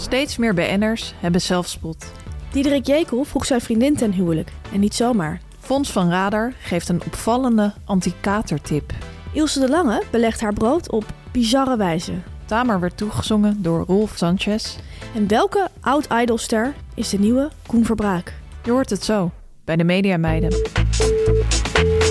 Steeds 0.00 0.36
meer 0.36 0.54
BN'ers 0.54 1.14
hebben 1.18 1.40
zelfspot. 1.40 2.12
Diederik 2.52 2.86
Jekel 2.86 3.24
vroeg 3.24 3.46
zijn 3.46 3.60
vriendin 3.60 3.96
ten 3.96 4.12
huwelijk. 4.12 4.52
En 4.72 4.80
niet 4.80 4.94
zomaar. 4.94 5.40
Fons 5.60 5.92
van 5.92 6.10
Radar 6.10 6.52
geeft 6.62 6.88
een 6.88 7.02
opvallende 7.06 7.72
anti-katertip. 7.84 8.92
Ilse 9.32 9.60
de 9.60 9.68
Lange 9.68 10.02
belegt 10.10 10.40
haar 10.40 10.52
brood 10.52 10.90
op 10.90 11.04
bizarre 11.32 11.76
wijze. 11.76 12.12
Tamer 12.44 12.80
werd 12.80 12.96
toegezongen 12.96 13.62
door 13.62 13.84
Rolf 13.86 14.12
Sanchez. 14.16 14.76
En 15.14 15.28
welke 15.28 15.68
oud-idolster 15.80 16.74
is 16.94 17.08
de 17.08 17.18
nieuwe 17.18 17.50
Koen 17.66 17.84
Verbraak? 17.84 18.34
Je 18.64 18.70
hoort 18.70 18.90
het 18.90 19.04
zo 19.04 19.30
bij 19.64 19.76
de 19.76 19.84
Mediameiden. 19.84 20.54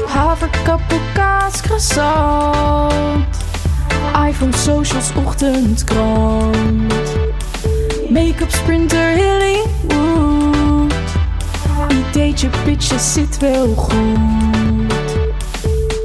Haverkappel, 0.06 1.00
kaas, 1.14 1.62
croissant. 1.62 3.38
iPhone, 4.28 4.56
socials, 4.56 5.14
ochtendkrant. 5.16 6.99
Make-up, 8.10 8.52
sprinter, 8.52 9.18
Hollywood. 9.18 10.94
Ideetje, 11.92 12.50
pitje, 12.64 13.00
zit 13.00 13.38
wel 13.38 13.68
goed. 13.76 15.18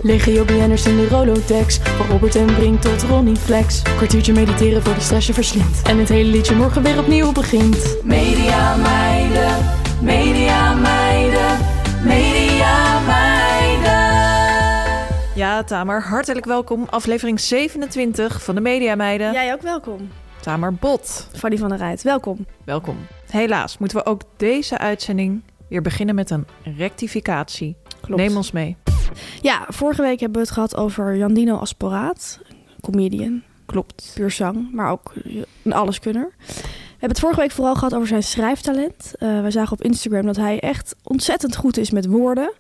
Legio 0.03 0.45
BN'ers 0.45 0.87
in 0.87 0.97
de 0.97 1.09
Rolodex. 1.09 1.79
Van 1.79 2.07
Robert 2.07 2.37
en 2.37 2.55
Brink 2.55 2.81
tot 2.81 3.03
Ronnie 3.03 3.37
Flex. 3.37 3.83
Kwartiertje 3.83 4.33
mediteren 4.33 4.83
voor 4.83 4.95
de 4.95 5.01
stress 5.01 5.27
je 5.27 5.33
verslindt. 5.33 5.83
En 5.83 5.99
het 5.99 6.09
hele 6.09 6.31
liedje 6.31 6.55
morgen 6.55 6.83
weer 6.83 6.99
opnieuw 6.99 7.33
begint. 7.33 7.97
Media 8.03 8.77
meiden, 8.77 9.57
media 10.03 10.75
meiden, 10.75 11.59
media 12.03 13.01
meiden. 13.01 14.03
Ja, 15.35 15.63
Tamer, 15.65 16.03
hartelijk 16.03 16.45
welkom. 16.45 16.87
Aflevering 16.91 17.41
27 17.41 18.43
van 18.43 18.55
de 18.55 18.61
Mediameiden. 18.61 19.33
Jij 19.33 19.53
ook 19.53 19.63
welkom. 19.63 20.11
Tamer 20.45 20.75
Bot. 20.75 21.29
Fanny 21.33 21.59
van 21.59 21.69
der 21.69 21.79
Rijt, 21.79 22.03
welkom. 22.03 22.47
Welkom. 22.65 22.97
Helaas 23.31 23.79
moeten 23.79 23.99
we 23.99 24.07
ook 24.07 24.23
deze 24.37 24.79
uitzending 24.79 25.43
weer 25.69 25.83
beginnen 25.83 26.15
met 26.15 26.31
een 26.31 26.47
rectificatie. 26.77 27.77
Klopt. 28.01 28.23
Neem 28.23 28.37
ons 28.37 28.53
mee. 28.53 28.77
Ja, 29.41 29.65
vorige 29.69 30.03
week 30.03 30.21
hebben 30.21 30.39
we 30.39 30.45
het 30.45 30.55
gehad 30.55 30.77
over 30.77 31.17
Jandino 31.17 31.57
Asporaat. 31.57 32.41
Comedian. 32.81 33.43
Klopt. 33.67 34.13
Puur 34.15 34.31
zang, 34.31 34.73
maar 34.73 34.91
ook 34.91 35.13
een 35.63 35.73
alleskunner. 35.73 36.33
We 36.39 36.55
hebben 36.91 37.09
het 37.09 37.21
vorige 37.21 37.41
week 37.41 37.51
vooral 37.51 37.75
gehad 37.75 37.95
over 37.95 38.09
zijn 38.09 38.23
schrijftalent. 38.23 39.13
Uh, 39.19 39.41
wij 39.41 39.51
zagen 39.51 39.73
op 39.73 39.83
Instagram 39.83 40.27
dat 40.27 40.37
hij 40.37 40.61
echt 40.61 40.97
ontzettend 41.03 41.57
goed 41.57 41.77
is 41.77 41.91
met 41.91 42.07
woorden. 42.07 42.53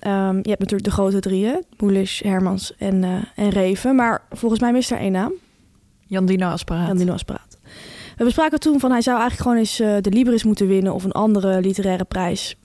Um, 0.00 0.36
je 0.36 0.48
hebt 0.48 0.60
natuurlijk 0.60 0.84
de 0.84 0.90
grote 0.90 1.20
drieën. 1.20 1.64
Moelish, 1.76 2.22
Hermans 2.22 2.76
en, 2.76 3.02
uh, 3.02 3.14
en 3.34 3.48
Reven. 3.48 3.94
Maar 3.94 4.22
volgens 4.30 4.60
mij 4.60 4.72
mist 4.72 4.90
er 4.90 4.98
één 4.98 5.12
naam. 5.12 5.32
Jandino 6.06 6.48
Asparaat. 6.48 6.86
Jandino 6.86 7.12
Asparaat. 7.12 7.58
We 8.16 8.24
bespraken 8.24 8.60
toen 8.60 8.80
van 8.80 8.90
hij 8.90 9.00
zou 9.00 9.18
eigenlijk 9.18 9.48
gewoon 9.48 9.58
eens 9.58 9.80
uh, 9.80 9.96
de 10.00 10.10
Libris 10.10 10.44
moeten 10.44 10.66
winnen... 10.66 10.94
of 10.94 11.04
een 11.04 11.12
andere 11.12 11.60
literaire 11.60 12.04
prijs. 12.04 12.56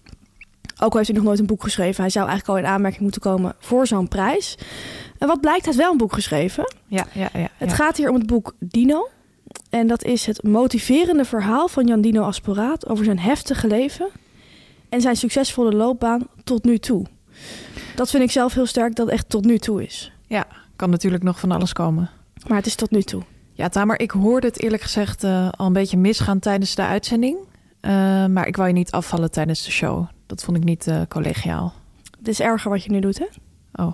Ook 0.80 0.92
al 0.92 0.98
heeft 0.98 1.08
hij 1.08 1.18
nog 1.18 1.26
nooit 1.26 1.40
een 1.40 1.46
boek 1.46 1.64
geschreven. 1.64 2.02
Hij 2.02 2.12
zou 2.12 2.28
eigenlijk 2.28 2.58
al 2.58 2.66
in 2.66 2.74
aanmerking 2.74 3.02
moeten 3.02 3.22
komen 3.22 3.56
voor 3.60 3.88
zo'n 3.88 4.08
prijs. 4.08 4.58
En 5.18 5.28
wat 5.28 5.42
blijkt, 5.42 5.66
hij 5.66 5.74
heeft 5.74 5.84
wel 5.84 5.92
een 5.92 5.98
boek 5.98 6.14
geschreven. 6.14 6.74
Ja, 6.88 7.06
ja, 7.14 7.30
ja, 7.34 7.40
ja. 7.40 7.50
Het 7.58 7.74
gaat 7.74 7.98
hier 7.98 8.10
om 8.10 8.16
het 8.16 8.26
boek 8.26 8.54
Dino. 8.60 9.10
En 9.70 9.88
dat 9.88 10.04
is 10.04 10.26
het 10.26 10.44
motiverende 10.44 11.26
verhaal 11.26 11.68
van 11.68 11.88
Jan 11.88 12.02
Dino 12.02 12.24
Asporaat... 12.24 12.88
over 12.90 13.06
zijn 13.06 13.20
heftige 13.20 13.68
leven 13.68 14.10
en 14.90 15.02
zijn 15.02 15.16
succesvolle 15.16 15.72
loopbaan 15.72 16.28
tot 16.44 16.64
nu 16.64 16.78
toe. 16.78 17.06
Dat 17.96 18.10
vind 18.10 18.24
ik 18.24 18.32
zelf 18.32 18.54
heel 18.54 18.66
sterk, 18.66 18.96
dat 18.96 19.06
het 19.06 19.16
echt 19.16 19.30
tot 19.30 19.46
nu 19.46 19.58
toe 19.58 19.84
is. 19.84 20.12
Ja, 20.28 20.48
kan 20.76 20.90
natuurlijk 20.90 21.24
nog 21.24 21.40
van 21.40 21.52
alles 21.52 21.74
komen. 21.74 22.10
Maar 22.48 22.58
het 22.58 22.66
is 22.66 22.76
tot 22.76 22.92
nu 22.92 23.02
toe. 23.02 23.24
Ja, 23.62 23.70
Tamer, 23.70 24.00
ik 24.00 24.12
hoorde 24.12 24.48
het 24.48 24.62
eerlijk 24.62 24.82
gezegd 24.82 25.24
uh, 25.24 25.50
al 25.52 25.66
een 25.66 25.74
beetje 25.74 25.98
misgaan 25.98 26.40
tijdens 26.40 26.76
de 26.76 26.82
uitzending. 26.82 27.38
Uh, 27.38 27.92
maar 28.26 28.48
ik 28.48 28.56
wou 28.56 28.68
je 28.68 28.74
niet 28.74 28.92
afvallen 28.92 29.32
tijdens 29.32 29.66
de 29.66 29.72
show. 29.72 30.08
Dat 30.26 30.44
vond 30.44 30.58
ik 30.58 30.64
niet 30.64 30.88
uh, 30.88 31.02
collegiaal. 31.10 31.74
Het 32.18 32.28
is 32.28 32.40
erger 32.40 32.72
wat 32.72 32.84
je 32.84 32.92
nu 32.92 33.00
doet, 33.00 33.20
hè? 33.20 33.26
Oh, 33.84 33.94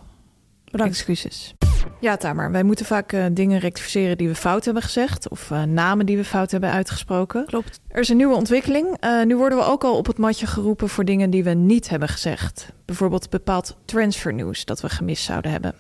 bedankt. 0.72 0.94
Excuses. 0.94 1.56
Ja, 2.00 2.18
Tamer, 2.18 2.52
wij 2.52 2.64
moeten 2.64 2.86
vaak 2.86 3.14
uh, 3.14 3.26
dingen 3.32 3.60
rectificeren 3.60 4.18
die 4.18 4.28
we 4.28 4.36
fout 4.36 4.66
hebben 4.66 4.84
gezegd. 4.84 5.30
Of 5.30 5.50
uh, 5.50 5.64
namen 5.64 6.06
die 6.06 6.18
we 6.18 6.24
fout 6.24 6.52
hebben 6.52 6.72
uitgesproken. 6.72 7.46
Klopt. 7.46 7.80
Er 7.88 8.00
is 8.00 8.10
een 8.10 8.18
nieuwe 8.18 8.36
ontwikkeling. 8.36 9.04
Uh, 9.04 9.24
nu 9.24 9.36
worden 9.36 9.58
we 9.58 9.64
ook 9.64 9.84
al 9.84 9.98
op 9.98 10.06
het 10.08 10.18
matje 10.18 10.48
geroepen 10.48 10.90
voor 10.90 11.06
dingen 11.06 11.30
die 11.30 11.44
we 11.44 11.50
niet 11.50 11.90
hebben 11.90 12.10
gezegd. 12.10 12.74
Bijvoorbeeld 12.86 13.30
bepaald 13.30 13.78
transfernieuws 13.86 14.66
dat 14.66 14.82
we 14.82 14.90
gemist 14.90 15.24
zouden 15.24 15.52
hebben. 15.52 15.74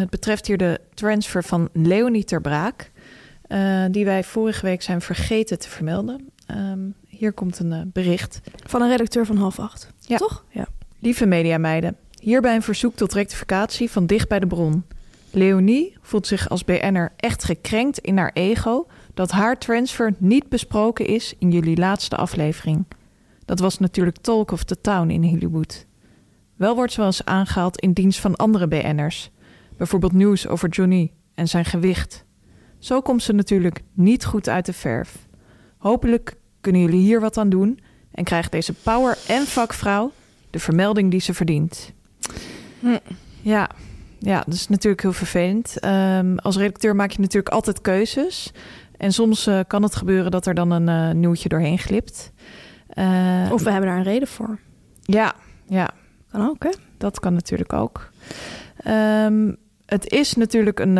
het 0.00 0.10
betreft 0.10 0.46
hier 0.46 0.56
de 0.56 0.80
transfer 0.94 1.44
van 1.44 1.68
Leonie 1.72 2.24
Ter 2.24 2.40
Braak. 2.40 2.90
die 3.90 4.04
wij 4.04 4.24
vorige 4.24 4.66
week 4.66 4.82
zijn 4.82 5.00
vergeten 5.00 5.58
te 5.58 5.68
vermelden. 5.68 6.30
Um, 6.50 6.94
hier 7.06 7.32
komt 7.32 7.58
een 7.58 7.90
bericht. 7.92 8.40
Van 8.66 8.82
een 8.82 8.88
redacteur 8.88 9.26
van 9.26 9.36
half 9.36 9.58
acht. 9.58 9.92
Ja. 9.98 10.16
Toch? 10.16 10.44
Ja. 10.48 10.66
Lieve 10.98 11.26
mediameiden. 11.26 11.96
Hierbij 12.20 12.54
een 12.54 12.62
verzoek 12.62 12.94
tot 12.94 13.12
rectificatie 13.12 13.90
van 13.90 14.06
dicht 14.06 14.28
bij 14.28 14.38
de 14.38 14.46
bron. 14.46 14.84
Leonie 15.32 15.96
voelt 16.00 16.26
zich 16.26 16.48
als 16.48 16.64
BN'er 16.64 17.12
echt 17.16 17.44
gekrenkt 17.44 17.98
in 17.98 18.18
haar 18.18 18.30
ego 18.32 18.86
dat 19.14 19.30
haar 19.30 19.58
transfer 19.58 20.14
niet 20.18 20.48
besproken 20.48 21.06
is 21.06 21.34
in 21.38 21.50
jullie 21.50 21.76
laatste 21.76 22.16
aflevering. 22.16 22.84
Dat 23.44 23.58
was 23.58 23.78
natuurlijk 23.78 24.16
Talk 24.16 24.50
of 24.50 24.64
the 24.64 24.80
Town 24.80 25.08
in 25.10 25.24
Hollywood. 25.24 25.86
Wel 26.56 26.74
wordt 26.74 26.92
ze 26.92 26.98
wel 26.98 27.06
eens 27.06 27.24
aangehaald 27.24 27.80
in 27.80 27.92
dienst 27.92 28.20
van 28.20 28.36
andere 28.36 28.68
BN'ers, 28.68 29.30
bijvoorbeeld 29.76 30.12
nieuws 30.12 30.46
over 30.46 30.68
Johnny 30.68 31.12
en 31.34 31.48
zijn 31.48 31.64
gewicht. 31.64 32.24
Zo 32.78 33.00
komt 33.00 33.22
ze 33.22 33.32
natuurlijk 33.32 33.82
niet 33.92 34.24
goed 34.24 34.48
uit 34.48 34.66
de 34.66 34.72
verf. 34.72 35.28
Hopelijk 35.78 36.36
kunnen 36.60 36.80
jullie 36.80 37.00
hier 37.00 37.20
wat 37.20 37.38
aan 37.38 37.48
doen 37.48 37.80
en 38.12 38.24
krijgt 38.24 38.52
deze 38.52 38.72
power 38.72 39.18
en 39.28 39.46
vakvrouw 39.46 40.12
de 40.50 40.58
vermelding 40.58 41.10
die 41.10 41.20
ze 41.20 41.34
verdient. 41.34 41.92
Hm. 42.80 42.98
Ja, 43.42 43.70
ja, 44.22 44.42
dat 44.44 44.54
is 44.54 44.68
natuurlijk 44.68 45.02
heel 45.02 45.12
vervelend. 45.12 45.84
Um, 45.84 46.38
als 46.38 46.56
redacteur 46.56 46.96
maak 46.96 47.10
je 47.10 47.20
natuurlijk 47.20 47.54
altijd 47.54 47.80
keuzes. 47.80 48.52
En 48.96 49.12
soms 49.12 49.46
uh, 49.46 49.60
kan 49.66 49.82
het 49.82 49.94
gebeuren 49.94 50.30
dat 50.30 50.46
er 50.46 50.54
dan 50.54 50.70
een 50.70 50.88
uh, 50.88 51.14
nieuwtje 51.14 51.48
doorheen 51.48 51.78
glipt. 51.78 52.32
Uh, 52.94 53.48
of 53.52 53.62
we 53.62 53.70
hebben 53.70 53.88
daar 53.88 53.98
een 53.98 54.04
reden 54.04 54.28
voor. 54.28 54.58
Ja, 55.02 55.34
ja. 55.66 55.90
Kan 56.30 56.48
ook, 56.48 56.62
hè? 56.62 56.70
Dat 56.98 57.20
kan 57.20 57.34
natuurlijk 57.34 57.72
ook. 57.72 58.10
Um, 58.86 59.56
het 59.86 60.10
is 60.10 60.34
natuurlijk 60.34 60.78
een 60.80 60.98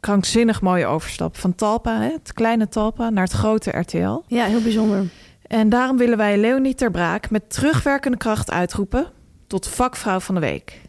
krankzinnig 0.00 0.60
mooie 0.60 0.86
overstap 0.86 1.36
van 1.36 1.54
Talpa, 1.54 2.00
hè, 2.00 2.12
het 2.12 2.32
kleine 2.32 2.68
Talpa, 2.68 3.10
naar 3.10 3.24
het 3.24 3.32
grote 3.32 3.78
RTL. 3.78 4.22
Ja, 4.26 4.44
heel 4.44 4.62
bijzonder. 4.62 5.04
En 5.42 5.68
daarom 5.68 5.96
willen 5.96 6.16
wij 6.16 6.38
Leonie 6.38 6.74
Ter 6.74 6.90
Braak 6.90 7.30
met 7.30 7.50
terugwerkende 7.50 8.16
kracht 8.16 8.50
uitroepen 8.50 9.06
tot 9.46 9.68
vakvrouw 9.68 10.20
van 10.20 10.34
de 10.34 10.40
week. 10.40 10.80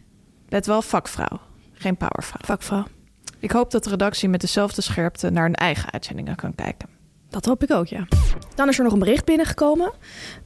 Let 0.47 0.65
wel, 0.65 0.81
vakvrouw. 0.81 1.39
Geen 1.81 1.97
powervrouw. 1.97 2.41
Vakvrouw. 2.45 2.85
Ik 3.39 3.51
hoop 3.51 3.71
dat 3.71 3.83
de 3.83 3.89
redactie 3.89 4.29
met 4.29 4.41
dezelfde 4.41 4.81
scherpte 4.81 5.29
naar 5.29 5.43
hun 5.43 5.55
eigen 5.55 5.91
uitzendingen 5.91 6.35
kan 6.35 6.55
kijken. 6.55 6.89
Dat 7.29 7.45
hoop 7.45 7.63
ik 7.63 7.71
ook, 7.71 7.87
ja. 7.87 8.07
Dan 8.55 8.69
is 8.69 8.77
er 8.77 8.83
nog 8.83 8.93
een 8.93 8.99
bericht 8.99 9.25
binnengekomen. 9.25 9.91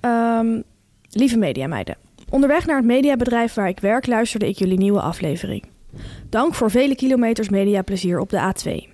Um, 0.01 0.63
lieve 1.09 1.37
mediameiden. 1.37 1.97
Onderweg 2.29 2.65
naar 2.65 2.75
het 2.75 2.85
mediabedrijf 2.85 3.53
waar 3.53 3.67
ik 3.67 3.79
werk 3.79 4.07
luisterde 4.07 4.47
ik 4.47 4.57
jullie 4.57 4.77
nieuwe 4.77 5.01
aflevering. 5.01 5.67
Dank 6.29 6.53
voor 6.53 6.71
vele 6.71 6.95
kilometers 6.95 7.49
mediaplezier 7.49 8.19
op 8.19 8.29
de 8.29 8.53
A2. 8.53 8.89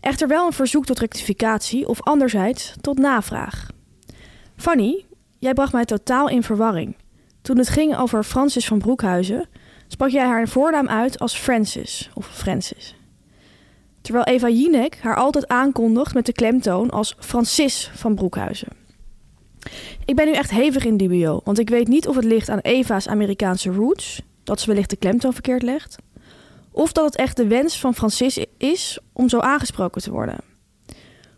Echter 0.00 0.28
wel 0.28 0.46
een 0.46 0.52
verzoek 0.52 0.86
tot 0.86 0.98
rectificatie 0.98 1.88
of 1.88 2.02
anderzijds 2.02 2.74
tot 2.80 2.98
navraag. 2.98 3.68
Fanny, 4.56 5.04
jij 5.38 5.52
bracht 5.52 5.72
mij 5.72 5.84
totaal 5.84 6.28
in 6.28 6.42
verwarring. 6.42 6.96
Toen 7.42 7.58
het 7.58 7.68
ging 7.68 7.96
over 7.96 8.22
Francis 8.22 8.66
van 8.66 8.78
Broekhuizen, 8.78 9.48
sprak 9.90 10.10
jij 10.10 10.24
haar 10.24 10.48
voornaam 10.48 10.88
uit 10.88 11.18
als 11.18 11.36
Francis 11.36 12.10
of 12.14 12.26
Francis. 12.26 12.94
Terwijl 14.00 14.24
Eva 14.24 14.48
Jinek 14.48 14.98
haar 15.00 15.16
altijd 15.16 15.48
aankondigt 15.48 16.14
met 16.14 16.26
de 16.26 16.32
klemtoon 16.32 16.90
als 16.90 17.16
Francis 17.18 17.90
van 17.94 18.14
Broekhuizen. 18.14 18.68
Ik 20.04 20.16
ben 20.16 20.26
nu 20.26 20.32
echt 20.32 20.50
hevig 20.50 20.84
in 20.84 20.96
dubio, 20.96 21.40
want 21.44 21.58
ik 21.58 21.68
weet 21.68 21.88
niet 21.88 22.08
of 22.08 22.16
het 22.16 22.24
ligt 22.24 22.48
aan 22.48 22.58
Eva's 22.58 23.08
Amerikaanse 23.08 23.70
roots, 23.70 24.22
dat 24.44 24.60
ze 24.60 24.66
wellicht 24.66 24.90
de 24.90 24.96
klemtoon 24.96 25.32
verkeerd 25.32 25.62
legt, 25.62 25.96
of 26.70 26.92
dat 26.92 27.04
het 27.04 27.16
echt 27.16 27.36
de 27.36 27.46
wens 27.46 27.80
van 27.80 27.94
Francis 27.94 28.46
is 28.58 28.98
om 29.12 29.28
zo 29.28 29.38
aangesproken 29.38 30.02
te 30.02 30.10
worden. 30.10 30.38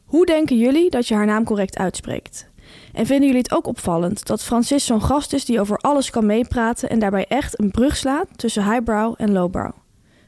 Hoe 0.05 0.27
denken 0.27 0.59
jullie 0.59 0.91
dat 0.91 1.09
je 1.09 1.15
haar 1.15 1.27
naam 1.27 1.45
correct 1.45 1.79
uitspreekt? 1.79 2.51
En 2.93 3.07
vinden 3.07 3.27
jullie 3.27 3.43
het 3.43 3.53
ook 3.53 3.67
opvallend 3.67 4.27
dat 4.27 4.43
Francis 4.43 4.85
zo'n 4.85 5.03
gast 5.03 5.33
is 5.33 5.45
die 5.45 5.61
over 5.61 5.77
alles 5.77 6.11
kan 6.11 6.27
meepraten 6.27 6.89
en 6.89 6.99
daarbij 6.99 7.27
echt 7.29 7.61
een 7.61 7.71
brug 7.71 7.97
slaat 7.97 8.27
tussen 8.37 8.65
highbrow 8.65 9.15
en 9.17 9.33
lowbrow? 9.33 9.73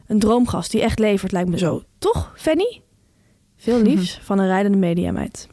Een 0.07 0.19
droomgast 0.19 0.71
die 0.71 0.83
echt 0.83 0.99
levert, 0.99 1.33
lijkt 1.33 1.49
me 1.49 1.59
zo. 1.59 1.83
Toch, 1.99 2.33
Fanny? 2.37 2.83
Veel 3.57 3.79
liefs 3.79 4.21
van 4.23 4.39
een 4.39 4.47
rijdende 4.47 4.79
mediameid. 4.79 5.49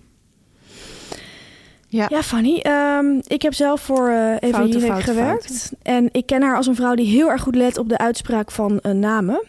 Ja. 1.88 2.06
Ja, 2.10 2.22
Fanny. 2.24 2.60
ehm, 2.60 3.19
ik 3.28 3.42
heb 3.42 3.54
zelf 3.54 3.81
voor 3.81 4.10
Eva 4.10 4.38
Fouten, 4.40 4.68
Jinek 4.68 4.88
fouten, 4.88 5.13
gewerkt. 5.13 5.72
En 5.81 6.10
ik 6.12 6.25
ken 6.25 6.42
haar 6.42 6.56
als 6.56 6.68
een 6.68 6.75
vrouw 6.75 6.96
die 6.96 7.06
heel 7.06 7.30
erg 7.30 7.42
goed 7.42 7.56
let 7.56 7.78
op 7.78 7.90
de 7.90 7.98
uitspraak 7.98 8.52
van 8.52 8.80
eh, 8.80 8.92
namen. 8.92 9.44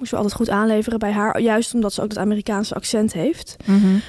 Moest 0.00 0.12
we 0.12 0.18
altijd 0.18 0.36
goed 0.36 0.50
aanleveren 0.50 0.98
bij 0.98 1.12
haar. 1.12 1.40
Juist 1.40 1.74
omdat 1.74 1.92
ze 1.92 2.02
ook 2.02 2.08
dat 2.08 2.18
Amerikaanse 2.18 2.74
accent 2.74 3.12
heeft. 3.12 3.56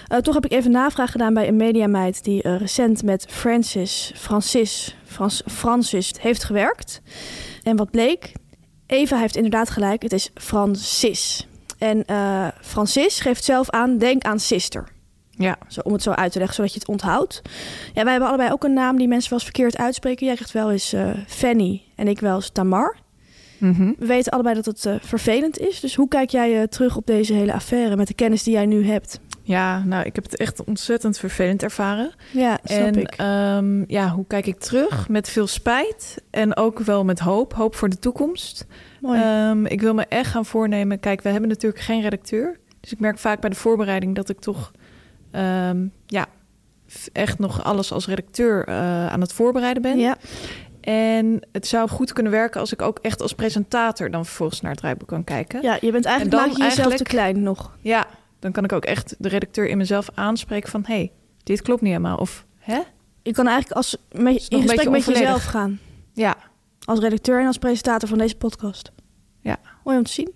Eh, 0.08 0.18
toch 0.18 0.34
heb 0.34 0.46
ik 0.46 0.52
even 0.52 0.72
navraag 0.72 1.12
gedaan 1.12 1.34
bij 1.34 1.48
een 1.48 1.56
mediameid 1.56 2.24
die 2.24 2.42
eh, 2.42 2.58
recent 2.58 3.04
met 3.04 3.26
Francis, 3.30 4.12
Francis, 4.16 4.96
Frans, 5.06 5.42
Francis 5.46 6.14
heeft 6.20 6.44
gewerkt. 6.44 7.02
En 7.64 7.76
wat 7.76 7.92
bleek? 7.92 8.32
Eva 8.86 9.18
heeft 9.18 9.36
inderdaad 9.36 9.70
gelijk, 9.70 10.02
het 10.02 10.14
is 10.14 10.30
Francis. 10.34 11.48
En 11.78 12.06
eh, 12.06 12.48
Francis 12.62 13.20
geeft 13.20 13.44
zelf 13.44 13.70
aan, 13.70 13.98
denk 13.98 14.24
aan 14.24 14.40
sister. 14.40 14.88
Ja. 15.30 15.58
Zo, 15.68 15.82
om 15.84 15.94
het 15.94 16.04
zo 16.04 16.12
uit 16.12 16.32
te 16.32 16.38
leggen, 16.38 16.56
zodat 16.56 16.74
je 16.74 16.80
het 16.80 16.88
onthoudt. 16.88 17.42
Ja, 17.94 18.04
wij 18.04 18.12
hebben 18.12 18.30
allebei 18.30 18.52
ook 18.52 18.64
een 18.64 18.74
naam 18.74 18.98
die 18.98 19.08
mensen 19.08 19.30
wel 19.30 19.40
eens 19.40 19.50
verkeerd 19.50 19.78
uitspreken. 19.78 20.26
Jij 20.26 20.36
krijgt 20.36 20.54
wel 20.54 20.72
eens 20.72 20.96
Fanny 21.28 21.84
en 21.96 22.08
ik 22.08 22.20
wel 22.20 22.36
eens 22.36 22.50
Tamar. 22.50 22.98
Mhm. 23.62 23.92
We 23.98 24.06
weten 24.06 24.32
allebei 24.32 24.56
dat 24.56 24.66
het 24.66 24.86
eh, 24.86 24.96
vervelend 25.02 25.58
is. 25.60 25.80
Dus 25.80 25.96
hoe 25.96 26.08
kijk 26.08 26.30
jij 26.30 26.62
eh, 26.62 26.68
terug 26.68 26.98
op 26.98 27.06
deze 27.06 27.34
hele 27.34 27.54
affaire 27.54 27.96
met 27.96 28.08
de 28.08 28.14
kennis 28.14 28.44
die 28.44 28.54
jij 28.54 28.66
nu 28.66 28.86
hebt? 28.86 29.20
Ja, 29.44 29.84
nou, 29.84 30.06
ik 30.06 30.16
heb 30.16 30.24
het 30.24 30.38
echt 30.38 30.64
ontzettend 30.64 31.18
vervelend 31.18 31.64
ervaren. 31.64 32.12
Ja, 32.32 32.60
snap 32.64 32.80
en 32.80 32.96
ik. 32.96 33.14
ehm, 33.18 33.84
ja, 33.88 34.10
hoe 34.10 34.26
kijk 34.28 34.46
ik 34.46 34.60
terug? 34.60 35.10
Met 35.10 35.30
veel 35.30 35.48
spijt 35.48 36.22
en 36.30 36.56
ook 36.56 36.80
wel 36.80 37.04
met 37.06 37.20
hoop. 37.20 37.54
Hoop 37.54 37.76
voor 37.76 37.90
de 37.90 38.00
toekomst. 38.00 38.66
Mooi. 39.02 39.22
Ehm, 39.22 39.66
ik 39.66 39.82
wil 39.82 39.94
me 39.94 40.06
echt 40.06 40.32
gaan 40.32 40.46
voornemen. 40.46 41.00
Kijk, 41.00 41.22
we 41.22 41.30
hebben 41.30 41.50
natuurlijk 41.50 41.82
geen 41.82 42.02
redacteur. 42.02 42.60
Dus 42.80 42.92
ik 42.92 43.00
merk 43.00 43.18
vaak 43.18 43.40
bij 43.42 43.50
de 43.50 43.56
voorbereiding 43.56 44.16
dat 44.16 44.30
ik 44.30 44.40
toch 44.40 44.72
ehm, 45.32 45.86
ja, 46.06 46.26
echt 47.14 47.40
nog 47.40 47.64
alles 47.64 47.92
als 47.92 48.08
redacteur 48.08 48.66
eh, 48.68 49.08
aan 49.08 49.22
het 49.22 49.34
voorbereiden 49.34 49.82
ben. 49.82 49.98
ja, 50.00 50.18
En 50.82 51.42
het 51.52 51.68
zou 51.68 51.90
goed 51.90 52.14
kunnen 52.14 52.32
werken 52.32 52.60
als 52.60 52.74
ik 52.74 52.82
ook 52.82 53.00
echt 53.02 53.22
als 53.22 53.34
presentator 53.34 54.12
dan 54.12 54.26
vervolgens 54.26 54.62
naar 54.62 54.72
het 54.72 54.80
draaiboek 54.80 55.08
kan 55.08 55.24
kijken. 55.24 55.62
ja, 55.62 55.78
je 55.82 55.92
bent 55.92 56.06
eigenlijk, 56.06 56.24
En 56.24 56.30
dan 56.30 56.40
maak 56.40 56.58
je 56.58 56.64
jezelf 56.64 56.78
eigenlijk- 56.78 56.98
te 56.98 57.16
klein 57.16 57.44
nog. 57.44 57.78
Ja, 57.82 58.08
dan 58.40 58.52
kan 58.52 58.64
ik 58.64 58.72
ook 58.72 58.86
echt 58.86 59.16
de 59.20 59.30
redacteur 59.30 59.68
in 59.68 59.78
mezelf 59.78 60.10
aanspreken 60.14 60.70
van... 60.70 60.84
hé, 60.88 60.94
hey, 60.94 61.12
dit 61.44 61.62
klopt 61.62 61.82
niet 61.82 61.92
helemaal. 61.92 62.18
Of, 62.18 62.46
hè? 62.60 62.80
Je 63.24 63.32
kan 63.34 63.48
eigenlijk 63.48 63.76
als, 63.78 63.98
met, 64.12 64.46
in 64.50 64.62
gesprek 64.62 64.90
met 64.90 65.06
jezelf 65.06 65.44
gaan. 65.44 65.80
Ja, 66.14 66.36
Als 66.86 67.00
redacteur 67.00 67.40
en 67.40 67.48
als 67.48 67.58
presentator 67.58 68.10
van 68.10 68.18
deze 68.18 68.36
podcast. 68.36 68.92
Ja. 69.42 69.58
Mooi 69.84 69.98
om 69.98 70.04
te 70.04 70.12
zien. 70.12 70.34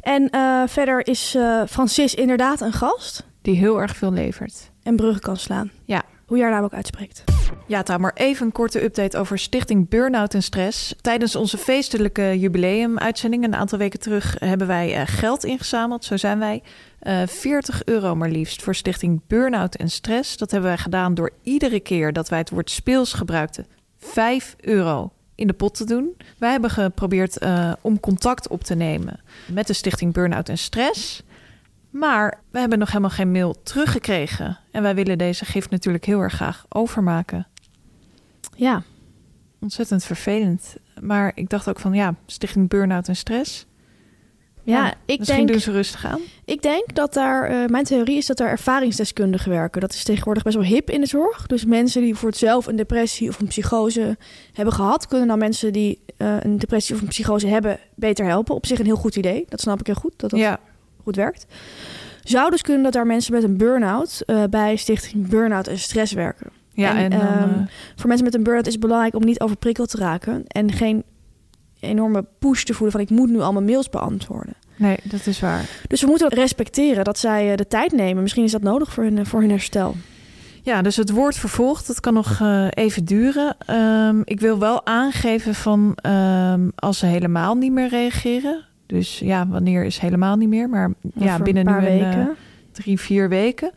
En 0.00 0.30
eh, 0.30 0.62
verder 0.66 1.06
is 1.06 1.34
eh, 1.34 1.62
Francis 1.68 2.14
inderdaad 2.14 2.60
een 2.60 2.72
gast. 2.72 3.26
die 3.42 3.56
heel 3.56 3.80
erg 3.80 3.96
veel 3.96 4.12
levert. 4.12 4.70
En 4.82 4.96
bruggen 4.96 5.20
kan 5.20 5.36
slaan. 5.36 5.70
Ja. 5.84 6.02
Hoe 6.30 6.38
je 6.38 6.44
haar 6.44 6.54
naam 6.54 6.64
ook 6.64 6.74
uitspreekt. 6.74 7.24
Ja, 7.66 7.82
Tamer, 7.82 8.12
even 8.14 8.46
een 8.46 8.52
korte 8.52 8.82
update 8.82 9.18
over 9.18 9.38
Stichting 9.38 9.88
Burnout 9.88 10.34
en 10.34 10.42
Stress. 10.42 10.94
Tijdens 11.00 11.36
onze 11.36 11.58
feestelijke 11.58 12.38
jubileum-uitzending 12.38 13.44
een 13.44 13.54
aantal 13.54 13.78
weken 13.78 14.00
terug 14.00 14.36
hebben 14.38 14.66
wij 14.66 14.94
eh, 14.94 15.02
geld 15.06 15.44
ingezameld. 15.44 16.04
Zo 16.04 16.16
zijn 16.16 16.38
wij. 16.38 16.62
Eh 16.98 17.22
40 17.26 17.84
euro 17.84 18.14
maar 18.14 18.28
liefst 18.28 18.62
voor 18.62 18.74
Stichting 18.74 19.20
Burnout 19.26 19.74
en 19.74 19.90
Stress. 19.90 20.36
Dat 20.36 20.50
hebben 20.50 20.70
wij 20.70 20.78
gedaan 20.78 21.14
door 21.14 21.30
iedere 21.42 21.80
keer 21.80 22.12
dat 22.12 22.28
wij 22.28 22.38
het 22.38 22.50
woord 22.50 22.70
speels 22.70 23.12
gebruikten 23.12 23.66
5 23.98 24.56
euro 24.60 25.12
in 25.34 25.46
de 25.46 25.52
pot 25.52 25.74
te 25.74 25.84
doen. 25.84 26.16
Wij 26.38 26.50
hebben 26.50 26.70
geprobeerd 26.70 27.38
eh, 27.38 27.72
om 27.80 28.00
contact 28.00 28.48
op 28.48 28.64
te 28.64 28.74
nemen 28.74 29.20
met 29.46 29.66
de 29.66 29.72
Stichting 29.72 30.12
Burnout 30.12 30.48
en 30.48 30.58
Stress. 30.58 31.22
Maar 31.90 32.40
we 32.50 32.58
hebben 32.58 32.78
nog 32.78 32.88
helemaal 32.88 33.10
geen 33.10 33.30
mail 33.30 33.62
teruggekregen. 33.62 34.58
En 34.70 34.82
wij 34.82 34.94
willen 34.94 35.18
deze 35.18 35.44
gift 35.44 35.70
natuurlijk 35.70 36.04
heel 36.04 36.20
erg 36.20 36.34
graag 36.34 36.64
overmaken. 36.68 37.46
Ja. 38.56 38.82
Ontzettend 39.60 40.04
vervelend. 40.04 40.76
Maar 41.00 41.32
ik 41.34 41.48
dacht 41.48 41.68
ook 41.68 41.80
van 41.80 41.92
ja, 41.94 42.14
Stichting 42.26 42.68
Burnout 42.68 43.08
en 43.08 43.16
Stress. 43.16 43.66
Ja, 44.62 44.94
ik, 45.04 45.18
Misschien 45.18 45.38
denk, 45.38 45.48
doen 45.48 45.60
ze 45.60 45.72
rustig 45.72 46.04
aan. 46.06 46.20
ik 46.44 46.62
denk 46.62 46.94
dat 46.94 47.14
daar... 47.14 47.44
eh, 47.44 47.66
mijn 47.66 47.84
theorie 47.84 48.16
is 48.16 48.26
dat 48.26 48.36
daar 48.36 48.48
ervaringsdeskundigen 48.48 49.50
werken. 49.50 49.80
Dat 49.80 49.92
is 49.92 50.04
tegenwoordig 50.04 50.42
best 50.42 50.56
wel 50.56 50.64
hip 50.64 50.90
in 50.90 51.00
de 51.00 51.06
zorg. 51.06 51.46
Dus 51.46 51.64
mensen 51.64 52.02
die 52.02 52.14
voor 52.14 52.28
het 52.28 52.38
zelf 52.38 52.66
een 52.66 52.76
depressie 52.76 53.28
of 53.28 53.40
een 53.40 53.46
psychose 53.46 54.16
hebben 54.52 54.74
gehad... 54.74 55.06
kunnen 55.06 55.28
dan 55.28 55.38
mensen 55.38 55.72
die 55.72 56.00
eh, 56.16 56.36
een 56.40 56.58
depressie 56.58 56.94
of 56.94 57.00
een 57.00 57.08
psychose 57.08 57.46
hebben 57.46 57.78
beter 57.94 58.26
helpen. 58.26 58.54
Op 58.54 58.66
zich 58.66 58.78
een 58.78 58.84
heel 58.84 58.96
goed 58.96 59.16
idee. 59.16 59.44
Dat 59.48 59.60
snap 59.60 59.80
ik 59.80 59.86
heel 59.86 59.94
goed. 59.94 60.12
Dat 60.16 60.30
dat 60.30 60.40
Ja, 60.40 60.60
goed 61.02 61.16
werkt. 61.16 61.46
Zou 62.22 62.50
dus 62.50 62.62
kunnen 62.62 62.82
dat 62.82 62.92
daar 62.92 63.06
mensen 63.06 63.32
met 63.32 63.42
een 63.42 63.56
burn-out 63.56 64.22
eh, 64.26 64.42
bij 64.50 64.76
Stichting 64.76 65.28
Burn-out 65.28 65.66
en 65.66 65.78
Stress 65.78 66.12
werken. 66.12 66.50
ja 66.72 66.90
en, 66.90 66.96
En, 66.96 67.10
dan, 67.10 67.20
ehm, 67.20 67.48
eh, 67.48 67.66
Voor 67.96 68.08
mensen 68.08 68.24
met 68.24 68.34
een 68.34 68.42
burn-out 68.42 68.66
is 68.66 68.72
het 68.72 68.82
belangrijk 68.82 69.14
om 69.14 69.24
niet 69.24 69.40
overprikkeld 69.40 69.90
te 69.90 69.96
raken 69.96 70.44
en 70.46 70.72
geen 70.72 71.04
enorme 71.80 72.24
push 72.38 72.62
te 72.62 72.74
voelen 72.74 72.92
van 72.92 73.00
ik 73.00 73.10
moet 73.10 73.30
nu 73.30 73.40
allemaal 73.40 73.62
mails 73.62 73.88
beantwoorden. 73.88 74.54
nee, 74.76 74.96
dat 75.02 75.26
is 75.26 75.40
waar. 75.40 75.64
Dus 75.86 76.00
we 76.00 76.06
moeten 76.06 76.28
respecteren 76.28 77.04
dat 77.04 77.18
zij 77.18 77.50
eh, 77.50 77.56
de 77.56 77.66
tijd 77.66 77.92
nemen. 77.92 78.22
Misschien 78.22 78.44
is 78.44 78.52
dat 78.52 78.62
nodig 78.62 78.92
voor 78.92 79.04
hun, 79.04 79.26
voor 79.26 79.40
hun 79.40 79.50
herstel. 79.50 79.94
Ja, 80.62 80.82
dus 80.82 80.96
het 80.96 81.10
woord 81.10 81.36
vervolgd, 81.36 81.86
dat 81.86 82.00
kan 82.00 82.14
nog 82.14 82.40
even 82.70 83.04
duren. 83.04 83.56
Ehm, 83.66 84.20
ik 84.24 84.40
wil 84.40 84.58
wel 84.58 84.86
aangeven 84.86 85.54
van 85.54 85.92
ehm, 85.94 86.68
als 86.74 86.98
ze 86.98 87.06
helemaal 87.06 87.54
niet 87.54 87.72
meer 87.72 87.88
reageren. 87.88 88.68
Dus 88.90 89.18
ja, 89.18 89.46
wanneer 89.48 89.84
is 89.84 89.98
helemaal 89.98 90.36
niet 90.36 90.48
meer? 90.48 90.68
Maar 90.68 90.92
ja, 91.14 91.38
binnen 91.38 91.66
een 91.66 91.72
nu 91.82 91.88
een, 91.88 91.98
weken. 91.98 92.20
eh, 92.20 92.26
drie, 92.72 93.00
vier 93.00 93.28
weken. 93.28 93.72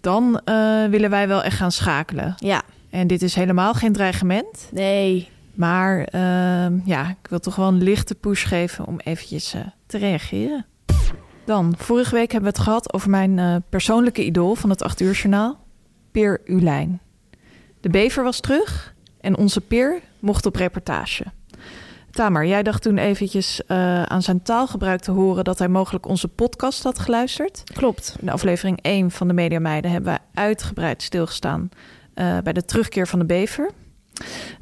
Dan 0.00 0.40
eh, 0.44 0.84
willen 0.84 1.10
wij 1.10 1.28
wel 1.28 1.42
echt 1.42 1.56
gaan 1.56 1.72
schakelen. 1.72 2.34
ja, 2.36 2.62
En 2.90 3.06
dit 3.06 3.22
is 3.22 3.34
helemaal 3.34 3.74
geen 3.74 3.92
dreigement. 3.92 4.68
nee. 4.72 5.28
Maar 5.54 6.00
ehm, 6.04 6.78
ja, 6.84 7.08
ik 7.08 7.30
wil 7.30 7.38
toch 7.38 7.56
wel 7.56 7.68
een 7.68 7.82
lichte 7.82 8.14
push 8.14 8.46
geven 8.46 8.86
om 8.86 8.98
eventjes 8.98 9.54
eh, 9.54 9.60
te 9.86 9.98
reageren. 9.98 10.66
Dan, 11.44 11.74
vorige 11.76 12.14
week 12.14 12.32
hebben 12.32 12.50
we 12.50 12.56
het 12.56 12.66
gehad 12.66 12.92
over 12.92 13.10
mijn 13.10 13.38
eh, 13.38 13.56
persoonlijke 13.68 14.24
idool 14.24 14.54
van 14.54 14.70
het 14.70 14.82
8 14.82 15.00
uur 15.00 15.12
journaal, 15.12 15.58
Peer 16.10 16.40
Ulijn. 16.44 17.00
De 17.80 17.88
bever 17.88 18.24
was 18.24 18.40
terug 18.40 18.94
en 19.20 19.36
onze 19.36 19.60
Peer 19.60 20.00
mocht 20.18 20.46
op 20.46 20.56
reportage. 20.56 21.24
Tamer, 22.10 22.46
jij 22.46 22.62
dacht 22.62 22.82
toen 22.82 22.98
eventjes 22.98 23.64
eh, 23.66 24.02
aan 24.02 24.22
zijn 24.22 24.42
taalgebruik 24.42 25.00
te 25.00 25.10
horen 25.10 25.44
dat 25.44 25.58
hij 25.58 25.68
mogelijk 25.68 26.06
onze 26.06 26.28
podcast 26.28 26.82
had 26.82 26.98
geluisterd. 26.98 27.62
Klopt. 27.74 28.16
In 28.20 28.28
aflevering 28.28 28.78
1 28.82 29.10
van 29.10 29.28
de 29.28 29.34
Media 29.34 29.58
Meiden 29.58 29.90
hebben 29.90 30.10
wij 30.10 30.44
uitgebreid 30.44 31.02
stilgestaan 31.02 31.68
eh, 32.14 32.38
bij 32.38 32.52
de 32.52 32.64
terugkeer 32.64 33.06
van 33.06 33.18
de 33.18 33.24
bever. 33.24 33.70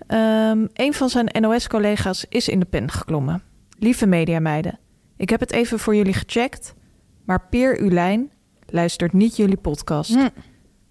Ehm, 0.06 0.66
een 0.72 0.94
van 0.94 1.08
zijn 1.08 1.28
NOS-collega's 1.40 2.26
is 2.28 2.48
in 2.48 2.60
de 2.60 2.66
pen 2.66 2.90
geklommen. 2.90 3.42
Lieve 3.78 4.06
Media 4.06 4.40
Meiden, 4.40 4.78
ik 5.16 5.30
heb 5.30 5.40
het 5.40 5.52
even 5.52 5.78
voor 5.78 5.96
jullie 5.96 6.12
gecheckt, 6.14 6.74
maar 7.24 7.46
Peer 7.50 7.80
Ulijn 7.80 8.30
luistert 8.66 9.12
niet 9.12 9.36
jullie 9.36 9.56
podcast. 9.56 10.14
Hm. 10.14 10.28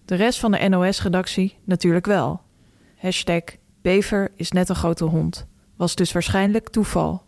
De 0.05 0.15
rest 0.15 0.39
van 0.39 0.51
de 0.51 0.69
NOS-redactie 0.69 1.57
natuurlijk 1.63 2.05
wel. 2.05 2.41
Hashtag 2.97 3.41
bever 3.81 4.31
is 4.35 4.51
net 4.51 4.69
een 4.69 4.75
grote 4.75 5.03
hond. 5.03 5.47
Was 5.77 5.95
dus 5.95 6.11
waarschijnlijk 6.11 6.69
toeval. 6.69 7.21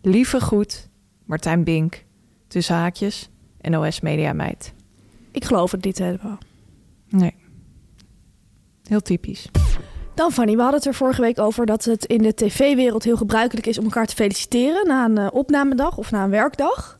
Lieve 0.00 0.40
groet, 0.40 0.88
Martijn 1.24 1.64
Bink. 1.64 2.04
Tussen 2.48 2.74
haakjes, 2.74 3.30
NOS 3.60 4.00
Media 4.00 4.32
Meid. 4.32 4.72
Ik 5.30 5.44
geloof 5.44 5.70
het 5.70 5.84
niet 5.84 5.98
helemaal. 5.98 6.38
Nee. 7.08 7.34
Heel 8.82 9.00
typisch. 9.00 9.48
Dan 10.14 10.32
Fanny, 10.32 10.54
we 10.54 10.60
hadden 10.62 10.78
het 10.78 10.88
er 10.88 10.94
vorige 10.94 11.20
week 11.20 11.38
over 11.38 11.66
dat 11.66 11.84
het 11.84 12.04
in 12.04 12.22
de 12.22 12.34
tv-wereld 12.34 13.04
heel 13.04 13.16
gebruikelijk 13.16 13.66
is 13.66 13.78
om 13.78 13.84
elkaar 13.84 14.06
te 14.06 14.14
feliciteren 14.14 14.86
na 14.86 15.04
een 15.04 15.18
eh, 15.18 15.28
opnamedag 15.32 15.96
of 15.96 16.10
na 16.10 16.24
een 16.24 16.30
werkdag. 16.30 16.98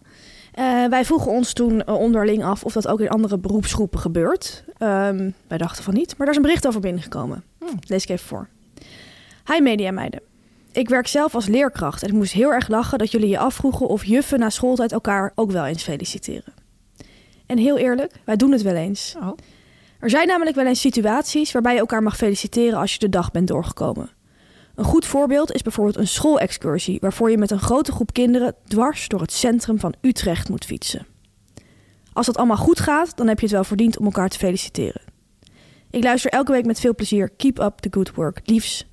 Eh, 0.52 0.84
wij 0.84 1.04
vroegen 1.04 1.30
ons 1.30 1.52
toen 1.52 1.84
eh, 1.84 1.94
onderling 1.94 2.44
af 2.44 2.64
of 2.64 2.72
dat 2.72 2.88
ook 2.88 3.00
in 3.00 3.08
andere 3.08 3.38
beroepsgroepen 3.38 4.00
gebeurt. 4.00 4.64
Ehm, 4.78 5.30
wij 5.46 5.58
dachten 5.58 5.84
van 5.84 5.94
niet, 5.94 6.08
maar 6.08 6.18
daar 6.18 6.30
is 6.30 6.36
een 6.36 6.42
bericht 6.42 6.66
over 6.66 6.80
binnengekomen. 6.80 7.44
Lees 7.86 8.02
ik 8.02 8.08
even 8.08 8.26
voor. 8.26 8.48
Hi 9.52 9.60
mediameiden. 9.60 10.20
Ik 10.72 10.88
werk 10.88 11.06
zelf 11.06 11.34
als 11.34 11.46
leerkracht 11.46 12.02
en 12.02 12.08
ik 12.08 12.14
moest 12.14 12.32
heel 12.32 12.52
erg 12.52 12.68
lachen 12.68 12.98
dat 12.98 13.10
jullie 13.10 13.28
je 13.28 13.38
afvroegen 13.38 13.88
of 13.88 14.04
juffen 14.04 14.38
na 14.38 14.50
schooltijd 14.50 14.92
elkaar 14.92 15.32
ook 15.34 15.50
wel 15.50 15.66
eens 15.66 15.82
feliciteren. 15.82 16.54
En 17.46 17.58
heel 17.58 17.78
eerlijk, 17.78 18.12
wij 18.24 18.36
doen 18.36 18.52
het 18.52 18.62
wel 18.62 18.74
eens. 18.74 19.14
Oh. 19.20 19.36
Er 19.98 20.10
zijn 20.10 20.26
namelijk 20.26 20.56
wel 20.56 20.66
eens 20.66 20.80
situaties 20.80 21.52
waarbij 21.52 21.72
je 21.72 21.78
elkaar 21.78 22.02
mag 22.02 22.16
feliciteren 22.16 22.78
als 22.78 22.92
je 22.92 22.98
de 22.98 23.08
dag 23.08 23.30
bent 23.30 23.48
doorgekomen. 23.48 24.10
Een 24.74 24.84
goed 24.84 25.06
voorbeeld 25.06 25.52
is 25.52 25.62
bijvoorbeeld 25.62 25.96
een 25.96 26.08
schoolexcursie 26.08 26.98
waarvoor 27.00 27.30
je 27.30 27.38
met 27.38 27.50
een 27.50 27.60
grote 27.60 27.92
groep 27.92 28.12
kinderen 28.12 28.54
dwars 28.66 29.08
door 29.08 29.20
het 29.20 29.32
centrum 29.32 29.78
van 29.78 29.94
Utrecht 30.00 30.48
moet 30.48 30.64
fietsen. 30.64 31.06
Als 32.12 32.26
dat 32.26 32.36
allemaal 32.36 32.56
goed 32.56 32.80
gaat, 32.80 33.16
dan 33.16 33.28
heb 33.28 33.38
je 33.38 33.44
het 33.44 33.54
wel 33.54 33.64
verdiend 33.64 33.98
om 33.98 34.04
elkaar 34.04 34.28
te 34.28 34.38
feliciteren. 34.38 35.02
Ik 35.90 36.02
luister 36.02 36.30
elke 36.30 36.52
week 36.52 36.66
met 36.66 36.80
veel 36.80 36.94
plezier 36.94 37.30
Keep 37.30 37.58
Up 37.58 37.78
the 37.78 37.88
Good 37.90 38.14
Work. 38.14 38.40
Liefs, 38.44 38.86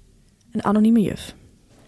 een 0.51 0.63
anonieme 0.63 1.01
juf. 1.01 1.37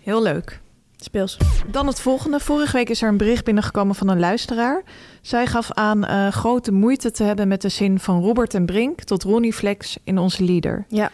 Heel 0.02 0.22
leuk. 0.22 0.60
Speels. 0.96 1.38
Dan 1.72 1.88
het 1.88 2.02
volgende. 2.02 2.40
Vorige 2.40 2.78
week 2.78 2.90
is 2.90 3.02
er 3.02 3.10
een 3.10 3.18
bericht 3.18 3.46
binnengekomen 3.46 3.96
van 3.96 4.08
een 4.08 4.20
luisteraar. 4.20 4.84
Zij 5.22 5.48
gaf 5.48 5.72
aan 5.72 6.06
eh, 6.06 6.28
grote 6.28 6.72
moeite 6.72 7.12
te 7.12 7.24
hebben 7.24 7.48
met 7.48 7.62
de 7.62 7.70
zin 7.70 8.00
van 8.00 8.22
Robert 8.22 8.54
en 8.54 8.66
Brink 8.66 9.02
tot 9.02 9.24
Ronnie 9.24 9.54
Flex 9.54 9.98
in 10.04 10.18
onze 10.18 10.44
leader. 10.44 10.86
Ja. 10.88 11.12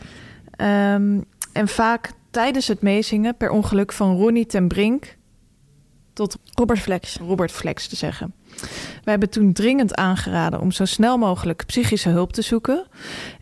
Ehm, 0.51 1.21
en 1.53 1.67
vaak 1.67 2.11
tijdens 2.31 2.67
het 2.67 2.81
meezingen 2.81 3.37
per 3.37 3.49
ongeluk 3.49 3.91
van 3.91 4.15
Ronnie 4.15 4.45
ten 4.45 4.67
Brink 4.67 5.17
tot 6.13 6.37
Robert 6.53 6.79
Flex. 6.79 7.17
Robert 7.17 7.51
Flex 7.51 7.87
te 7.87 7.95
zeggen. 7.95 8.33
Wij 9.03 9.13
hebben 9.13 9.29
toen 9.29 9.53
dringend 9.53 9.95
aangeraden 9.95 10.59
om 10.59 10.71
zo 10.71 10.85
snel 10.85 11.17
mogelijk 11.17 11.65
psychische 11.65 12.09
hulp 12.09 12.33
te 12.33 12.41
zoeken. 12.41 12.87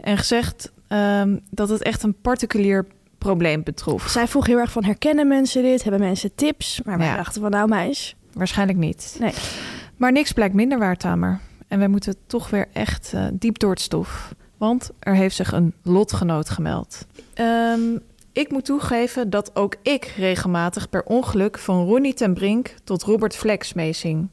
En 0.01 0.17
gezegd 0.17 0.71
ehm, 0.87 1.37
dat 1.49 1.69
het 1.69 1.81
echt 1.81 2.03
een 2.03 2.21
particulier 2.21 2.85
probleem 3.25 3.63
betrof. 3.63 4.07
Zij 4.09 4.27
vroeg 4.27 4.45
heel 4.45 4.57
erg 4.57 4.71
van 4.71 4.83
herkennen 4.83 5.27
mensen 5.27 5.63
dit? 5.63 5.83
Hebben 5.83 6.01
mensen 6.01 6.35
tips? 6.35 6.81
Maar 6.83 6.97
wij 6.97 7.07
Ja. 7.07 7.15
dachten 7.15 7.41
van 7.41 7.51
nou 7.51 7.67
meis. 7.67 8.15
Waarschijnlijk 8.33 8.77
niet. 8.79 9.15
Nee. 9.19 9.33
Maar 9.97 10.11
niks 10.11 10.31
blijkt 10.31 10.53
minder 10.53 10.79
waar, 10.79 10.97
Tamer. 10.97 11.39
En 11.67 11.79
wij 11.79 11.87
moeten 11.87 12.15
toch 12.27 12.49
weer 12.49 12.67
echt 12.73 13.11
eh, 13.13 13.25
diep 13.33 13.59
door 13.59 13.69
het 13.69 13.81
stof. 13.81 14.33
Want 14.57 14.89
er 14.99 15.15
heeft 15.15 15.35
zich 15.35 15.51
een 15.51 15.73
lotgenoot 15.83 16.49
gemeld. 16.49 17.05
Ehm, 17.33 17.97
ik 18.31 18.51
moet 18.51 18.65
toegeven 18.65 19.29
dat 19.29 19.51
ook 19.55 19.75
ik 19.81 20.13
regelmatig 20.17 20.89
per 20.89 21.03
ongeluk 21.03 21.57
van 21.59 21.85
Ronnie 21.85 22.13
ten 22.13 22.33
Brink 22.33 22.73
tot 22.83 23.03
Robert 23.03 23.35
Flex 23.35 23.73
meezing. 23.73 24.27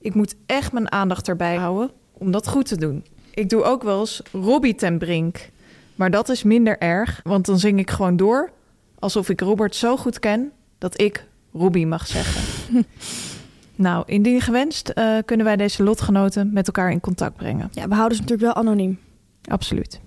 Ik 0.00 0.14
moet 0.14 0.34
echt 0.46 0.72
mijn 0.72 0.92
aandacht 0.92 1.28
erbij 1.28 1.56
houden 1.56 1.90
om 2.12 2.30
dat 2.30 2.48
goed 2.48 2.66
te 2.66 2.76
doen. 2.76 3.04
Ik 3.34 3.48
doe 3.48 3.62
ook 3.62 3.82
wel 3.82 4.00
eens 4.00 4.22
Robbie 4.32 4.74
ten 4.74 4.98
Brink. 4.98 5.48
Maar 5.94 6.10
dat 6.10 6.28
is 6.28 6.42
minder 6.42 6.78
erg, 6.78 7.20
want 7.24 7.46
dan 7.46 7.58
zing 7.58 7.78
ik 7.78 7.90
gewoon 7.90 8.16
door 8.16 8.50
alsof 8.98 9.28
ik 9.28 9.40
Robert 9.40 9.76
zo 9.76 9.96
goed 9.96 10.18
ken 10.18 10.52
dat 10.78 11.00
ik 11.00 11.26
Robbie 11.52 11.86
mag 11.86 12.06
zeggen. 12.06 12.42
nou, 13.74 14.02
indien 14.06 14.40
gewenst 14.40 14.88
eh, 14.88 15.16
kunnen 15.24 15.46
wij 15.46 15.56
deze 15.56 15.82
lotgenoten 15.82 16.52
met 16.52 16.66
elkaar 16.66 16.90
in 16.90 17.00
contact 17.00 17.36
brengen. 17.36 17.68
Ja, 17.72 17.88
we 17.88 17.94
houden 17.94 18.16
ze 18.16 18.22
natuurlijk 18.22 18.54
wel 18.54 18.62
anoniem. 18.64 18.98
Absoluut. 19.44 20.00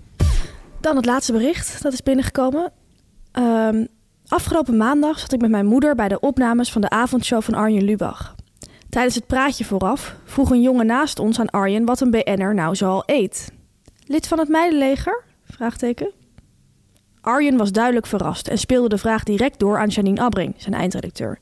Dan 0.80 0.96
het 0.96 1.04
laatste 1.04 1.32
bericht 1.32 1.82
dat 1.82 1.92
is 1.92 2.02
binnengekomen. 2.02 2.72
Ehm, 3.32 3.84
afgelopen 4.26 4.76
maandag 4.76 5.18
zat 5.18 5.32
ik 5.32 5.40
met 5.40 5.50
mijn 5.50 5.66
moeder 5.66 5.94
bij 5.94 6.08
de 6.08 6.20
opnames 6.20 6.72
van 6.72 6.80
de 6.80 6.90
avondshow 6.90 7.42
van 7.42 7.54
Arjen 7.54 7.84
Lubach. 7.84 8.34
Tijdens 8.88 9.14
het 9.14 9.26
praatje 9.26 9.64
vooraf 9.64 10.16
vroeg 10.24 10.50
een 10.50 10.62
jongen 10.62 10.86
naast 10.86 11.18
ons 11.18 11.40
aan 11.40 11.50
Arjen 11.50 11.84
wat 11.84 12.00
een 12.00 12.10
BN'er 12.10 12.54
nou 12.54 12.76
zoal 12.76 13.02
eet. 13.06 13.52
Lid 14.06 14.28
van 14.28 14.38
het 14.38 14.48
meidenleger? 14.48 15.24
Vraagteken. 15.56 16.10
Arjen 17.20 17.56
was 17.56 17.72
duidelijk 17.72 18.06
verrast 18.06 18.48
en 18.48 18.58
speelde 18.58 18.88
de 18.88 18.98
vraag 18.98 19.22
direct 19.22 19.58
door 19.58 19.78
aan 19.78 19.88
Janine 19.88 20.20
Abbring, 20.20 20.54
zijn 20.56 20.74
eindredacteur. 20.74 21.38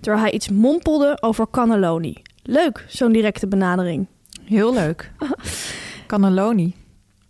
Terwijl 0.00 0.22
hij 0.22 0.32
iets 0.32 0.48
mompelde 0.48 1.16
over 1.20 1.50
cannelloni. 1.50 2.22
Leuk, 2.42 2.84
zo'n 2.88 3.12
directe 3.12 3.46
benadering. 3.46 4.06
Heel 4.44 4.74
leuk. 4.74 5.12
Cannelloni. 6.06 6.66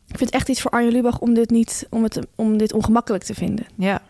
Ik 0.06 0.18
vind 0.18 0.20
het 0.20 0.34
echt 0.34 0.48
iets 0.48 0.60
voor 0.60 0.70
Arjen 0.70 0.92
Lubach 0.92 1.18
om 1.18 1.34
dit, 1.34 1.50
niet, 1.50 1.86
om 1.90 2.02
het, 2.02 2.18
om 2.36 2.56
dit 2.56 2.72
ongemakkelijk 2.72 3.24
te 3.24 3.34
vinden. 3.34 3.66
Ja. 3.76 4.02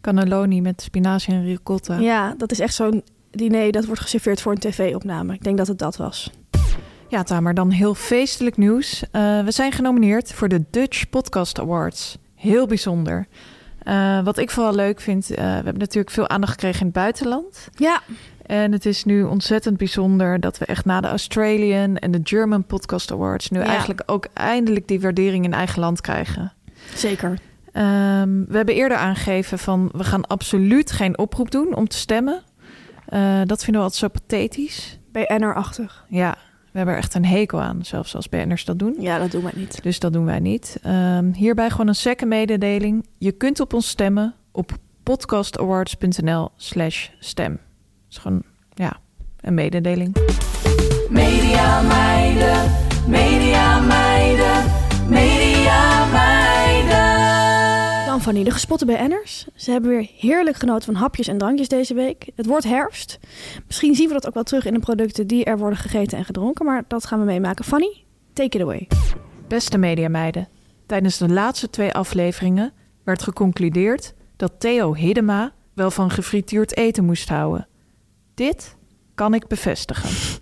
Cannelloni 0.00 0.60
met 0.60 0.82
spinazie 0.82 1.34
en 1.34 1.44
ricotta. 1.44 1.98
Ja, 1.98 2.34
dat 2.36 2.52
is 2.52 2.58
echt 2.58 2.74
zo'n 2.74 3.02
diner 3.30 3.72
dat 3.72 3.84
wordt 3.84 4.00
geserveerd 4.00 4.40
voor 4.40 4.52
een 4.52 4.58
tv-opname. 4.58 5.34
Ik 5.34 5.44
denk 5.44 5.58
dat 5.58 5.66
het 5.66 5.78
dat 5.78 5.96
was. 5.96 6.30
Ja, 7.08 7.22
Tamer, 7.22 7.54
dan 7.54 7.70
heel 7.70 7.94
feestelijk 7.94 8.56
nieuws. 8.56 9.02
Eh, 9.10 9.44
we 9.44 9.50
zijn 9.50 9.72
genomineerd 9.72 10.32
voor 10.32 10.48
de 10.48 10.64
Dutch 10.70 11.08
Podcast 11.08 11.58
Awards. 11.60 12.18
Heel 12.34 12.66
bijzonder. 12.66 13.26
Eh, 13.82 14.22
wat 14.24 14.38
ik 14.38 14.50
vooral 14.50 14.74
leuk 14.74 15.00
vind, 15.00 15.30
eh, 15.30 15.36
we 15.36 15.42
hebben 15.42 15.78
natuurlijk 15.78 16.10
veel 16.14 16.28
aandacht 16.28 16.52
gekregen 16.52 16.80
in 16.80 16.86
het 16.86 16.94
buitenland. 16.94 17.68
Ja, 17.76 18.00
En 18.46 18.72
het 18.72 18.86
is 18.86 19.04
nu 19.04 19.22
ontzettend 19.22 19.76
bijzonder 19.76 20.40
dat 20.40 20.58
we 20.58 20.64
echt 20.64 20.84
na 20.84 21.00
de 21.00 21.08
Australian 21.08 21.96
en 21.96 22.10
de 22.10 22.20
German 22.22 22.64
Podcast 22.64 23.12
Awards 23.12 23.50
nu 23.50 23.58
Ja. 23.58 23.64
eigenlijk 23.64 24.02
ook 24.06 24.26
eindelijk 24.34 24.88
die 24.88 25.00
waardering 25.00 25.44
in 25.44 25.52
eigen 25.52 25.80
land 25.80 26.00
krijgen. 26.00 26.52
zeker. 26.94 27.38
Ehm, 27.72 28.44
we 28.48 28.56
hebben 28.56 28.74
eerder 28.74 28.96
aangegeven 28.98 29.58
van 29.58 29.88
we 29.92 30.04
gaan 30.04 30.26
absoluut 30.26 30.90
geen 30.92 31.18
oproep 31.18 31.50
doen 31.50 31.74
om 31.74 31.88
te 31.88 31.96
stemmen. 31.96 32.42
Dat 33.44 33.64
vinden 33.64 33.82
we 33.82 33.88
altijd 33.90 33.94
zo 33.94 34.08
pathetisch. 34.08 34.98
BNR-achtig. 35.12 36.04
Ja, 36.08 36.30
we 36.30 36.47
hebben 36.78 36.94
er 36.94 37.00
echt 37.02 37.14
een 37.14 37.24
hekel 37.24 37.60
aan, 37.60 37.84
zelfs 37.84 38.14
als 38.14 38.28
BN'ers 38.28 38.64
dat 38.64 38.78
doen. 38.78 38.96
Ja, 38.98 39.18
dat 39.18 39.30
doen 39.30 39.42
wij 39.42 39.52
niet. 39.54 39.82
Dus 39.82 39.98
dat 39.98 40.12
doen 40.12 40.24
wij 40.24 40.38
niet. 40.38 40.78
Ehm, 40.82 41.32
hierbij 41.32 41.70
gewoon 41.70 41.88
een 41.88 41.94
secke 41.94 42.26
mededeling. 42.26 43.06
Je 43.18 43.32
kunt 43.32 43.60
op 43.60 43.72
ons 43.72 43.88
stemmen 43.88 44.34
op 44.52 44.76
podcastawards.nl 45.02 46.50
slash 46.56 47.08
stem. 47.18 47.52
Dat 47.52 47.60
is 48.10 48.18
gewoon, 48.18 48.42
ja, 48.74 48.96
een 49.40 49.54
mededeling. 49.54 50.16
Media 51.08 51.82
meiden, 51.82 52.70
media 53.06 53.80
meiden, 53.80 54.07
meiden. 58.32 58.34
Dan 58.34 58.34
van 58.34 58.34
die 58.34 58.44
de 58.44 58.50
gespotte 58.50 58.84
BN'ers. 58.84 59.46
Ze 59.54 59.70
hebben 59.70 59.90
weer 59.90 60.10
heerlijk 60.16 60.56
genoten 60.56 60.92
van 60.92 61.02
hapjes 61.02 61.28
en 61.28 61.38
drankjes 61.38 61.68
deze 61.68 61.94
week. 61.94 62.30
Het 62.34 62.46
wordt 62.46 62.64
herfst. 62.64 63.18
Misschien 63.66 63.94
zien 63.94 64.08
we 64.08 64.12
dat 64.12 64.26
ook 64.26 64.34
wel 64.34 64.42
terug 64.42 64.64
in 64.64 64.74
de 64.74 64.80
producten 64.80 65.26
die 65.26 65.44
er 65.44 65.58
worden 65.58 65.78
gegeten 65.78 66.18
en 66.18 66.24
gedronken. 66.24 66.64
Maar 66.64 66.84
dat 66.88 67.06
gaan 67.06 67.18
we 67.18 67.24
meemaken. 67.24 67.64
Fanny, 67.64 68.04
take 68.32 68.58
it 68.58 68.62
away. 68.62 68.88
Beste 69.48 69.78
mediameiden, 69.78 70.48
tijdens 70.86 71.18
de 71.18 71.28
laatste 71.28 71.70
twee 71.70 71.92
afleveringen 71.92 72.72
werd 73.04 73.22
geconcludeerd 73.22 74.14
dat 74.36 74.52
Theo 74.58 74.94
Hiddema 74.94 75.52
wel 75.74 75.90
van 75.90 76.10
gefrituurd 76.10 76.76
eten 76.76 77.04
moest 77.04 77.28
houden. 77.28 77.66
Dit 78.34 78.76
kan 79.14 79.34
ik 79.34 79.46
bevestigen. 79.46 80.36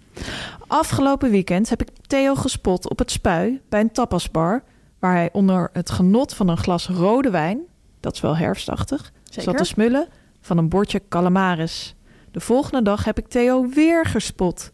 Afgelopen 0.67 1.31
weekend 1.31 1.69
heb 1.69 1.83
ik 1.83 1.89
Theo 2.07 2.35
gespot 2.35 2.91
op 2.91 2.99
het 2.99 3.11
spui 3.11 3.61
bij 3.69 3.81
een 3.81 3.93
tapasbar, 3.93 4.63
waar 4.99 5.15
hij 5.15 5.29
onder 5.33 5.71
het 5.73 5.91
genot 5.91 6.35
van 6.35 6.49
een 6.49 6.57
glas 6.57 6.89
rode 6.89 7.31
wijn, 7.31 7.61
dat 8.07 8.15
is 8.15 8.21
wel 8.21 8.37
herfstachtig, 8.37 9.13
zat 9.25 9.45
Zeker. 9.45 9.55
te 9.55 9.65
smullen 9.65 10.09
van 10.41 10.59
een 10.59 10.69
bordje 10.69 11.03
calamaris. 11.09 11.95
De 12.31 12.41
volgende 12.41 12.83
dag 12.83 13.05
heb 13.05 13.19
ik 13.19 13.29
Theo 13.29 13.69
weer 13.69 14.05
gespot. 14.05 14.71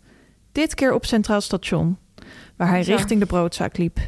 Dit 0.53 0.75
keer 0.75 0.93
op 0.93 1.05
Centraal 1.05 1.41
Station, 1.41 1.99
waar 2.57 2.69
hij 2.69 2.81
richting 2.81 3.21
de 3.21 3.27
broodzaak 3.27 3.77
liep. 3.77 3.99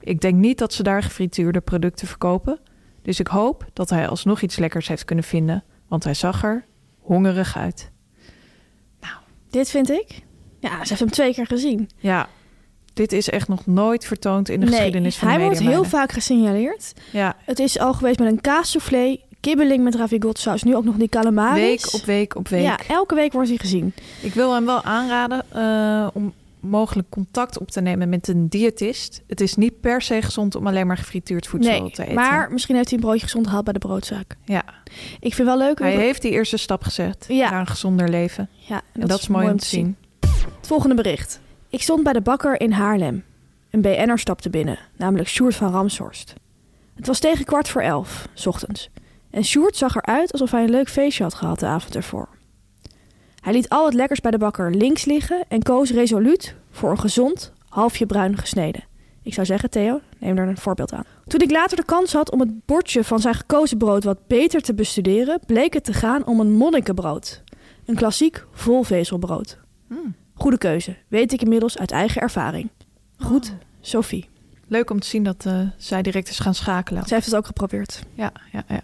Ik 0.00 0.20
denk 0.20 0.34
niet 0.34 0.58
dat 0.58 0.72
ze 0.72 0.82
daar 0.82 1.02
gefrituurde 1.02 1.60
producten 1.60 2.06
verkopen, 2.06 2.60
dus 3.02 3.20
ik 3.20 3.26
hoop 3.26 3.64
dat 3.72 3.90
hij 3.90 4.08
alsnog 4.08 4.40
iets 4.40 4.56
lekkers 4.56 4.88
heeft 4.88 5.04
kunnen 5.04 5.24
vinden, 5.24 5.64
want 5.86 6.04
hij 6.04 6.14
zag 6.14 6.44
er 6.44 6.64
hongerig 6.98 7.56
uit. 7.56 7.90
Dit 9.50 9.70
vind 9.70 9.90
ik. 9.90 10.22
Ja, 10.60 10.70
ze 10.70 10.88
heeft 10.88 11.00
hem 11.00 11.10
twee 11.10 11.34
keer 11.34 11.46
gezien. 11.46 11.90
Ja, 11.96 12.28
dit 12.98 13.12
is 13.12 13.28
echt 13.30 13.48
nog 13.48 13.66
nooit 13.66 14.04
vertoond 14.04 14.48
in 14.48 14.60
de 14.60 14.66
geschiedenis 14.66 15.16
van 15.16 15.28
de 15.28 15.34
hij 15.34 15.42
wordt 15.42 15.58
heel 15.60 15.84
vaak 15.84 16.12
gesignaleerd. 16.12 16.92
Ja, 17.12 17.36
Het 17.44 17.58
is 17.58 17.78
al 17.78 17.92
geweest 17.94 18.18
met 18.18 18.28
een 18.32 18.40
kaassoufflé, 18.40 19.16
kibbeling 19.40 19.84
met 19.84 19.94
ravigotte 19.94 20.56
Nu 20.62 20.76
ook 20.76 20.84
nog 20.84 20.96
die 20.96 21.08
calamaris. 21.08 21.60
week 21.62 21.94
op 21.94 22.04
week 22.04 22.36
op 22.36 22.48
week. 22.48 22.62
Ja, 22.62 22.78
elke 22.88 23.14
week 23.14 23.32
wordt 23.32 23.48
hij 23.48 23.56
gezien. 23.58 23.94
Ik 24.22 24.34
wil 24.34 24.54
hem 24.54 24.64
wel 24.66 24.82
aanraden 24.82 25.44
eh, 25.52 26.06
om 26.12 26.32
mogelijk 26.60 27.08
contact 27.10 27.58
op 27.58 27.70
te 27.70 27.80
nemen 27.80 28.08
met 28.08 28.28
een 28.28 28.48
diëtist. 28.48 29.22
Het 29.26 29.40
is 29.40 29.54
niet 29.54 29.80
per 29.80 30.02
se 30.02 30.22
gezond 30.22 30.54
om 30.54 30.66
alleen 30.66 30.86
maar 30.86 30.96
gefrituurd 30.96 31.46
voedsel 31.46 31.80
nee, 31.80 31.90
te 31.90 32.02
eten. 32.02 32.14
maar 32.14 32.52
misschien 32.52 32.76
heeft 32.76 32.88
hij 32.90 32.98
een 32.98 33.04
broodje 33.04 33.24
gezond 33.24 33.46
gehaald 33.46 33.64
bij 33.64 33.72
de 33.72 33.78
broodzaak. 33.78 34.36
ja, 34.44 34.64
Ik 35.20 35.34
vind 35.34 35.48
wel 35.48 35.58
leuk. 35.58 35.78
hij 35.78 35.94
heeft 35.96 36.22
die 36.22 36.30
eerste 36.30 36.56
stap 36.56 36.82
gezet 36.82 37.24
Ja. 37.28 37.50
naar 37.50 37.60
een 37.60 37.66
gezonder 37.66 38.08
leven. 38.08 38.48
Ja, 38.56 38.80
En 38.92 39.06
dat, 39.06 39.18
is 39.20 39.28
mooi 39.28 39.48
om 39.50 39.56
te 39.58 39.66
zien. 39.66 39.96
Het 40.20 40.66
volgende 40.66 40.94
bericht. 40.94 41.40
Ik 41.70 41.82
stond 41.82 42.02
bij 42.02 42.12
de 42.12 42.20
bakker 42.20 42.60
in 42.60 42.72
Haarlem. 42.72 43.24
Een 43.70 43.80
BN'er 43.80 44.18
stapte 44.18 44.50
binnen, 44.50 44.78
namelijk 44.96 45.28
Sjoerd 45.28 45.54
van 45.54 45.72
Ramshorst. 45.72 46.34
Het 46.94 47.06
was 47.06 47.18
tegen 47.18 47.44
kwart 47.44 47.68
voor 47.68 47.82
elf, 47.82 48.28
's 48.34 48.46
ochtends. 48.46 48.90
En 49.30 49.44
Sjoerd 49.44 49.76
zag 49.76 49.96
eruit 49.96 50.32
alsof 50.32 50.50
hij 50.50 50.62
een 50.62 50.70
leuk 50.70 50.88
feestje 50.88 51.22
had 51.22 51.34
gehad 51.34 51.60
de 51.60 51.66
avond 51.66 51.96
ervoor. 51.96 52.28
Hij 53.40 53.52
liet 53.52 53.68
al 53.68 53.84
het 53.84 53.94
lekkers 53.94 54.20
bij 54.20 54.30
de 54.30 54.38
bakker 54.38 54.74
links 54.74 55.04
liggen 55.04 55.44
en 55.48 55.62
koos 55.62 55.90
resoluut 55.90 56.54
voor 56.70 56.90
een 56.90 56.98
gezond, 56.98 57.52
halfje 57.68 58.06
bruin 58.06 58.36
gesneden. 58.36 58.84
Ik 59.22 59.34
zou 59.34 59.46
zeggen, 59.46 59.70
Theo, 59.70 60.00
neem 60.18 60.38
er 60.38 60.48
een 60.48 60.56
voorbeeld 60.56 60.92
aan. 60.92 61.04
Toen 61.26 61.40
ik 61.40 61.50
later 61.50 61.76
de 61.76 61.84
kans 61.84 62.12
had 62.12 62.30
om 62.30 62.40
het 62.40 62.66
bordje 62.66 63.04
van 63.04 63.20
zijn 63.20 63.34
gekozen 63.34 63.78
brood 63.78 64.04
wat 64.04 64.26
beter 64.26 64.60
te 64.60 64.74
bestuderen, 64.74 65.40
bleek 65.46 65.72
het 65.72 65.84
te 65.84 65.92
gaan 65.92 66.26
om 66.26 66.40
een 66.40 66.52
monnikenbrood. 66.52 67.42
Een 67.84 67.94
klassiek 67.94 68.46
volvezelbrood. 68.52 69.58
Hmm. 69.88 70.14
Goede 70.38 70.58
keuze, 70.58 70.96
weet 71.08 71.32
ik 71.32 71.42
inmiddels 71.42 71.78
uit 71.78 71.90
eigen 71.90 72.20
ervaring. 72.20 72.68
Goed, 73.16 73.52
Sophie. 73.80 74.28
Leuk 74.66 74.90
om 74.90 75.00
te 75.00 75.06
zien 75.06 75.22
dat 75.22 75.46
eh, 75.46 75.60
zij 75.76 76.02
direct 76.02 76.28
is 76.28 76.38
gaan 76.38 76.54
schakelen. 76.54 77.02
Zij 77.02 77.16
heeft 77.16 77.28
het 77.28 77.36
ook 77.36 77.46
geprobeerd. 77.46 78.02
Ja, 78.14 78.32
ja, 78.52 78.64
ja. 78.68 78.80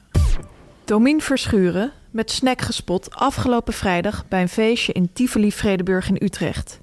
Domien 0.84 1.20
Verschuren 1.20 1.92
met 2.10 2.30
snack 2.30 2.60
gespot 2.60 3.14
afgelopen 3.14 3.72
vrijdag 3.72 4.28
bij 4.28 4.42
een 4.42 4.48
feestje 4.48 4.92
in 4.92 5.12
Tivoli 5.12 5.52
Vredeburg 5.52 6.08
in 6.08 6.18
Utrecht. 6.20 6.80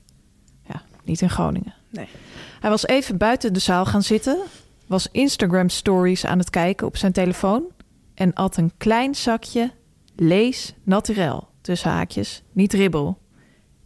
Ja, 0.67 0.81
niet 1.03 1.21
in 1.21 1.29
Groningen. 1.29 1.73
Nee. 1.89 2.07
Hij 2.59 2.69
was 2.69 2.85
even 2.87 3.17
buiten 3.17 3.53
de 3.53 3.59
zaal 3.59 3.85
gaan 3.85 4.03
zitten, 4.03 4.37
was 4.87 5.07
Instagram 5.11 5.69
stories 5.69 6.25
aan 6.25 6.39
het 6.39 6.49
kijken 6.49 6.87
op 6.87 6.97
zijn 6.97 7.11
telefoon 7.11 7.63
en 8.13 8.33
at 8.33 8.57
een 8.57 8.71
klein 8.77 9.15
zakje 9.15 9.71
lees 10.15 10.73
naturel, 10.83 11.47
tussen 11.61 11.91
haakjes, 11.91 12.43
niet 12.51 12.73
ribbel. 12.73 13.20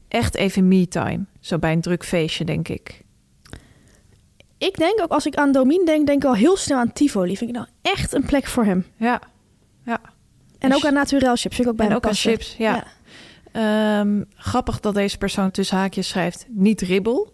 Echt 0.08 0.36
even 0.36 0.68
me-time, 0.68 1.26
zo 1.40 1.60
bij 1.60 1.72
een 1.72 1.82
druk 1.82 2.06
feestje, 2.06 2.46
denk 2.46 2.68
ik. 2.68 3.04
Ik 4.58 4.78
denk 4.78 5.02
ook, 5.02 5.12
als 5.12 5.26
ik 5.26 5.36
aan 5.36 5.52
Domien 5.52 5.86
denk, 5.86 6.08
denk 6.08 6.24
ik 6.24 6.30
al 6.30 6.36
heel 6.36 6.58
snel 6.58 6.78
aan 6.78 6.94
Tivoli. 6.94 7.38
Vind 7.38 7.50
ik 7.50 7.56
nou 7.56 7.68
echt 7.82 8.14
een 8.14 8.26
plek 8.26 8.46
voor 8.46 8.66
hem. 8.66 8.86
Ja, 8.98 9.22
ja. 9.86 10.02
En 10.60 10.74
ook 10.76 10.86
aan 10.86 10.94
Naturel 10.94 11.36
Chips. 11.36 11.56
Vind 11.56 11.68
ik 11.68 11.68
ook 11.68 11.76
bij 11.76 11.88
En 11.88 11.96
ook 11.96 12.06
aan 12.06 12.14
chips, 12.14 12.56
ja. 12.58 12.84
Ehm, 13.52 14.24
grappig 14.36 14.80
dat 14.80 14.94
deze 14.94 15.18
persoon 15.18 15.52
tussen 15.52 15.78
haakjes 15.78 16.08
schrijft 16.08 16.46
niet 16.50 16.82
ribbel. 16.82 17.34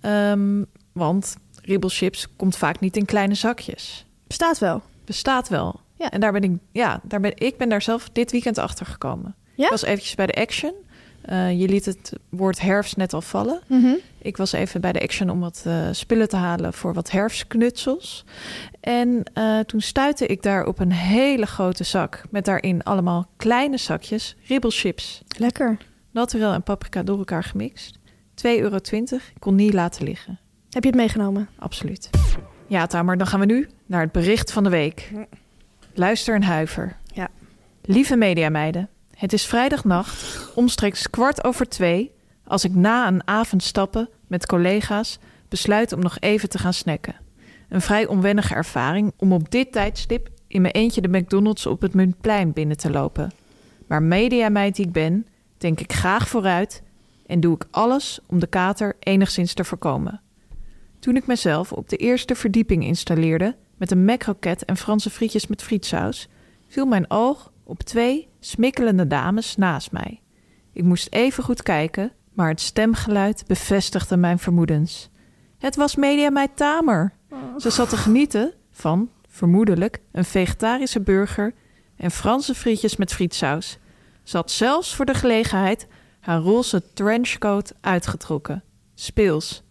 Ehm, 0.00 0.64
want 0.92 1.36
ribbelchips 1.62 2.36
komt 2.36 2.56
vaak 2.56 2.80
niet 2.80 2.96
in 2.96 3.04
kleine 3.04 3.34
zakjes. 3.34 4.06
Bestaat 4.26 4.58
wel. 4.58 4.82
Bestaat 5.04 5.48
wel. 5.48 5.80
Ja. 5.98 6.10
En 6.10 6.20
daar 6.20 6.32
ben 6.32 6.42
ik, 6.42 6.50
ja, 6.72 7.00
daar 7.02 7.20
ben, 7.20 7.32
ik 7.34 7.56
ben 7.56 7.68
daar 7.68 7.82
zelf 7.82 8.08
dit 8.12 8.30
weekend 8.30 8.58
achter 8.58 8.86
gekomen. 8.86 9.34
Ja? 9.54 9.64
Ik 9.64 9.70
was 9.70 9.82
eventjes 9.82 10.14
bij 10.14 10.26
de 10.26 10.34
Action. 10.34 10.74
Eh, 11.22 11.60
je 11.60 11.68
liet 11.68 11.84
het 11.84 12.12
woord 12.28 12.60
herfst 12.60 12.96
net 12.96 13.12
al 13.12 13.20
vallen. 13.20 13.60
Mhm. 13.66 13.94
Ik 14.18 14.36
was 14.36 14.52
even 14.52 14.80
bij 14.80 14.92
de 14.92 15.02
Action 15.02 15.30
om 15.30 15.40
wat 15.40 15.62
eh, 15.66 15.88
spullen 15.92 16.28
te 16.28 16.36
halen 16.36 16.72
voor 16.72 16.94
wat 16.94 17.10
herfstknutsels. 17.10 18.24
En 18.80 19.22
eh, 19.34 19.58
toen 19.58 19.80
stuitte 19.80 20.26
ik 20.26 20.42
daar 20.42 20.66
op 20.66 20.78
een 20.78 20.92
hele 20.92 21.46
grote 21.46 21.84
zak 21.84 22.22
met 22.30 22.44
daarin 22.44 22.82
allemaal 22.82 23.28
kleine 23.36 23.76
zakjes 23.76 24.36
ribbelchips. 24.46 25.22
Lekker. 25.38 25.76
Naturel 26.10 26.52
en 26.52 26.62
paprika 26.62 27.02
door 27.02 27.18
elkaar 27.18 27.44
gemixt. 27.44 27.98
2,20 28.34 28.42
euro. 28.42 28.76
Ik 28.76 29.22
kon 29.38 29.54
niet 29.54 29.72
laten 29.72 30.04
liggen. 30.04 30.38
Heb 30.70 30.82
je 30.82 30.88
het 30.88 30.98
meegenomen? 30.98 31.48
Absoluut. 31.58 32.10
Ja, 32.66 32.86
Tamer, 32.86 33.18
dan 33.18 33.26
gaan 33.26 33.40
we 33.40 33.46
nu 33.46 33.68
naar 33.86 34.00
het 34.00 34.12
bericht 34.12 34.52
van 34.52 34.62
de 34.64 34.70
week. 34.70 35.12
Luister 35.94 36.34
en 36.34 36.42
huiver. 36.42 36.96
Ja. 37.14 37.28
Lieve 37.82 38.16
mediameiden, 38.16 38.88
het 39.22 39.32
is 39.32 39.46
vrijdagnacht, 39.46 40.50
omstreeks 40.54 41.10
kwart 41.10 41.44
over 41.44 41.68
twee... 41.68 42.12
als 42.44 42.64
ik 42.64 42.74
na 42.74 43.06
een 43.06 43.26
avond 43.28 43.62
stappen 43.62 44.08
met 44.26 44.46
collega's 44.46 45.18
besluit 45.48 45.92
om 45.92 46.00
nog 46.00 46.16
even 46.20 46.48
te 46.48 46.58
gaan 46.58 46.72
snacken. 46.72 47.14
Een 47.68 47.80
vrij 47.80 48.06
onwennige 48.06 48.54
ervaring 48.54 49.12
om 49.16 49.32
op 49.32 49.50
dit 49.50 49.72
tijdstip... 49.72 50.28
in 50.46 50.62
mijn 50.62 50.74
eentje 50.74 51.00
de 51.00 51.18
McDonald's 51.18 51.66
op 51.66 51.80
het 51.80 51.94
Muntplein 51.94 52.52
binnen 52.52 52.76
te 52.76 52.90
lopen. 52.90 53.32
Maar 53.86 54.02
mediameid 54.02 54.76
die 54.76 54.86
ik 54.86 54.92
ben, 54.92 55.26
denk 55.58 55.80
ik 55.80 55.92
graag 55.92 56.28
vooruit... 56.28 56.82
en 57.26 57.40
doe 57.40 57.54
ik 57.54 57.66
alles 57.70 58.20
om 58.26 58.38
de 58.38 58.46
kater 58.46 58.96
enigszins 58.98 59.54
te 59.54 59.64
voorkomen. 59.64 60.20
Toen 60.98 61.16
ik 61.16 61.26
mezelf 61.26 61.72
op 61.72 61.88
de 61.88 61.96
eerste 61.96 62.34
verdieping 62.34 62.84
installeerde 62.84 63.56
met 63.76 63.90
een 63.90 64.04
macroket 64.04 64.64
en 64.64 64.76
Franse 64.76 65.10
frietjes 65.10 65.46
met 65.46 65.62
frietsaus, 65.62 66.28
viel 66.68 66.86
mijn 66.86 67.10
oog 67.10 67.51
op 67.64 67.82
twee 67.82 68.28
smikkelende 68.40 69.06
dames 69.06 69.56
naast 69.56 69.92
mij. 69.92 70.20
Ik 70.72 70.84
moest 70.84 71.08
even 71.10 71.44
goed 71.44 71.62
kijken, 71.62 72.12
maar 72.32 72.48
het 72.48 72.60
stemgeluid 72.60 73.44
bevestigde 73.46 74.16
mijn 74.16 74.38
vermoedens. 74.38 75.10
Het 75.58 75.76
was 75.76 75.96
Mediameid 75.96 76.56
Tamer. 76.56 77.12
Ze 77.58 77.70
zat 77.70 77.88
te 77.88 77.96
genieten 77.96 78.52
van, 78.70 79.10
vermoedelijk, 79.28 80.00
een 80.12 80.24
vegetarische 80.24 81.00
burger 81.00 81.54
en 81.96 82.10
Franse 82.10 82.54
frietjes 82.54 82.96
met 82.96 83.12
frietsaus. 83.12 83.78
Ze 84.22 84.36
had 84.36 84.50
zelfs 84.50 84.94
voor 84.94 85.04
de 85.04 85.14
gelegenheid 85.14 85.86
haar 86.20 86.40
roze 86.40 86.82
trenchcoat 86.92 87.74
uitgetrokken. 87.80 88.62
Speels. 88.94 89.62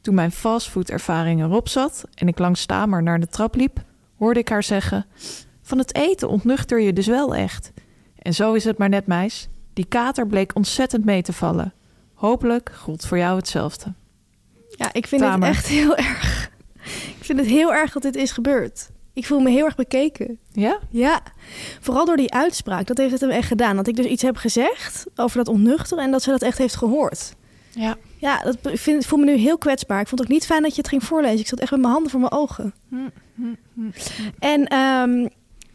Toen 0.00 0.14
mijn 0.14 0.32
fastfood-ervaring 0.32 1.42
erop 1.42 1.68
zat 1.68 2.04
en 2.14 2.28
ik 2.28 2.38
langs 2.38 2.66
Tamer 2.66 3.02
naar 3.02 3.20
de 3.20 3.26
trap 3.26 3.54
liep, 3.54 3.82
hoorde 4.18 4.40
ik 4.40 4.48
haar 4.48 4.62
zeggen: 4.62 5.06
Van 5.64 5.78
het 5.78 5.94
eten 5.94 6.28
ontnuchter 6.28 6.80
je 6.80 6.92
dus 6.92 7.06
wel 7.06 7.34
echt. 7.34 7.72
En 8.18 8.34
zo 8.34 8.52
is 8.52 8.64
het 8.64 8.78
maar 8.78 8.88
net, 8.88 9.06
meis. 9.06 9.48
Die 9.72 9.86
kater 9.86 10.26
bleek 10.26 10.54
ontzettend 10.54 11.04
mee 11.04 11.22
te 11.22 11.32
vallen. 11.32 11.72
Hopelijk 12.14 12.72
gold 12.74 13.06
voor 13.06 13.18
jou 13.18 13.36
hetzelfde. 13.36 13.92
Ja, 14.68 14.92
ik 14.92 15.06
vind 15.06 15.22
Tamer. 15.22 15.48
het 15.48 15.56
echt 15.56 15.66
heel 15.66 15.96
erg. 16.06 16.50
Ik 17.18 17.24
vind 17.24 17.38
het 17.38 17.48
heel 17.48 17.74
erg 17.74 17.92
dat 17.92 18.02
dit 18.02 18.16
is 18.16 18.32
gebeurd. 18.32 18.90
Ik 19.12 19.26
voel 19.26 19.40
me 19.40 19.50
heel 19.50 19.64
erg 19.64 19.74
bekeken. 19.74 20.38
Ja? 20.52 20.78
Ja, 20.90 21.22
vooral 21.80 22.04
door 22.04 22.16
die 22.16 22.32
uitspraak. 22.32 22.86
Dat 22.86 22.96
heeft 22.96 23.12
het 23.12 23.20
hem 23.20 23.30
echt 23.30 23.48
gedaan. 23.48 23.76
Dat 23.76 23.86
ik 23.86 23.96
dus 23.96 24.06
iets 24.06 24.22
heb 24.22 24.36
gezegd 24.36 25.06
over 25.16 25.36
dat 25.36 25.48
onnuchteren 25.48 26.04
en 26.04 26.10
dat 26.10 26.22
ze 26.22 26.30
dat 26.30 26.42
echt 26.42 26.58
heeft 26.58 26.76
gehoord. 26.76 27.34
Ja. 27.70 27.96
Ja, 28.18 28.42
dat, 28.42 28.56
vind, 28.62 29.02
ik 29.02 29.08
voel 29.08 29.18
me 29.18 29.24
nu 29.24 29.36
heel 29.36 29.58
kwetsbaar. 29.58 30.00
Ik 30.00 30.08
vond 30.08 30.20
het 30.20 30.28
ook 30.28 30.34
niet 30.34 30.46
fijn 30.46 30.62
dat 30.62 30.74
je 30.74 30.80
het 30.80 30.90
ging 30.90 31.04
voorlezen. 31.04 31.38
Ik 31.38 31.46
zat 31.46 31.60
echt 31.60 31.70
met 31.70 31.80
mijn 31.80 31.92
handen 31.92 32.10
voor 32.10 32.20
mijn 32.20 32.32
ogen. 32.32 32.74
En 34.38 34.66
ehm, 34.66 35.28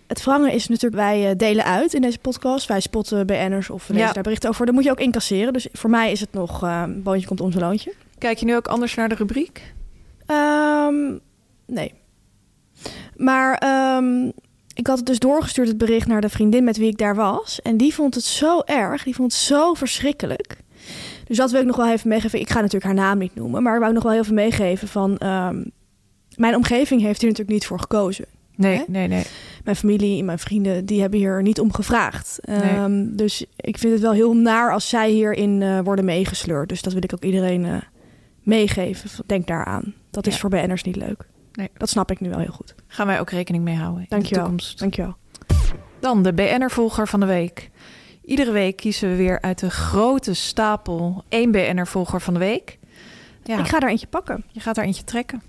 het 0.10 0.24
wrangen 0.24 0.52
is 0.52 0.68
natuurlijk, 0.68 1.02
wij 1.02 1.30
eh, 1.30 1.36
delen 1.38 1.66
uit 1.66 1.94
in 1.94 2.02
deze 2.02 2.20
podcast. 2.20 2.68
Wij 2.68 2.80
spotten 2.80 3.26
BN'ers 3.26 3.70
of 3.70 3.88
we 3.88 3.94
lezen 3.94 4.08
Ja. 4.08 4.14
daar 4.14 4.24
berichten 4.24 4.50
over. 4.50 4.66
Dat 4.66 4.76
moet 4.76 4.84
je 4.84 4.92
ook 4.92 5.00
incasseren. 5.00 5.54
Dus 5.54 5.68
voor 5.72 5.90
mij 5.90 6.12
is 6.12 6.20
het 6.20 6.34
nog, 6.34 6.64
eh 6.64 6.84
boontje 6.88 7.28
komt 7.28 7.42
om 7.42 7.52
zijn 7.52 7.64
loontje. 7.64 7.94
Kijk 8.18 8.38
je 8.38 8.46
nu 8.46 8.56
ook 8.56 8.68
anders 8.68 8.96
naar 8.96 9.10
de 9.10 9.16
rubriek? 9.16 9.74
Ehm, 10.26 11.18
nee. 11.66 11.94
Maar 13.16 13.54
ehm, 13.58 14.26
ik 14.74 14.88
had 14.88 14.98
het 14.98 15.06
dus 15.06 15.20
doorgestuurd, 15.20 15.68
het 15.68 15.78
bericht, 15.78 16.08
naar 16.08 16.22
de 16.22 16.30
vriendin 16.30 16.64
met 16.64 16.78
wie 16.78 16.88
ik 16.90 16.98
daar 16.98 17.16
was. 17.16 17.62
En 17.62 17.78
die 17.78 17.94
vond 17.94 18.16
het 18.16 18.24
zo 18.24 18.60
erg. 18.66 19.04
Die 19.04 19.16
vond 19.16 19.32
het 19.32 19.42
zo 19.42 19.74
verschrikkelijk. 19.74 20.58
Dus 21.28 21.38
dat 21.38 21.52
wil 21.52 21.60
ik 21.62 21.66
nog 21.68 21.76
wel 21.76 21.92
even 21.92 22.10
meegeven. 22.10 22.40
Ik 22.40 22.50
ga 22.50 22.56
natuurlijk 22.62 22.84
haar 22.86 22.94
naam 23.06 23.18
niet 23.18 23.36
noemen. 23.36 23.64
Maar 23.64 23.74
ik 23.74 23.80
wou 23.82 23.94
nog 23.94 24.04
wel 24.04 24.12
heel 24.12 24.24
veel 24.24 24.34
meegeven 24.34 24.88
van... 24.88 25.18
ehm, 25.18 25.64
mijn 26.36 26.56
omgeving 26.56 27.02
heeft 27.02 27.20
hier 27.22 27.30
natuurlijk 27.30 27.58
niet 27.58 27.66
voor 27.68 27.80
gekozen. 27.80 28.26
Nee, 28.56 28.78
Hè? 28.78 28.84
nee, 28.88 29.08
nee. 29.08 29.24
Mijn 29.64 29.76
familie, 29.76 30.24
mijn 30.24 30.40
vrienden, 30.40 30.86
die 30.86 31.02
hebben 31.02 31.20
hier 31.20 31.42
niet 31.42 31.60
om 31.60 31.74
gevraagd. 31.74 32.40
Ehm, 32.42 33.06
Dus 33.16 33.46
ik 33.56 33.78
vind 33.78 33.94
het 33.94 34.02
wel 34.02 34.12
heel 34.12 34.34
naar 34.36 34.72
als 34.74 34.90
zij 34.90 35.10
hierin 35.12 35.62
eh, 35.62 35.80
worden 35.80 36.06
meegesleurd. 36.06 36.70
Dus 36.70 36.82
dat 36.82 36.94
wil 36.94 37.04
ik 37.04 37.14
ook 37.14 37.24
iedereen 37.24 37.66
eh, 37.66 37.76
meegeven. 38.44 39.10
Denk 39.26 39.48
daaraan. 39.48 39.94
Dat 40.12 40.28
is 40.28 40.40
voor 40.40 40.50
BN'ers 40.50 40.84
niet 40.84 40.96
leuk. 40.96 41.28
Nee. 41.54 41.70
Dat 41.78 41.90
snap 41.90 42.12
ik 42.12 42.20
nu 42.20 42.30
wel 42.30 42.40
heel 42.40 42.52
goed. 42.52 42.76
Gaan 42.88 43.08
wij 43.08 43.20
ook 43.20 43.30
rekening 43.30 43.64
mee 43.64 43.76
houden 43.76 44.06
in 44.10 44.20
de 44.20 44.28
toekomst. 44.28 44.80
Dankjewel. 44.80 45.16
Dan 46.00 46.24
de 46.24 46.34
BN'er-volger 46.34 47.08
van 47.08 47.20
de 47.20 47.26
week. 47.26 47.70
Iedere 48.26 48.52
week 48.52 48.76
kiezen 48.76 49.10
we 49.10 49.16
weer 49.16 49.42
uit 49.42 49.60
de 49.60 49.70
grote 49.70 50.34
stapel 50.34 51.24
één 51.30 51.52
BN'er-volger 51.52 52.22
van 52.22 52.34
de 52.34 52.40
week. 52.40 52.80
Ja, 53.44 53.60
Ik 53.60 53.68
ga 53.68 53.80
er 53.80 53.90
eentje 53.90 54.08
pakken. 54.08 54.44
je 54.52 54.60
gaat 54.60 54.78
er 54.78 54.84
eentje 54.84 55.04
trekken. 55.04 55.42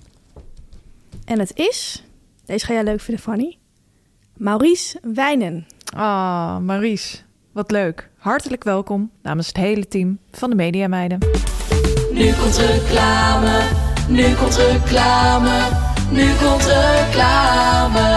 En 1.24 1.38
het 1.38 1.56
is, 1.56 2.04
deze 2.44 2.66
ga 2.66 2.72
jij 2.72 2.84
leuk 2.84 3.00
vinden, 3.00 3.22
Fanny. 3.24 3.58
Maurice 4.40 4.98
Wijnen. 5.14 5.66
Ah, 5.96 6.58
Maurice, 6.58 7.18
wat 7.52 7.70
leuk. 7.70 8.10
Hartelijk 8.18 8.64
welkom 8.64 9.10
namens 9.22 9.46
het 9.46 9.56
hele 9.56 9.88
team 9.88 10.18
van 10.30 10.50
de 10.50 10.56
Media 10.56 10.88
Meiden. 10.88 11.18
Nu 12.12 12.32
komt 12.32 12.56
reclame, 12.56 13.62
nu 14.08 14.34
komt 14.34 14.56
reclame, 14.56 15.68
nu 16.10 16.32
komt 16.34 16.64
reclame. 16.66 18.08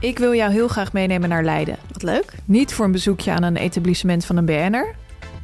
Ik 0.00 0.18
wil 0.18 0.34
jou 0.34 0.52
heel 0.52 0.68
graag 0.68 0.92
meenemen 0.92 1.28
naar 1.28 1.44
Leiden. 1.44 1.76
Wat 1.92 2.02
leuk. 2.02 2.34
Niet 2.44 2.74
voor 2.74 2.84
een 2.84 2.92
bezoekje 2.92 3.32
aan 3.32 3.42
een 3.42 3.56
etablissement 3.56 4.24
van 4.24 4.36
een 4.36 4.46
BN'er, 4.46 4.94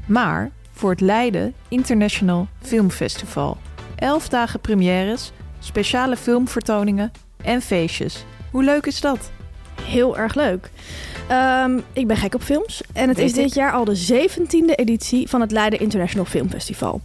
maar 0.06 0.50
voor 0.72 0.90
het 0.90 1.00
Leiden 1.00 1.54
International 1.68 2.46
Film 2.60 2.90
Festival. 2.90 3.56
Elf 3.96 4.28
dagen 4.28 4.60
premières, 4.60 5.32
speciale 5.58 6.16
filmvertoningen 6.16 7.12
en 7.44 7.62
feestjes. 7.62 8.24
Hoe 8.50 8.64
leuk 8.64 8.86
is 8.86 9.00
dat? 9.00 9.30
Heel 9.82 10.18
erg 10.18 10.34
leuk. 10.34 10.70
Ehm, 11.28 11.78
ik 11.92 12.06
ben 12.06 12.16
gek 12.16 12.34
op 12.34 12.42
films. 12.42 12.80
En 12.92 13.08
het 13.08 13.16
Weet 13.16 13.26
is 13.26 13.32
dit 13.32 13.46
ik. 13.46 13.52
jaar 13.54 13.72
al 13.72 13.84
de 13.84 13.96
17e 13.96 14.74
editie 14.74 15.28
van 15.28 15.40
het 15.40 15.50
Leiden 15.52 15.80
International 15.80 16.24
Film 16.26 16.50
Festival. 16.50 17.00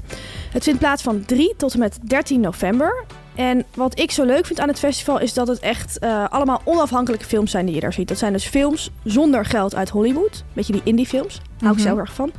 Het 0.51 0.63
vindt 0.63 0.79
plaats 0.79 1.03
van 1.03 1.25
3 1.25 1.53
tot 1.57 1.73
en 1.73 1.79
met 1.79 1.99
13 2.01 2.39
november. 2.39 3.03
En 3.35 3.63
wat 3.75 3.99
ik 3.99 4.11
zo 4.11 4.23
leuk 4.25 4.45
vind 4.45 4.59
aan 4.59 4.67
het 4.67 4.79
festival 4.79 5.19
is 5.19 5.33
dat 5.33 5.47
het 5.47 5.59
echt 5.59 5.99
eh, 5.99 6.25
allemaal 6.29 6.61
onafhankelijke 6.63 7.25
films 7.25 7.51
zijn 7.51 7.65
die 7.65 7.75
je 7.75 7.81
daar 7.81 7.93
ziet. 7.93 8.07
Dat 8.07 8.17
zijn 8.17 8.33
dus 8.33 8.45
films 8.45 8.89
zonder 9.03 9.45
geld 9.45 9.75
uit 9.75 9.89
Hollywood. 9.89 10.43
Beetje 10.53 10.73
die 10.73 10.81
indie 10.83 11.05
films. 11.07 11.41
Hou 11.59 11.71
ik 11.71 11.77
Mhm. 11.77 11.87
zelf 11.87 11.97
erg 11.99 12.13
van. 12.13 12.31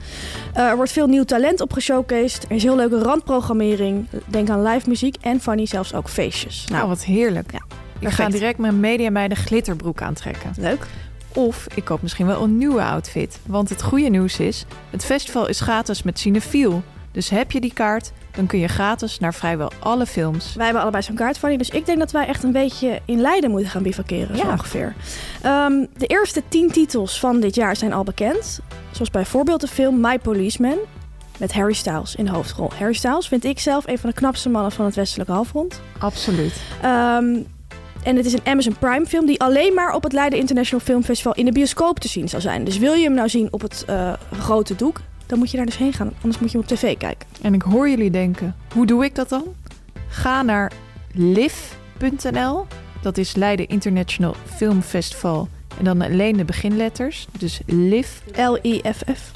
Eh, 0.54 0.64
er 0.68 0.76
wordt 0.76 0.92
veel 0.92 1.07
nieuw 1.07 1.24
talent 1.24 1.61
op 1.61 1.72
geshowcased. 1.72 2.44
Er 2.44 2.57
is 2.57 2.62
heel 2.62 2.76
leuke 2.76 2.98
randprogrammering. 2.98 4.07
Denk 4.26 4.48
aan 4.50 4.62
live 4.62 4.88
muziek 4.88 5.16
en 5.20 5.40
funny 5.40 5.66
zelfs 5.66 5.94
ook 5.94 6.09
feestjes. 6.09 6.64
Nou, 6.70 6.88
wat 6.88 7.04
heerlijk. 7.04 7.52
Ja, 7.52 7.61
ik 8.09 8.14
ga 8.14 8.23
perfect. 8.23 8.38
direct 8.38 8.59
mijn 8.59 8.81
Media 8.81 9.11
Meiden 9.11 9.37
glitterbroek 9.37 10.03
aantrekken. 10.03 10.53
leuk. 10.59 10.87
Of 11.35 11.67
ik 11.75 11.85
koop 11.85 12.03
misschien 12.03 12.27
wel 12.27 12.43
een 12.43 12.59
nieuwe 12.59 12.83
outfit. 12.83 13.38
Want 13.47 13.69
het 13.69 13.83
goede 13.83 14.09
nieuws 14.09 14.38
is, 14.40 14.64
het 14.90 15.05
festival 15.05 15.47
is 15.49 15.61
gratis 15.61 16.03
met 16.03 16.19
Cinefiel. 16.19 16.83
Dus 17.12 17.29
heb 17.29 17.53
je 17.53 17.61
die 17.61 17.73
kaart, 17.73 18.12
dan 18.31 18.47
kun 18.47 18.59
je 18.59 18.69
gratis 18.69 19.19
naar 19.19 19.35
vrijwel 19.35 19.73
alle 19.79 20.07
films. 20.07 20.55
Wij 20.55 20.64
hebben 20.64 20.83
allebei 20.83 21.03
zo'n 21.03 21.14
kaart 21.14 21.38
van 21.38 21.53
je. 21.53 21.59
Dus 21.59 21.71
ik 21.71 21.87
denk 21.87 21.99
dat 21.99 22.11
wij 22.11 22.27
echt 22.27 22.43
een 22.43 22.53
beetje 22.53 23.01
in 23.05 23.21
Leiden 23.21 23.51
moeten 23.51 23.71
gaan 23.71 23.83
bivakeren. 23.83 24.37
Ja. 24.37 24.51
ongeveer. 24.51 24.95
Ehm, 25.43 25.73
de 25.97 26.07
eerste 26.07 26.43
tien 26.49 26.71
titels 26.71 27.19
van 27.21 27.40
dit 27.40 27.55
jaar 27.55 27.77
zijn 27.77 27.93
al 27.93 28.05
bekend. 28.05 28.61
Zoals 28.90 29.11
bijvoorbeeld 29.11 29.61
de 29.61 29.67
film 29.67 30.01
My 30.01 30.19
Policeman. 30.19 30.79
Met 31.38 31.53
Harry 31.53 31.73
Styles 31.73 32.14
in 32.14 32.25
de 32.25 32.31
hoofdrol. 32.31 32.71
Harry 32.79 32.93
Styles 32.95 33.29
vind 33.29 33.45
ik 33.45 33.59
zelf 33.59 33.87
een 33.87 33.99
van 33.99 34.11
de 34.11 34.17
knapste 34.17 34.49
mannen 34.49 34.73
van 34.73 34.85
het 34.85 34.95
westelijke 34.95 35.33
halfrond. 35.33 35.81
Absoluut. 35.99 36.55
Ehm, 36.83 37.25
en 38.05 38.17
het 38.17 38.27
is 38.27 38.33
een 38.33 38.47
Amazon 38.47 38.77
Prime 38.79 39.07
film 39.07 39.27
die 39.27 39.40
alleen 39.40 39.75
maar 39.75 39.95
op 39.95 40.03
het 40.03 40.12
Leiden 40.12 40.38
International 40.38 40.85
Film 40.85 41.03
Festival 41.03 41.35
in 41.35 41.45
de 41.45 41.53
bioscoop 41.53 41.99
te 41.99 42.09
zien 42.09 42.29
zal 42.29 42.40
zijn. 42.40 42.64
Dus 42.64 42.79
wil 42.79 42.93
je 42.93 43.05
hem 43.05 43.14
nou 43.14 43.29
zien 43.29 43.49
op 43.51 43.61
het 43.61 43.85
eh, 43.87 44.12
grote 44.38 44.75
doek, 44.75 45.01
dan 45.27 45.38
moet 45.38 45.51
je 45.51 45.57
daar 45.57 45.67
dus 45.67 45.77
heen 45.77 45.93
gaan. 45.93 46.12
Anders 46.23 46.38
moet 46.38 46.51
je 46.51 46.59
hem 46.59 46.67
op 46.71 46.77
tv 46.77 46.97
kijken. 46.97 47.29
En 47.43 47.55
ik 47.55 47.62
hoor 47.62 47.88
jullie 47.88 48.11
denken, 48.11 48.57
hoe 48.75 48.87
doe 48.87 49.05
ik 49.05 49.14
dat 49.14 49.29
dan? 49.29 49.45
Ga 50.09 50.43
naar 50.43 50.73
liv.nl. 51.12 52.67
Dat 53.03 53.19
is 53.19 53.35
Leiden 53.35 53.69
International 53.69 54.35
Film 54.55 54.83
Festival. 54.83 55.49
En 55.79 55.85
dan 55.85 56.03
alleen 56.03 56.37
de 56.37 56.45
beginletters. 56.45 57.27
Dus 57.38 57.61
liv.nl 57.67 58.53
L-I-F-F. 58.62 59.33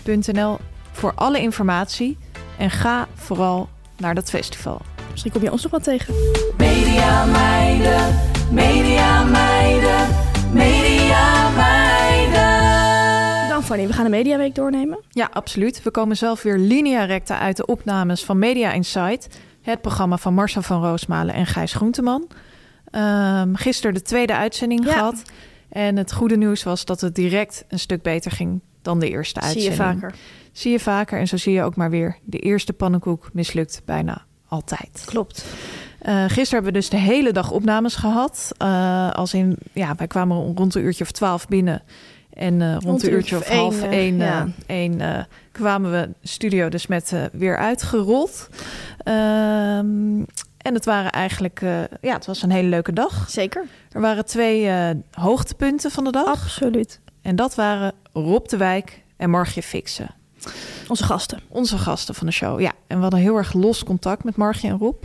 voor 0.93 1.13
alle 1.15 1.41
informatie. 1.41 2.17
En 2.59 2.71
ga 2.71 3.09
vooral 3.15 3.69
naar 3.97 4.15
dat 4.15 4.31
festival. 4.31 4.81
Misschien 5.19 5.41
kom 5.41 5.49
je 5.49 5.53
ons 5.53 5.63
nog 5.63 5.73
wat 5.73 5.83
tegen. 5.83 6.15
Media 6.57 7.25
meiden, 7.25 8.15
media 8.53 9.25
meiden, 9.25 10.09
media 10.53 11.51
meiden. 11.51 13.49
Dan 13.49 13.65
Fanny, 13.65 13.87
we 13.87 13.93
gaan 13.93 14.05
de 14.05 14.11
Mediaweek 14.11 14.55
doornemen. 14.55 14.99
Ja, 15.11 15.29
absoluut. 15.33 15.83
We 15.83 15.91
komen 15.91 16.17
zelf 16.17 16.43
weer 16.43 16.59
linea 16.59 17.05
recta 17.05 17.39
uit 17.39 17.57
de 17.57 17.67
opnames 17.67 18.25
van 18.25 18.39
Media 18.39 18.73
Insight. 18.73 19.29
Het 19.63 19.81
programma 19.81 20.17
van 20.17 20.35
Marcel 20.35 20.63
van 20.63 20.83
Roosmalen 20.83 21.35
en 21.35 21.47
Gijs 21.47 21.73
Groenteman. 21.73 22.29
Ehm 22.91 23.55
gisteren 23.55 23.95
de 23.95 24.03
tweede 24.03 24.37
uitzending 24.37 24.85
Ja. 24.85 24.93
gehad. 24.93 25.23
En 25.69 25.97
het 25.97 26.13
goede 26.13 26.37
nieuws 26.37 26.63
was 26.63 26.85
dat 26.85 27.01
het 27.01 27.15
direct 27.15 27.65
een 27.69 27.79
stuk 27.79 28.03
beter 28.03 28.31
ging 28.31 28.61
dan 28.83 28.99
de 29.01 29.09
eerste 29.09 29.41
Zie 29.41 29.49
uitzending. 29.49 29.77
je 29.77 29.83
vaker. 30.01 30.15
Zie 30.53 30.73
je 30.73 30.81
vaker. 30.81 31.19
En 31.19 31.27
zo 31.29 31.37
zie 31.37 31.53
je 31.53 31.63
ook 31.63 31.77
maar 31.77 31.91
weer. 31.91 32.19
De 32.25 32.39
eerste 32.39 32.73
pannenkoek 32.73 33.31
mislukt 33.33 33.83
bijna 33.85 34.27
altijd. 34.49 35.03
Klopt. 35.05 35.45
Eh, 35.99 36.23
gisteren 36.23 36.51
hebben 36.51 36.73
we 36.73 36.79
dus 36.79 36.89
de 36.89 36.97
hele 36.97 37.33
dag 37.33 37.51
opnames 37.51 37.97
gehad. 37.97 38.53
Eh, 38.57 39.11
als 39.11 39.35
in, 39.35 39.57
ja, 39.73 39.95
wij 39.97 40.07
kwamen 40.07 40.57
rond 40.57 40.75
een 40.75 40.83
uurtje 40.83 41.05
of 41.05 41.11
twaalf 41.11 41.49
binnen. 41.49 41.83
En 42.33 42.63
eh, 42.63 42.77
rond, 42.79 43.03
een 43.03 43.13
uurtje 43.13 43.37
of 43.37 43.49
half 43.49 43.83
één, 43.83 44.17
ja. 44.17 44.49
één 44.67 45.27
kwamen 45.53 45.91
we 45.91 46.09
studio 46.23 46.69
dus 46.69 46.87
met 46.87 47.13
weer 47.33 47.57
uitgerold. 47.57 48.49
Ehm, 48.99 50.25
en 50.59 50.75
het 50.75 50.85
waren 50.85 51.11
eigenlijk, 51.11 51.61
ja, 52.01 52.15
het 52.15 52.27
was 52.27 52.43
een 52.43 52.51
hele 52.51 52.69
leuke 52.69 52.93
dag. 52.93 53.31
Zeker. 53.31 53.65
Er 53.93 54.01
waren 54.01 54.27
twee 54.27 54.71
hoogtepunten 55.11 55.91
van 55.91 56.05
de 56.05 56.11
dag. 56.11 56.27
Absoluut. 56.27 57.01
En 57.23 57.37
dat 57.37 57.55
waren 57.55 57.93
Rob 58.13 58.47
de 58.47 58.57
Wijk 58.57 59.03
en 59.17 59.31
Margje 59.31 59.63
Fixen. 59.63 60.18
Onze 60.89 61.05
gasten. 61.05 61.41
Onze 61.49 61.79
gasten 61.79 62.15
van 62.15 62.27
de 62.27 62.33
show. 62.33 62.61
Ja, 62.61 62.73
en 62.87 62.97
we 62.97 63.03
hadden 63.03 63.21
heel 63.21 63.37
erg 63.37 63.53
los 63.53 63.85
contact 63.85 64.25
met 64.25 64.37
Margje 64.37 64.69
en 64.69 64.79
Rob. 64.79 65.05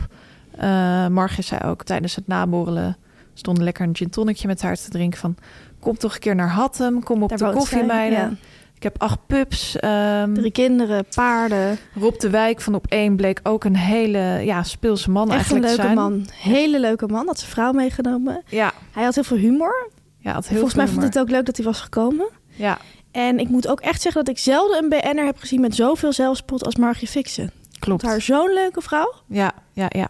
Eh 0.58 1.06
Margje 1.06 1.42
zei 1.42 1.60
ook 1.64 1.82
tijdens 1.84 2.14
het 2.14 2.26
naborrelen... 2.26 2.96
stonden 3.34 3.64
lekker 3.64 3.86
een 3.86 3.96
gin 3.96 4.10
tonicje 4.10 4.46
met 4.46 4.62
haar 4.62 4.76
te 4.76 4.90
drinken 4.90 5.18
van... 5.20 5.36
kom 5.80 5.96
toch 5.98 6.14
een 6.14 6.20
keer 6.20 6.34
naar 6.34 6.48
Hattem, 6.50 7.02
kom 7.02 7.22
op 7.22 7.28
Daar 7.28 7.38
de 7.38 7.44
woont 7.44 7.56
koffie, 7.56 7.78
zij, 7.78 7.86
meiden. 7.86 8.18
ja. 8.18 8.32
Ik 8.76 8.82
heb 8.82 9.02
acht 9.02 9.18
pups. 9.26 9.76
ehm, 9.76 10.32
Drie 10.34 10.50
kinderen, 10.50 11.04
paarden. 11.14 11.78
Rob 11.94 12.18
de 12.18 12.30
Wijk 12.30 12.60
van 12.60 12.74
Op 12.74 12.86
één 12.88 13.16
bleek 13.16 13.40
ook 13.42 13.64
een 13.64 13.76
hele 13.76 14.18
ja, 14.44 14.62
speelse 14.62 15.10
man 15.10 15.30
Echt 15.30 15.50
een 15.50 15.62
eigenlijk 15.62 15.66
te 15.66 15.76
leuke 15.82 15.94
zijn. 16.00 16.10
man. 16.12 16.26
Hele 16.52 16.80
leuke 16.80 17.06
man. 17.06 17.26
Had 17.26 17.38
zijn 17.38 17.50
vrouw 17.50 17.72
meegenomen. 17.72 18.42
Ja, 18.46 18.72
Hij 18.92 19.04
had 19.04 19.14
heel 19.14 19.24
veel 19.24 19.36
humor. 19.36 19.90
ja 20.18 20.32
had 20.32 20.46
heel 20.48 20.54
Volgens 20.58 20.74
mij 20.74 20.88
vond 20.88 21.02
het 21.02 21.18
ook 21.18 21.30
leuk 21.30 21.46
dat 21.46 21.56
hij 21.56 21.66
was 21.66 21.80
gekomen. 21.80 22.28
Ja, 22.54 22.78
En 23.14 23.38
ik 23.38 23.48
moet 23.48 23.68
ook 23.68 23.80
echt 23.80 24.02
zeggen 24.02 24.24
dat 24.24 24.34
ik 24.36 24.40
zelden 24.42 24.82
een 24.82 24.88
BN'er 24.88 25.24
heb 25.24 25.38
gezien 25.38 25.60
met 25.60 25.74
zoveel 25.74 26.12
zelfspot 26.12 26.64
als 26.64 26.76
Margie 26.76 27.08
Fixen. 27.08 27.50
klopt. 27.78 28.02
Haar 28.02 28.20
zo'n 28.20 28.52
leuke 28.54 28.80
vrouw. 28.80 29.14
Ja, 29.28 29.52
ja, 29.72 29.86
ja. 29.88 30.08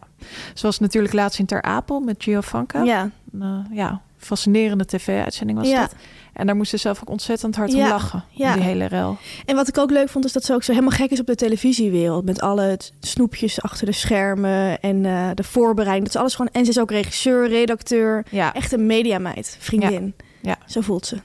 Zoals 0.55 0.79
natuurlijk 0.79 1.15
laatst 1.15 1.39
in 1.39 1.47
Ter 1.47 1.63
Apel 1.63 2.01
met 2.01 2.23
Giovanka. 2.23 2.83
Ja. 2.83 3.11
Eh, 3.41 3.59
ja, 3.73 4.01
fascinerende 4.19 4.85
tv-uitzending 4.87 5.59
was 5.59 5.69
Ja. 5.69 5.81
dat. 5.81 5.95
En 6.33 6.47
daar 6.47 6.57
moest 6.57 6.71
ze 6.71 6.77
zelf 6.77 7.01
ook 7.01 7.11
ontzettend 7.11 7.57
hard 7.57 7.75
om 7.75 7.81
lachen. 7.81 8.25
ja. 8.31 8.55
Die 8.55 8.63
hele 8.63 8.85
rel. 8.87 9.17
En 9.45 9.55
wat 9.57 9.69
ik 9.69 9.79
ook 9.79 9.91
leuk 9.91 10.09
vond, 10.09 10.25
is 10.25 10.33
dat 10.33 10.45
ze 10.45 10.55
ook 10.55 10.63
zo 10.63 10.73
helemaal 10.73 10.97
gek 10.99 11.11
is 11.11 11.21
op 11.21 11.27
de 11.27 11.35
televisiewereld. 11.35 12.25
Met 12.25 12.41
alle 12.41 12.79
snoepjes 13.01 13.63
achter 13.63 13.87
de 13.87 13.93
schermen 13.93 14.81
en 14.81 15.05
eh, 15.07 15.31
de 15.35 15.43
voorbereiding. 15.45 16.05
Dat 16.07 16.15
is 16.15 16.21
alles 16.21 16.35
gewoon. 16.35 16.51
En 16.53 16.65
ze 16.65 16.71
is 16.71 16.79
ook 16.79 16.91
regisseur, 16.91 17.49
redacteur. 17.49 18.27
Ja, 18.31 18.53
Echt 18.55 18.73
een 18.73 18.87
mediameid, 18.87 19.57
vriendin. 19.61 20.15
Ja. 20.43 20.57
Zo 20.67 20.81
voelt 20.81 21.07
ze. 21.07 21.17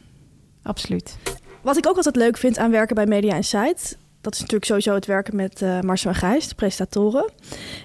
absoluut. 0.63 1.17
Wat 1.61 1.77
ik 1.77 1.87
ook 1.87 1.95
altijd 1.95 2.15
leuk 2.15 2.37
vind 2.37 2.57
aan 2.57 2.71
werken 2.71 2.95
bij 2.95 3.05
Media 3.05 3.35
Insight... 3.35 3.97
dat 4.21 4.33
is 4.33 4.39
natuurlijk 4.39 4.65
sowieso 4.65 4.93
het 4.93 5.05
werken 5.05 5.35
met 5.35 5.61
eh 5.61 5.79
Marcel 5.79 6.09
en 6.09 6.15
Gijs, 6.15 6.47
de 6.47 6.55
presentatoren. 6.55 7.29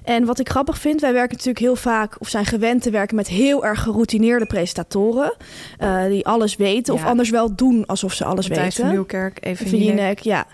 En 0.04 0.24
wat 0.24 0.38
ik 0.38 0.48
grappig 0.48 0.78
vind, 0.78 1.00
wij 1.00 1.12
werken 1.12 1.32
natuurlijk 1.36 1.64
heel 1.64 1.76
vaak... 1.76 2.20
of 2.20 2.28
zijn 2.28 2.44
gewend 2.46 2.82
te 2.82 2.90
werken 2.90 3.16
met 3.16 3.28
heel 3.28 3.64
erg 3.64 3.82
geroutineerde 3.82 4.46
presentatoren... 4.46 5.36
eh, 5.78 6.04
die 6.04 6.26
alles 6.26 6.56
weten 6.56 6.94
of 6.94 7.04
anders 7.04 7.30
wel 7.30 7.54
doen 7.54 7.86
alsof 7.86 8.12
ze 8.12 8.24
alles 8.24 8.48
Matthijs 8.48 8.74
van 8.74 8.84
weten. 8.84 8.98
Nieuwkerk, 8.98 9.38
even 9.40 9.66
Even 9.66 9.78
Jinek, 9.78 10.18
ja. 10.18 10.46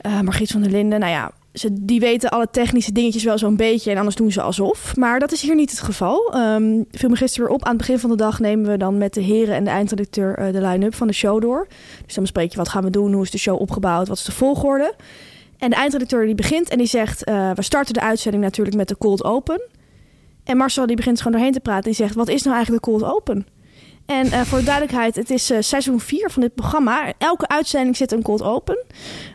Eh 0.00 0.20
Margriet 0.20 0.50
van 0.50 0.62
der 0.62 0.70
Linden, 0.70 1.00
nou 1.00 1.12
ja... 1.12 1.32
Ze, 1.52 1.68
die 1.72 2.00
weten 2.00 2.30
alle 2.30 2.48
technische 2.50 2.92
dingetjes 2.92 3.24
wel 3.24 3.38
zo'n 3.38 3.56
beetje 3.56 3.90
en 3.90 3.96
anders 3.96 4.16
doen 4.16 4.32
ze 4.32 4.42
alsof. 4.42 4.96
Maar 4.96 5.18
dat 5.18 5.32
is 5.32 5.42
hier 5.42 5.54
niet 5.54 5.70
het 5.70 5.80
geval. 5.80 6.32
Ehm 6.32 6.82
viel 6.90 7.08
me 7.08 7.16
gisteren 7.16 7.46
weer 7.46 7.54
op. 7.56 7.62
Aan 7.64 7.68
het 7.68 7.78
begin 7.78 7.98
van 7.98 8.10
de 8.10 8.16
dag 8.16 8.40
nemen 8.40 8.70
we 8.70 8.76
dan 8.76 8.98
met 8.98 9.14
de 9.14 9.20
heren 9.20 9.54
en 9.54 9.64
de 9.64 9.70
eindredacteur 9.70 10.38
eh, 10.38 10.52
de 10.52 10.60
line-up 10.60 10.94
van 10.94 11.06
de 11.06 11.12
show 11.12 11.40
door. 11.40 11.66
Dus 12.04 12.14
dan 12.14 12.22
bespreek 12.22 12.50
je 12.50 12.56
wat 12.56 12.68
gaan 12.68 12.84
we 12.84 12.90
doen, 12.90 13.12
hoe 13.12 13.22
is 13.22 13.30
de 13.30 13.38
show 13.38 13.60
opgebouwd, 13.60 14.08
wat 14.08 14.16
is 14.16 14.24
de 14.24 14.32
volgorde. 14.32 14.94
En 15.58 15.70
de 15.70 15.76
eindredacteur 15.76 16.26
die 16.26 16.34
begint 16.34 16.68
en 16.68 16.78
die 16.78 16.86
zegt... 16.86 17.24
eh, 17.24 17.50
we 17.50 17.62
starten 17.62 17.94
de 17.94 18.00
uitzending 18.00 18.42
natuurlijk 18.42 18.76
met 18.76 18.88
de 18.88 18.98
cold 18.98 19.24
open. 19.24 19.62
En 20.44 20.56
Marcel 20.56 20.86
die 20.86 20.96
begint 20.96 21.18
gewoon 21.18 21.32
doorheen 21.32 21.52
te 21.52 21.60
praten. 21.60 21.84
Die 21.84 21.94
zegt, 21.94 22.14
wat 22.14 22.28
is 22.28 22.42
nou 22.42 22.54
eigenlijk 22.54 22.84
de 22.84 22.90
cold 22.90 23.04
open? 23.04 23.46
En 24.06 24.26
eh, 24.32 24.40
voor 24.40 24.58
de 24.58 24.64
duidelijkheid, 24.64 25.14
het 25.14 25.30
is 25.30 25.50
eh, 25.50 25.58
seizoen 25.60 26.00
4 26.00 26.30
van 26.30 26.42
dit 26.42 26.54
programma. 26.54 27.12
Elke 27.18 27.48
uitzending 27.48 27.96
zit 27.96 28.12
een 28.12 28.22
cold 28.22 28.42
open. 28.42 28.84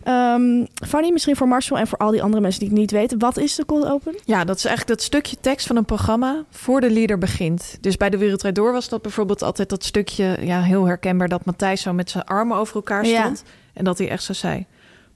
Ehm 0.04 0.66
Fanny, 0.88 1.12
misschien 1.12 1.36
voor 1.36 1.48
Marcel 1.48 1.78
en 1.78 1.88
voor 1.88 1.98
al 1.98 2.12
die 2.12 2.22
andere 2.24 2.42
mensen 2.42 2.60
die 2.60 2.70
het 2.70 2.78
niet 2.78 2.92
weten. 2.92 3.20
Wat 3.20 3.38
is 3.38 3.56
de 3.56 3.66
cold 3.66 3.86
open? 3.86 4.16
Ja, 4.26 4.44
dat 4.44 4.58
is 4.58 4.66
eigenlijk 4.66 4.98
dat 5.00 5.08
stukje 5.08 5.38
tekst 5.42 5.68
van 5.68 5.76
een 5.76 5.86
programma 5.86 6.44
voor 6.50 6.82
de 6.82 6.90
leader 6.92 7.18
begint. 7.18 7.78
Dus 7.82 7.98
bij 7.98 8.10
de 8.10 8.18
Wereldrijd 8.18 8.56
Door 8.56 8.72
was 8.72 8.90
dat 8.90 9.02
bijvoorbeeld 9.02 9.42
altijd 9.44 9.70
dat 9.70 9.84
stukje, 9.84 10.38
ja, 10.42 10.62
heel 10.62 10.86
herkenbaar, 10.86 11.28
dat 11.28 11.46
Matthijs 11.46 11.82
zo 11.82 11.94
met 11.94 12.10
zijn 12.10 12.24
armen 12.24 12.58
over 12.58 12.76
elkaar 12.76 13.06
Ja. 13.06 13.22
stond. 13.22 13.44
En 13.74 13.84
dat 13.84 13.98
hij 13.98 14.10
echt 14.10 14.24
zo 14.24 14.34
zei, 14.34 14.66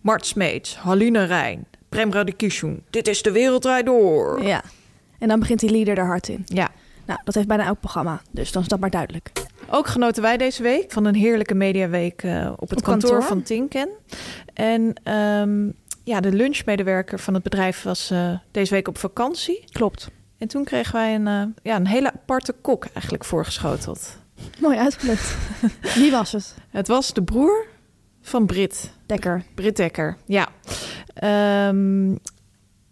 Mart 0.01 0.25
Smeets, 0.25 0.75
Haline 0.77 1.23
Rijn, 1.23 1.65
Prem 1.89 2.11
Radikishun, 2.13 2.83
dit 2.89 3.07
is 3.07 3.21
de 3.21 3.31
Wereldrijd 3.31 3.85
Door. 3.85 4.43
Ja. 4.43 4.61
En 5.19 5.27
dan 5.27 5.39
begint 5.39 5.59
die 5.59 5.69
leader 5.71 5.97
er 5.97 6.05
hard 6.05 6.27
in. 6.27 6.41
Ja, 6.45 6.69
Nou, 7.05 7.19
dat 7.23 7.35
heeft 7.35 7.47
bijna 7.47 7.65
elk 7.65 7.79
programma. 7.79 8.21
Dus 8.31 8.51
dan 8.51 8.61
is 8.61 8.67
dat 8.67 8.79
maar 8.79 8.89
duidelijk. 8.89 9.31
Ook 9.73 9.87
genoten 9.87 10.21
wij 10.21 10.37
deze 10.37 10.63
week 10.63 10.91
van 10.91 11.05
een 11.05 11.15
heerlijke 11.15 11.53
mediaweek 11.55 12.23
eh, 12.23 12.51
op 12.57 12.69
het 12.69 12.79
Op 12.79 12.83
kantoor, 12.85 13.09
kantoor. 13.09 13.23
van 13.23 13.41
Tinken. 13.41 13.89
En 14.53 14.93
ehm, 15.03 15.69
ja, 16.03 16.19
de 16.19 16.31
lunchmedewerker 16.31 17.19
van 17.19 17.33
het 17.33 17.43
bedrijf 17.43 17.83
was 17.83 18.11
eh, 18.11 18.33
deze 18.51 18.73
week 18.73 18.87
op 18.87 18.97
vakantie. 18.97 19.63
Klopt. 19.71 20.09
En 20.37 20.47
toen 20.47 20.63
kregen 20.63 20.93
wij 20.93 21.15
een, 21.15 21.27
eh, 21.27 21.43
ja, 21.63 21.75
een 21.75 21.87
hele 21.87 22.13
aparte 22.13 22.53
kok 22.61 22.85
eigenlijk 22.93 23.25
voorgeschoteld. 23.25 24.17
Mooi 24.59 24.77
uitgelegd. 24.77 25.35
Wie 25.99 26.11
was 26.11 26.31
het? 26.31 26.55
Het 26.69 26.87
was 26.87 27.13
de 27.13 27.23
broer 27.23 27.65
van 28.21 28.45
Brit, 28.45 28.91
Dekker. 29.05 29.43
Brit 29.55 29.75
Dekker. 29.75 30.17
Ja. 30.25 30.47
Ehm, 31.13 32.15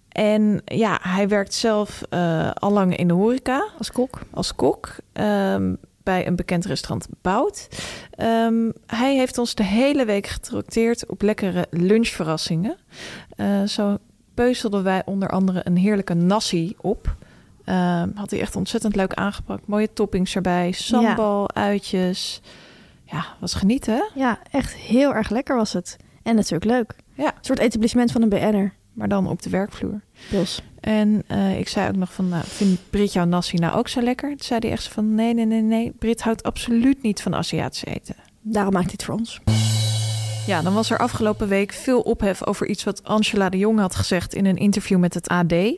en 0.09 0.61
ja, 0.65 0.99
hij 1.01 1.27
werkt 1.27 1.53
zelf 1.53 2.01
eh 2.09 2.51
al 2.53 2.71
lang 2.71 2.97
in 2.97 3.07
de 3.07 3.13
horeca 3.13 3.67
Als 3.77 3.91
kok. 3.91 4.19
als 4.31 4.55
kok 4.55 4.95
ehm, 5.13 5.73
bij 6.09 6.27
een 6.27 6.35
bekend 6.35 6.65
restaurant 6.65 7.07
Bout. 7.21 7.67
Ehm, 8.11 8.71
hij 8.85 9.15
heeft 9.15 9.37
ons 9.37 9.55
de 9.55 9.63
hele 9.63 10.05
week 10.05 10.27
getrakteerd 10.27 11.09
op 11.09 11.21
lekkere 11.21 11.67
lunchverrassingen. 11.69 12.77
Eh, 13.35 13.63
zo 13.63 13.97
peuzelden 14.33 14.83
wij 14.83 15.01
onder 15.05 15.29
andere 15.29 15.61
een 15.63 15.77
heerlijke 15.77 16.13
nasi 16.13 16.75
op. 16.81 17.15
Ehm, 17.65 18.09
had 18.15 18.31
hij 18.31 18.39
echt 18.39 18.55
ontzettend 18.55 18.95
leuk 18.95 19.13
aangepakt. 19.13 19.67
Mooie 19.67 19.93
toppings 19.93 20.35
erbij, 20.35 20.71
sambal, 20.71 21.51
uitjes. 21.51 22.41
Ja, 23.05 23.25
was 23.39 23.53
genieten, 23.53 23.93
hè? 23.93 24.03
Ja, 24.19 24.39
echt 24.51 24.73
heel 24.73 25.13
erg 25.13 25.29
lekker 25.29 25.55
was 25.55 25.73
het. 25.73 25.97
En 26.23 26.35
natuurlijk 26.35 26.71
leuk. 26.71 26.95
Ja. 27.13 27.25
Een 27.25 27.33
soort 27.41 27.59
etablissement 27.59 28.11
van 28.11 28.21
een 28.21 28.29
BN'er. 28.29 28.73
Maar 28.99 29.07
dan 29.07 29.27
op 29.27 29.41
de 29.41 29.49
werkvloer. 29.49 30.01
Pils. 30.29 30.61
En 30.79 31.23
eh, 31.27 31.59
ik 31.59 31.67
zei 31.67 31.87
ook 31.87 31.95
nog 31.95 32.13
van, 32.13 32.29
nou, 32.29 32.43
vindt 32.47 32.81
Brit 32.89 33.13
jouw 33.13 33.25
nasi 33.25 33.57
nou 33.57 33.77
ook 33.77 33.87
zo 33.87 34.01
lekker? 34.01 34.29
Toen 34.29 34.45
zei 34.45 34.59
hij 34.59 34.71
echt 34.71 34.87
van, 34.87 35.15
nee, 35.15 35.33
nee, 35.33 35.45
nee, 35.45 35.61
nee. 35.61 35.91
Brit 35.99 36.21
houdt 36.21 36.43
absoluut 36.43 37.01
niet 37.01 37.21
van 37.21 37.35
Aziatisch 37.35 37.85
eten. 37.85 38.15
Daarom 38.41 38.73
maakt 38.73 38.85
hij 38.85 38.93
het 38.97 39.03
voor 39.03 39.15
ons. 39.15 39.41
Ja, 40.45 40.61
dan 40.61 40.73
was 40.73 40.89
er 40.89 40.97
afgelopen 40.97 41.47
week 41.47 41.71
veel 41.71 42.01
ophef 42.01 42.45
over 42.45 42.67
iets 42.67 42.83
wat 42.83 43.03
Angela 43.03 43.49
de 43.49 43.57
Jong 43.57 43.79
had 43.79 43.95
gezegd 43.95 44.33
in 44.33 44.45
een 44.45 44.57
interview 44.57 44.99
met 44.99 45.13
het 45.13 45.27
AD. 45.27 45.51
Eh, 45.51 45.75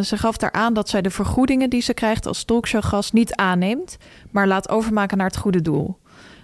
ze 0.00 0.16
gaf 0.16 0.36
daar 0.36 0.52
aan 0.52 0.74
dat 0.74 0.88
zij 0.88 1.02
de 1.02 1.10
vergoedingen 1.10 1.70
die 1.70 1.82
ze 1.82 1.94
krijgt 1.94 2.26
als 2.26 2.44
talkshowgast 2.44 3.12
niet 3.12 3.34
aanneemt, 3.34 3.96
maar 4.30 4.46
laat 4.46 4.68
overmaken 4.68 5.16
naar 5.16 5.26
het 5.26 5.36
goede 5.36 5.62
doel. 5.62 5.98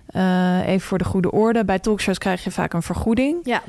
Eh, 0.06 0.66
even 0.66 0.86
voor 0.88 0.98
de 0.98 1.04
goede 1.04 1.30
orde, 1.30 1.64
bij 1.64 1.78
talkshows 1.78 2.18
krijg 2.18 2.44
je 2.44 2.50
vaak 2.50 2.72
een 2.72 2.82
vergoeding. 2.82 3.38
Ja. 3.42 3.62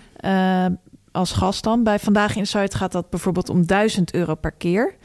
Als 1.12 1.32
gast 1.32 1.63
dan. 1.63 1.84
Bij 1.84 2.00
Vandaag 2.00 2.36
in 2.36 2.48
Zuid 2.48 2.76
gaat 2.76 2.91
dat 2.91 3.10
bijvoorbeeld 3.10 3.50
om 3.50 3.65
1000 3.65 4.13
euro 4.13 4.36
per 4.36 4.52
keer. 4.52 4.95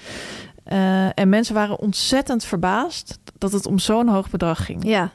Eh, 0.65 1.19
en 1.19 1.29
mensen 1.29 1.55
waren 1.55 1.79
ontzettend 1.79 2.45
verbaasd 2.45 3.19
dat 3.39 3.53
het 3.53 3.67
om 3.67 3.79
zo'n 3.79 4.09
hoog 4.09 4.31
bedrag 4.31 4.65
ging. 4.65 4.85
Ja. 4.87 5.11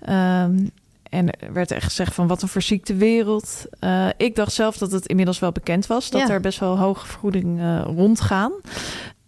Ehm, 0.00 0.66
en 1.02 1.30
er 1.40 1.52
werd 1.52 1.70
echt 1.70 1.84
gezegd 1.84 2.14
van 2.14 2.26
wat 2.26 2.42
een 2.42 2.48
verziekte 2.48 2.94
wereld. 2.94 3.64
Eh, 3.80 4.06
ik 4.16 4.34
dacht 4.36 4.52
zelf 4.52 4.76
dat 4.78 4.92
het 4.92 5.06
inmiddels 5.06 5.38
wel 5.38 5.52
bekend 5.52 5.86
was 5.86 6.10
dat 6.10 6.20
Ja. 6.20 6.34
er 6.34 6.40
best 6.40 6.58
wel 6.58 6.78
hoge 6.78 7.06
vergoedingen 7.06 7.82
rondgaan. 7.84 8.52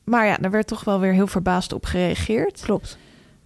Maar 0.04 0.26
ja, 0.26 0.38
er 0.38 0.50
werd 0.50 0.66
toch 0.66 0.84
wel 0.84 1.00
weer 1.00 1.12
heel 1.12 1.26
verbaasd 1.26 1.72
op 1.72 1.84
gereageerd. 1.84 2.60
Klopt. 2.60 2.98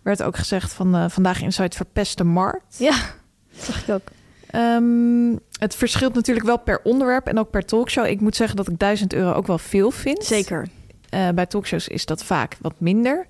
Werd 0.02 0.22
ook 0.22 0.36
gezegd 0.36 0.72
van 0.72 0.94
eh, 0.94 1.04
vandaag 1.08 1.42
in 1.42 1.52
Zuid 1.52 1.74
verpest 1.74 2.18
de 2.18 2.24
markt. 2.24 2.76
Ja, 2.78 2.94
zag 3.56 3.82
ik 3.82 3.94
ook. 3.94 4.02
Ehm, 4.54 5.36
het 5.58 5.74
verschilt 5.74 6.14
natuurlijk 6.14 6.46
wel 6.46 6.58
per 6.58 6.80
onderwerp 6.82 7.26
en 7.26 7.38
ook 7.38 7.50
per 7.50 7.64
talkshow. 7.64 8.06
Ik 8.06 8.20
moet 8.20 8.36
zeggen 8.36 8.56
dat 8.56 8.68
ik 8.68 8.78
1000 8.78 9.12
euro 9.12 9.32
ook 9.32 9.46
wel 9.46 9.58
veel 9.58 9.90
vind. 9.90 10.24
Zeker. 10.24 10.68
Eh, 11.08 11.28
bij 11.34 11.46
talkshows 11.46 11.88
is 11.88 12.06
dat 12.06 12.24
vaak 12.24 12.56
wat 12.60 12.74
minder. 12.78 13.26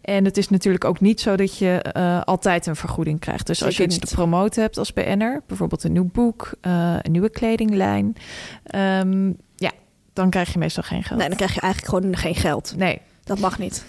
En 0.00 0.24
het 0.24 0.36
is 0.36 0.48
natuurlijk 0.48 0.84
ook 0.84 1.00
niet 1.00 1.20
zo 1.20 1.36
dat 1.36 1.58
je 1.58 1.82
eh, 1.82 2.22
altijd 2.22 2.66
een 2.66 2.76
vergoeding 2.76 3.20
krijgt. 3.20 3.46
Dus 3.46 3.64
als 3.64 3.76
je 3.76 3.82
iets 3.82 3.98
niet. 3.98 4.08
te 4.08 4.14
promoten 4.14 4.62
hebt 4.62 4.78
als 4.78 4.92
BN'er, 4.92 5.42
bijvoorbeeld 5.46 5.84
een 5.84 5.92
nieuw 5.92 6.10
boek, 6.12 6.50
eh, 6.60 6.96
een 7.02 7.12
nieuwe 7.12 7.30
kledinglijn, 7.30 8.16
ehm, 8.62 9.32
ja, 9.56 9.70
dan 10.12 10.30
krijg 10.30 10.52
je 10.52 10.58
meestal 10.58 10.82
geen 10.82 11.02
geld. 11.02 11.18
Nee, 11.18 11.28
dan 11.28 11.36
krijg 11.36 11.54
je 11.54 11.60
eigenlijk 11.60 11.94
gewoon 11.94 12.16
geen 12.16 12.34
geld. 12.34 12.74
Nee. 12.76 13.00
Dat 13.24 13.38
mag 13.38 13.58
niet. 13.58 13.84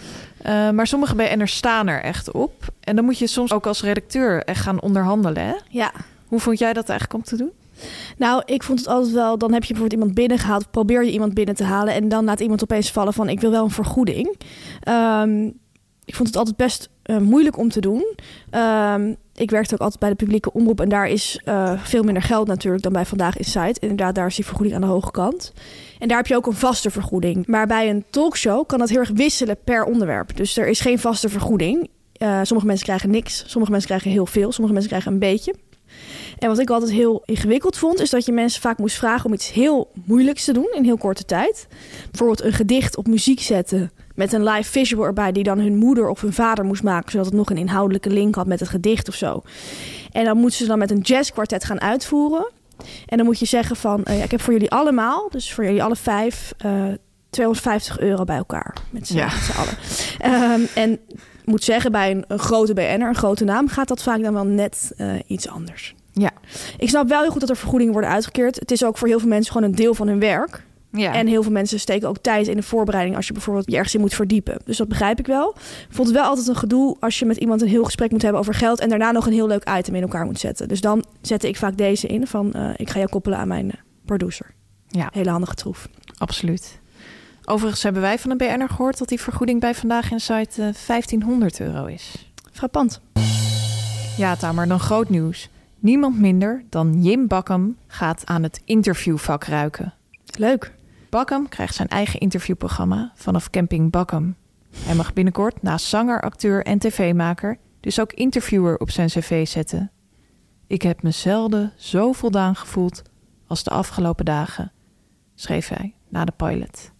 Maar 0.74 0.88
sommige 0.88 1.16
BN'ers 1.16 1.56
staan 1.56 1.88
er 1.88 2.02
echt 2.02 2.32
op. 2.32 2.74
En 2.80 2.96
dan 2.96 3.06
moet 3.06 3.18
je 3.18 3.28
soms 3.28 3.54
ook 3.54 3.66
als 3.66 3.82
redacteur 3.82 4.44
echt 4.44 4.62
gaan 4.62 4.82
onderhandelen. 4.82 5.44
Hè? 5.44 5.54
Ja. 5.70 5.92
Hoe 6.30 6.40
vond 6.40 6.60
jij 6.60 6.74
dat 6.74 6.90
eigenlijk 6.90 7.20
om 7.20 7.26
te 7.26 7.38
doen? 7.38 7.52
Nou, 8.18 8.42
ik 8.46 8.64
vond 8.64 8.80
het 8.80 8.88
altijd 8.88 9.14
wel... 9.14 9.38
Dan 9.38 9.54
heb 9.54 9.64
je 9.64 9.74
bijvoorbeeld 9.74 10.02
iemand 10.02 10.14
binnengehaald. 10.14 10.72
Probeer 10.72 11.06
je 11.06 11.12
iemand 11.12 11.34
binnen 11.34 11.56
te 11.56 11.64
halen. 11.64 11.94
En 11.94 12.10
dan 12.10 12.26
laat 12.26 12.40
iemand 12.40 12.64
opeens 12.64 12.92
vallen 12.92 13.14
van... 13.14 13.30
Ik 13.30 13.40
wil 13.40 13.52
wel 13.52 13.64
een 13.64 13.72
vergoeding. 13.72 14.40
Ehm, 14.84 15.50
ik 16.06 16.16
vond 16.16 16.28
het 16.28 16.38
altijd 16.38 16.56
best 16.56 16.90
eh, 17.04 17.18
moeilijk 17.18 17.58
om 17.58 17.70
te 17.70 17.82
doen. 17.82 18.16
Ehm, 18.50 19.14
ik 19.36 19.52
werkte 19.52 19.74
ook 19.74 19.80
altijd 19.80 20.00
bij 20.00 20.10
de 20.10 20.16
publieke 20.16 20.54
omroep. 20.54 20.82
En 20.82 20.90
daar 20.90 21.08
is 21.08 21.42
eh, 21.44 21.74
veel 21.84 22.04
minder 22.04 22.24
geld 22.24 22.48
natuurlijk 22.48 22.84
dan 22.84 22.94
bij 22.94 23.06
Vandaag 23.06 23.38
Insight. 23.38 23.78
Inderdaad, 23.78 24.16
daar 24.16 24.28
is 24.28 24.36
die 24.36 24.46
vergoeding 24.46 24.76
aan 24.76 24.82
de 24.82 24.88
hoge 24.88 25.12
kant. 25.12 25.54
En 26.00 26.08
daar 26.08 26.18
heb 26.18 26.28
je 26.28 26.36
ook 26.36 26.48
een 26.48 26.54
vaste 26.54 26.92
vergoeding. 26.92 27.48
Maar 27.48 27.68
bij 27.68 27.90
een 27.90 28.06
talkshow 28.10 28.66
kan 28.68 28.80
dat 28.80 28.90
heel 28.90 29.00
erg 29.00 29.12
wisselen 29.14 29.58
per 29.64 29.84
onderwerp. 29.84 30.38
Dus 30.38 30.58
er 30.58 30.68
is 30.68 30.80
geen 30.80 31.00
vaste 31.00 31.30
vergoeding. 31.30 31.90
Eh, 32.14 32.40
sommige 32.44 32.68
mensen 32.68 32.86
krijgen 32.86 33.10
niks. 33.10 33.44
Sommige 33.48 33.72
mensen 33.72 33.90
krijgen 33.90 34.12
heel 34.12 34.26
veel. 34.26 34.52
Sommige 34.52 34.74
mensen 34.74 34.92
krijgen 34.92 35.12
een 35.12 35.20
beetje. 35.20 35.54
En 36.38 36.48
wat 36.50 36.60
ik 36.60 36.70
altijd 36.70 36.92
heel 36.92 37.22
ingewikkeld 37.26 37.78
vond, 37.78 38.00
is 38.02 38.10
dat 38.10 38.26
je 38.26 38.32
mensen 38.32 38.62
vaak 38.62 38.78
moest 38.78 38.96
vragen 38.98 39.26
om 39.26 39.34
iets 39.34 39.52
heel 39.52 39.92
moeilijks 40.06 40.46
te 40.46 40.54
doen 40.54 40.72
in 40.76 40.84
heel 40.84 40.98
korte 40.98 41.26
tijd. 41.26 41.68
Bijvoorbeeld 42.12 42.44
een 42.44 42.54
gedicht 42.54 42.98
op 42.98 43.08
muziek 43.08 43.40
zetten 43.40 43.92
met 44.16 44.34
een 44.34 44.44
live 44.44 44.72
visual 44.72 45.06
erbij 45.06 45.32
die 45.32 45.44
dan 45.44 45.60
hun 45.60 45.76
moeder 45.76 46.10
of 46.10 46.22
hun 46.22 46.34
vader 46.34 46.66
moest 46.66 46.84
maken, 46.84 47.12
zodat 47.12 47.26
het 47.26 47.36
nog 47.36 47.50
een 47.50 47.58
inhoudelijke 47.58 48.10
link 48.10 48.36
had 48.36 48.48
met 48.48 48.60
het 48.60 48.70
gedicht 48.70 49.08
of 49.08 49.16
zo. 49.16 49.42
En 50.12 50.26
dan 50.26 50.38
moeten 50.38 50.58
ze 50.60 50.66
dan 50.68 50.80
met 50.80 50.92
een 50.92 51.00
jazzkwartet 51.00 51.64
gaan 51.64 51.82
uitvoeren. 51.82 52.52
En 53.06 53.18
dan 53.18 53.26
moet 53.26 53.40
je 53.40 53.46
zeggen 53.46 53.76
van, 53.76 54.04
eh, 54.04 54.18
ja, 54.18 54.24
ik 54.24 54.32
heb 54.32 54.42
voor 54.42 54.54
jullie 54.54 54.72
allemaal, 54.72 55.28
dus 55.32 55.54
voor 55.54 55.64
jullie 55.64 55.84
alle 55.84 55.96
vijf, 55.96 56.54
eh 56.58 56.84
250 57.30 58.00
euro 58.00 58.24
bij 58.24 58.38
elkaar. 58.38 58.76
Met 58.90 59.08
z'n 59.08 59.16
Ja. 59.18 59.30
allen. 59.58 59.78
Ehm, 60.18 60.62
en 60.76 61.00
moet 61.50 61.64
zeggen, 61.64 61.92
bij 61.92 62.12
een, 62.12 62.24
een 62.28 62.40
grote 62.40 62.74
BN'er, 62.74 63.08
een 63.08 63.16
grote 63.16 63.44
naam, 63.44 63.68
gaat 63.68 63.88
dat 63.88 64.04
vaak 64.04 64.22
dan 64.22 64.34
wel 64.34 64.46
net 64.46 64.92
eh, 64.98 65.14
iets 65.28 65.48
anders. 65.48 65.96
Ja. 66.14 66.32
Ik 66.78 66.90
snap 66.90 67.08
wel 67.08 67.22
heel 67.22 67.32
goed 67.32 67.42
dat 67.42 67.50
er 67.50 67.56
vergoedingen 67.56 67.94
worden 67.94 68.12
uitgekeerd. 68.12 68.56
Het 68.56 68.72
is 68.72 68.84
ook 68.84 68.98
voor 68.98 69.08
heel 69.08 69.20
veel 69.20 69.30
mensen 69.30 69.52
gewoon 69.54 69.70
een 69.70 69.76
deel 69.76 69.94
van 69.94 70.08
hun 70.08 70.20
werk. 70.20 70.68
Ja. 70.92 71.14
En 71.14 71.28
heel 71.28 71.44
veel 71.44 71.52
mensen 71.52 71.80
steken 71.80 72.08
ook 72.08 72.18
tijd 72.18 72.48
in 72.48 72.56
de 72.56 72.64
voorbereiding 72.64 73.16
als 73.16 73.28
je 73.28 73.34
bijvoorbeeld 73.34 73.66
je 73.72 73.76
ergens 73.76 73.96
in 73.96 74.00
moet 74.02 74.14
verdiepen. 74.14 74.58
Dus 74.66 74.78
dat 74.78 74.88
begrijp 74.88 75.20
ik 75.20 75.28
wel. 75.28 75.50
Ik 75.90 75.96
vond 75.96 76.08
het 76.08 76.18
wel 76.18 76.26
altijd 76.26 76.48
een 76.48 76.56
gedoe 76.56 76.96
als 77.00 77.20
je 77.20 77.26
met 77.26 77.38
iemand 77.38 77.62
een 77.62 77.68
heel 77.68 77.84
gesprek 77.84 78.12
moet 78.12 78.22
hebben 78.22 78.40
over 78.40 78.54
geld 78.54 78.80
en 78.80 78.90
daarna 78.90 79.12
nog 79.12 79.26
een 79.26 79.34
heel 79.34 79.48
leuk 79.48 79.70
item 79.78 79.96
in 79.96 80.02
elkaar 80.02 80.26
moet 80.26 80.40
zetten. 80.40 80.68
Dus 80.68 80.82
dan 80.82 81.06
zette 81.22 81.48
ik 81.48 81.58
vaak 81.58 81.78
deze 81.78 82.08
in 82.08 82.28
van 82.28 82.54
eh, 82.54 82.70
ik 82.76 82.90
ga 82.90 82.98
jou 82.98 83.10
koppelen 83.10 83.38
aan 83.38 83.48
mijn 83.48 83.72
eh, 83.72 83.78
producer. 84.06 84.54
Ja. 84.88 85.10
Hele 85.14 85.30
handige 85.30 85.56
troef. 85.56 85.88
Absoluut. 86.18 86.80
Overigens 87.52 87.84
hebben 87.84 88.02
wij 88.02 88.20
van 88.20 88.32
een 88.32 88.38
BN'er 88.38 88.70
gehoord 88.70 88.98
dat 88.98 89.08
die 89.08 89.22
vergoeding 89.22 89.60
bij 89.60 89.76
Vandaag 89.76 90.12
in 90.12 90.20
Site 90.20 90.62
eh 90.62 90.74
1500 90.88 91.60
euro 91.60 91.86
is. 91.86 92.32
Frappant. 92.52 93.02
Ja, 94.18 94.36
Tamer, 94.36 94.68
dan 94.68 94.80
groot 94.80 95.10
nieuws. 95.10 95.50
Niemand 95.80 96.20
minder 96.20 96.64
dan 96.70 97.04
Jim 97.04 97.28
Bakkam 97.28 97.78
gaat 97.88 98.26
aan 98.26 98.44
het 98.44 98.62
interviewvak 98.66 99.44
ruiken. 99.44 99.94
Leuk. 100.38 100.74
Bakkam 101.10 101.50
krijgt 101.50 101.76
zijn 101.76 101.88
eigen 101.88 102.20
interviewprogramma 102.20 103.12
vanaf 103.16 103.50
Camping 103.50 103.92
Bakkam. 103.92 104.36
Hij 104.78 104.96
mag 104.96 105.14
binnenkort 105.14 105.62
naast 105.62 105.86
zanger, 105.86 106.22
acteur 106.22 106.66
en 106.66 106.80
tv-maker 106.80 107.58
dus 107.80 108.00
ook 108.00 108.14
interviewer 108.14 108.78
op 108.78 108.92
zijn 108.92 109.08
cv 109.08 109.48
zetten. 109.48 109.92
Ik 110.68 110.82
heb 110.82 111.04
me 111.04 111.12
zelden 111.12 111.74
zo 111.76 112.12
voldaan 112.12 112.56
gevoeld 112.56 113.02
als 113.48 113.64
de 113.64 113.70
afgelopen 113.70 114.26
dagen, 114.26 114.72
schreef 115.36 115.68
hij 115.68 115.94
na 116.10 116.26
de 116.26 116.34
pilot. 116.38 116.92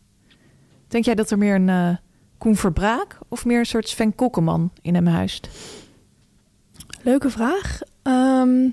Denk 0.90 1.06
jij 1.06 1.16
dat 1.16 1.32
er 1.32 1.38
meer 1.38 1.56
een 1.56 1.70
eh 1.70 1.90
Koen 2.38 2.56
Verbraak 2.56 3.18
of 3.28 3.46
meer 3.46 3.60
een 3.60 3.66
soort 3.66 3.90
Sven 3.90 4.16
Kokkelman 4.16 4.72
in 4.82 4.96
hem 4.96 5.08
huist? 5.08 5.50
Leuke 7.02 7.30
vraag. 7.30 7.80
Ehm, 8.02 8.66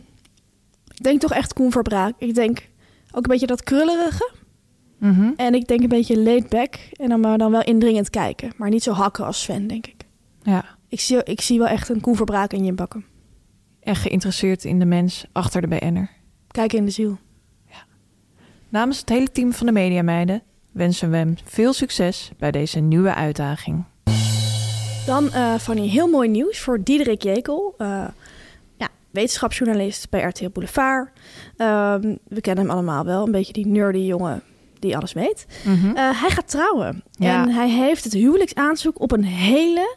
ik 0.94 1.02
denk 1.02 1.20
toch 1.20 1.32
echt 1.32 1.52
Koen 1.52 1.70
Verbraak. 1.70 2.14
Ik 2.18 2.34
denk 2.34 2.68
ook 3.12 3.22
een 3.24 3.30
beetje 3.30 3.46
dat 3.46 3.62
krullerige. 3.62 4.30
Mhm. 4.98 5.30
En 5.36 5.54
ik 5.54 5.66
denk 5.66 5.80
een 5.80 5.88
beetje 5.88 6.18
laid 6.18 6.48
back. 6.48 6.74
En 6.92 7.08
dan 7.08 7.20
maar 7.20 7.38
dan 7.38 7.50
wel 7.50 7.62
indringend 7.64 8.10
kijken. 8.10 8.52
Maar 8.56 8.70
niet 8.70 8.82
zo 8.82 8.92
hakken 8.92 9.24
als 9.24 9.42
Sven, 9.42 9.66
denk 9.66 9.86
ik. 9.86 9.94
Ja, 10.42 10.64
Ik 10.88 11.00
zie, 11.00 11.24
ik 11.24 11.40
zie 11.40 11.58
wel 11.58 11.68
echt 11.68 11.88
een 11.88 12.00
Koen 12.00 12.16
Verbraak 12.16 12.52
in 12.52 12.64
Jim 12.64 12.76
Bakken. 12.76 13.04
en 13.80 13.96
geïnteresseerd 13.96 14.64
in 14.64 14.78
de 14.78 14.84
mens 14.84 15.26
achter 15.32 15.60
de 15.60 15.68
BN'er. 15.68 16.10
Kijken 16.48 16.78
in 16.78 16.84
de 16.84 16.90
ziel. 16.90 17.18
Namens 18.68 18.98
het 19.00 19.08
hele 19.08 19.30
team 19.32 19.52
van 19.52 19.66
de 19.66 19.72
Mediameiden 19.72 20.42
wensen 20.76 21.10
we 21.10 21.16
hem 21.16 21.34
veel 21.44 21.72
succes 21.72 22.30
bij 22.38 22.50
deze 22.50 22.80
nieuwe 22.80 23.14
uitdaging. 23.14 23.84
Dan 25.06 25.32
eh 25.32 25.54
van 25.54 25.76
die 25.76 25.90
heel 25.90 26.08
mooi 26.08 26.28
nieuws 26.28 26.58
voor 26.58 26.82
Diederik 26.82 27.22
Jekel. 27.22 27.74
eh, 27.78 28.04
ja, 28.76 28.88
wetenschapsjournalist 29.10 30.10
bij 30.10 30.22
RTL 30.22 30.48
Boulevard. 30.52 31.10
Ehm, 31.56 32.14
we 32.28 32.40
kennen 32.40 32.64
hem 32.64 32.72
allemaal 32.74 33.04
wel. 33.04 33.26
Een 33.26 33.32
beetje 33.32 33.52
die 33.52 33.66
nerdy 33.66 33.98
jongen 33.98 34.42
die 34.78 34.96
alles 34.96 35.12
weet. 35.12 35.46
Eh, 35.64 36.20
hij 36.20 36.30
gaat 36.30 36.48
trouwen. 36.48 37.02
Ja. 37.10 37.42
En 37.42 37.48
hij 37.50 37.70
heeft 37.70 38.04
het 38.04 38.12
huwelijksaanzoek 38.12 39.00
op 39.00 39.12
een 39.12 39.24
hele 39.24 39.96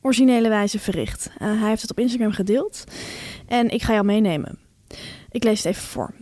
originele 0.00 0.48
wijze 0.48 0.78
verricht. 0.78 1.30
Hij 1.38 1.68
heeft 1.68 1.82
het 1.82 1.90
op 1.90 1.98
Instagram 1.98 2.32
gedeeld. 2.32 2.84
En 3.46 3.68
ik 3.70 3.82
ga 3.82 3.92
jou 3.92 4.04
meenemen. 4.04 4.58
Ik 5.30 5.44
lees 5.44 5.62
het 5.62 5.66
even 5.66 5.82
voor. 5.88 6.14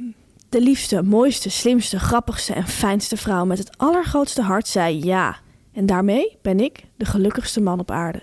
De 0.51 0.61
liefste, 0.61 1.03
mooiste, 1.03 1.51
slimste, 1.51 1.99
grappigste 1.99 2.53
en 2.53 2.67
fijnste 2.67 3.17
vrouw 3.17 3.45
met 3.45 3.59
het 3.59 3.79
allergrootste 3.79 4.43
hart 4.43 4.69
zei 4.69 5.05
ja. 5.05 5.39
En 5.73 5.87
daarmee 5.87 6.39
ben 6.43 6.61
ik 6.61 6.85
de 6.97 7.05
gelukkigste 7.05 7.61
man 7.61 7.81
op 7.81 7.91
aarde. 7.91 8.23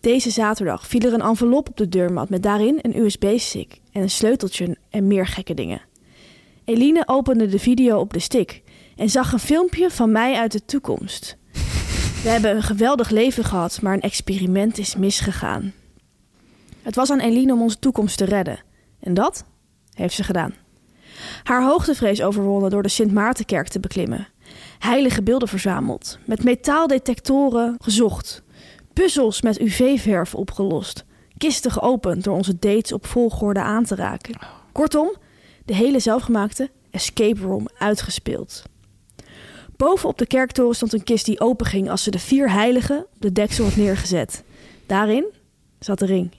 Deze 0.00 0.30
zaterdag 0.30 0.86
viel 0.86 1.00
er 1.00 1.12
een 1.12 1.20
envelop 1.20 1.68
op 1.68 1.76
de 1.76 1.88
deurmat 1.88 2.28
met 2.28 2.42
daarin 2.42 2.78
een 2.82 2.98
USB-stick 2.98 3.80
en 3.92 4.02
een 4.02 4.10
sleuteltje 4.10 4.76
en 4.90 5.06
meer 5.06 5.26
gekke 5.26 5.54
dingen. 5.54 5.80
Eline 6.64 7.02
opende 7.06 7.46
de 7.46 7.58
video 7.58 7.98
op 7.98 8.12
de 8.12 8.20
stick 8.20 8.62
en 8.96 9.10
zag 9.10 9.32
een 9.32 9.38
filmpje 9.38 9.90
van 9.90 10.12
mij 10.12 10.34
uit 10.34 10.52
de 10.52 10.64
toekomst. 10.64 11.36
We 12.22 12.28
hebben 12.28 12.56
een 12.56 12.62
geweldig 12.62 13.10
leven 13.10 13.44
gehad, 13.44 13.82
maar 13.82 13.94
een 13.94 14.00
experiment 14.00 14.78
is 14.78 14.96
misgegaan. 14.96 15.72
Het 16.82 16.94
was 16.94 17.10
aan 17.10 17.20
Eline 17.20 17.52
om 17.52 17.62
onze 17.62 17.78
toekomst 17.78 18.16
te 18.16 18.24
redden. 18.24 18.60
En 19.00 19.14
dat 19.14 19.44
heeft 19.94 20.14
ze 20.14 20.24
gedaan. 20.24 20.54
Haar 21.42 21.64
hoogtevrees 21.64 22.22
overwonnen 22.22 22.70
door 22.70 22.82
de 22.82 22.88
Sint 22.88 23.12
Maartenkerk 23.12 23.68
te 23.68 23.80
beklimmen. 23.80 24.28
heilige 24.78 25.22
beelden 25.22 25.48
verzameld, 25.48 26.18
met 26.24 26.44
metaaldetectoren 26.44 27.76
gezocht, 27.78 28.42
puzzels 28.92 29.42
met 29.42 29.60
UV-verf 29.60 30.34
opgelost, 30.34 31.04
kisten 31.38 31.70
geopend 31.70 32.24
door 32.24 32.36
onze 32.36 32.58
dates 32.58 32.92
op 32.92 33.06
volgorde 33.06 33.60
aan 33.60 33.84
te 33.84 33.94
raken. 33.94 34.38
Kortom, 34.72 35.16
de 35.64 35.74
hele 35.74 35.98
zelfgemaakte 35.98 36.70
escape 36.90 37.40
room 37.40 37.68
uitgespeeld. 37.78 38.62
Boven 39.76 40.08
op 40.08 40.18
de 40.18 40.26
kerktoren 40.26 40.74
stond 40.74 40.92
een 40.92 41.04
kist 41.04 41.24
die 41.24 41.40
openging 41.40 41.90
als 41.90 42.02
ze 42.02 42.10
de 42.10 42.18
vier 42.18 42.50
heiligen 42.50 42.98
op 42.98 43.20
de 43.20 43.32
deksel 43.32 43.64
had 43.64 43.76
neergezet. 43.76 44.42
Daarin 44.86 45.24
zat 45.78 45.98
de 45.98 46.06
ring. 46.06 46.30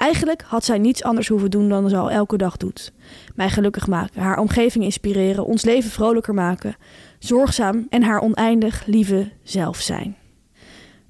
Eigenlijk 0.00 0.42
had 0.46 0.64
zij 0.64 0.78
niets 0.78 1.02
anders 1.02 1.28
hoeven 1.28 1.50
doen 1.50 1.68
dan 1.68 1.88
ze 1.88 1.96
al 1.96 2.10
elke 2.10 2.36
dag 2.36 2.56
doet. 2.56 2.92
Mij 3.34 3.50
gelukkig 3.50 3.86
maken, 3.86 4.22
haar 4.22 4.38
omgeving 4.38 4.84
inspireren, 4.84 5.44
ons 5.44 5.64
leven 5.64 5.90
vrolijker 5.90 6.34
maken, 6.34 6.76
zorgzaam 7.18 7.86
en 7.90 8.02
haar 8.02 8.20
oneindig 8.20 8.82
lieve 8.86 9.30
zelf 9.42 9.76
zijn. 9.80 10.16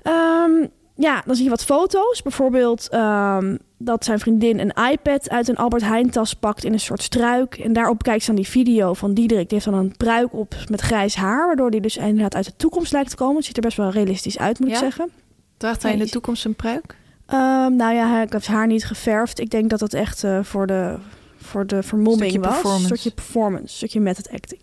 Ehm, 0.02 0.66
ja, 0.94 1.22
dan 1.26 1.34
zie 1.34 1.44
je 1.44 1.50
wat 1.50 1.64
foto's. 1.64 2.22
Bijvoorbeeld 2.22 2.88
ehm, 2.88 3.56
dat 3.78 4.04
zijn 4.04 4.18
vriendin 4.18 4.58
een 4.58 4.90
iPad 4.90 5.30
uit 5.30 5.48
een 5.48 5.56
Albert 5.56 5.82
Heijn 5.82 6.10
tas 6.10 6.34
pakt 6.34 6.64
in 6.64 6.72
een 6.72 6.80
soort 6.80 7.02
struik. 7.02 7.54
En 7.54 7.72
daarop 7.72 8.02
kijkt 8.02 8.20
ze 8.20 8.26
dan 8.26 8.36
die 8.36 8.48
video 8.48 8.94
van 8.94 9.14
Diederik. 9.14 9.48
Die 9.48 9.58
heeft 9.58 9.70
dan 9.70 9.80
een 9.80 9.96
pruik 9.96 10.32
op 10.32 10.54
met 10.70 10.80
grijs 10.80 11.14
haar. 11.14 11.46
Waardoor 11.46 11.70
die 11.70 11.80
dus 11.80 11.96
inderdaad 11.96 12.34
uit 12.34 12.44
de 12.44 12.56
toekomst 12.56 12.92
lijkt 12.92 13.10
te 13.10 13.16
komen. 13.16 13.36
Het 13.36 13.44
ziet 13.44 13.56
er 13.56 13.62
best 13.62 13.76
wel 13.76 13.90
realistisch 13.90 14.38
uit, 14.38 14.58
moet 14.58 14.68
Ja? 14.68 14.74
ik 14.74 14.80
zeggen. 14.80 15.10
Draagt 15.56 15.82
hij 15.82 15.92
in 15.92 15.98
de 15.98 16.08
toekomst 16.08 16.44
een 16.44 16.54
pruik? 16.54 16.96
Ehm, 17.30 17.76
nou 17.76 17.94
ja, 17.94 18.08
hij 18.10 18.26
heeft 18.30 18.46
haar 18.46 18.66
niet 18.66 18.84
geverfd. 18.84 19.40
Ik 19.40 19.50
denk 19.50 19.70
dat 19.70 19.78
dat 19.78 19.92
echt 19.92 20.24
eh, 20.24 20.38
voor, 20.42 20.66
de, 20.66 20.96
voor 21.36 21.66
de 21.66 21.82
vermomming 21.82 22.30
Stukje 22.30 22.40
was. 22.40 22.48
performance. 22.52 22.90
Een 22.90 22.96
stukje 22.98 23.10
performance, 23.22 23.76
stukje 23.76 24.00
method 24.00 24.30
acting. 24.30 24.60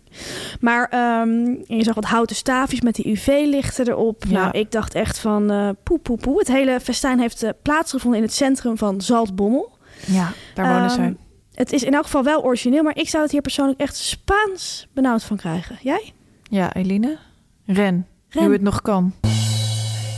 Maar 0.60 0.88
ehm, 0.90 1.44
je 1.76 1.82
zag 1.82 1.94
wat 1.94 2.04
houten 2.04 2.36
staafjes 2.36 2.80
met 2.80 2.94
die 2.94 3.08
UV-lichten 3.10 3.88
erop. 3.88 4.24
Ja. 4.28 4.32
Nou, 4.32 4.58
ik 4.58 4.70
dacht 4.72 4.94
echt 4.94 5.18
van 5.18 5.50
eh 5.50 5.68
poe, 5.82 5.98
poe, 5.98 6.16
poe. 6.16 6.38
Het 6.38 6.48
hele 6.48 6.80
festijn 6.80 7.20
heeft 7.20 7.42
eh, 7.42 7.50
plaatsgevonden 7.62 8.18
in 8.20 8.24
het 8.26 8.34
centrum 8.34 8.78
van 8.78 9.00
Zaltbommel. 9.00 9.76
Ja, 10.06 10.32
daar 10.54 10.66
wonen 10.66 10.82
Ehm, 10.86 10.94
zij. 10.94 11.16
Het 11.54 11.72
is 11.72 11.82
in 11.82 11.94
elk 11.94 12.04
geval 12.04 12.24
wel 12.24 12.44
origineel, 12.44 12.82
maar 12.82 12.96
ik 12.96 13.08
zou 13.08 13.22
het 13.22 13.32
hier 13.32 13.40
persoonlijk 13.40 13.80
echt 13.80 13.96
Spaans 13.96 14.88
benauwd 14.92 15.22
van 15.24 15.36
krijgen. 15.36 15.76
Jij? 15.82 16.12
Ja, 16.42 16.74
Eline. 16.74 17.18
Ren, 17.66 18.06
Ren. 18.28 18.46
nu 18.46 18.52
het 18.52 18.62
nog 18.62 18.82
kan. 18.82 19.12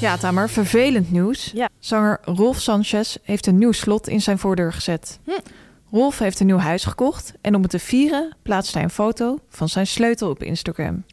Ja, 0.00 0.16
Tamer, 0.16 0.48
vervelend 0.48 1.12
nieuws. 1.12 1.50
Ja. 1.54 1.68
Zanger 1.78 2.20
Rolf 2.24 2.60
Sanchez 2.60 3.16
heeft 3.22 3.46
een 3.46 3.58
nieuw 3.58 3.72
slot 3.72 4.08
in 4.08 4.20
zijn 4.20 4.38
voordeur 4.38 4.72
gezet. 4.72 5.18
Hm. 5.24 5.30
Rolf 5.90 6.18
heeft 6.18 6.40
een 6.40 6.46
nieuw 6.46 6.58
huis 6.58 6.84
gekocht 6.84 7.32
en 7.40 7.54
om 7.54 7.62
het 7.62 7.70
te 7.70 7.78
vieren 7.78 8.36
plaatst 8.42 8.74
hij 8.74 8.82
een 8.82 8.90
foto 8.90 9.38
van 9.48 9.68
zijn 9.68 9.86
sleutel 9.86 10.30
op 10.30 10.42
Instagram. 10.42 11.04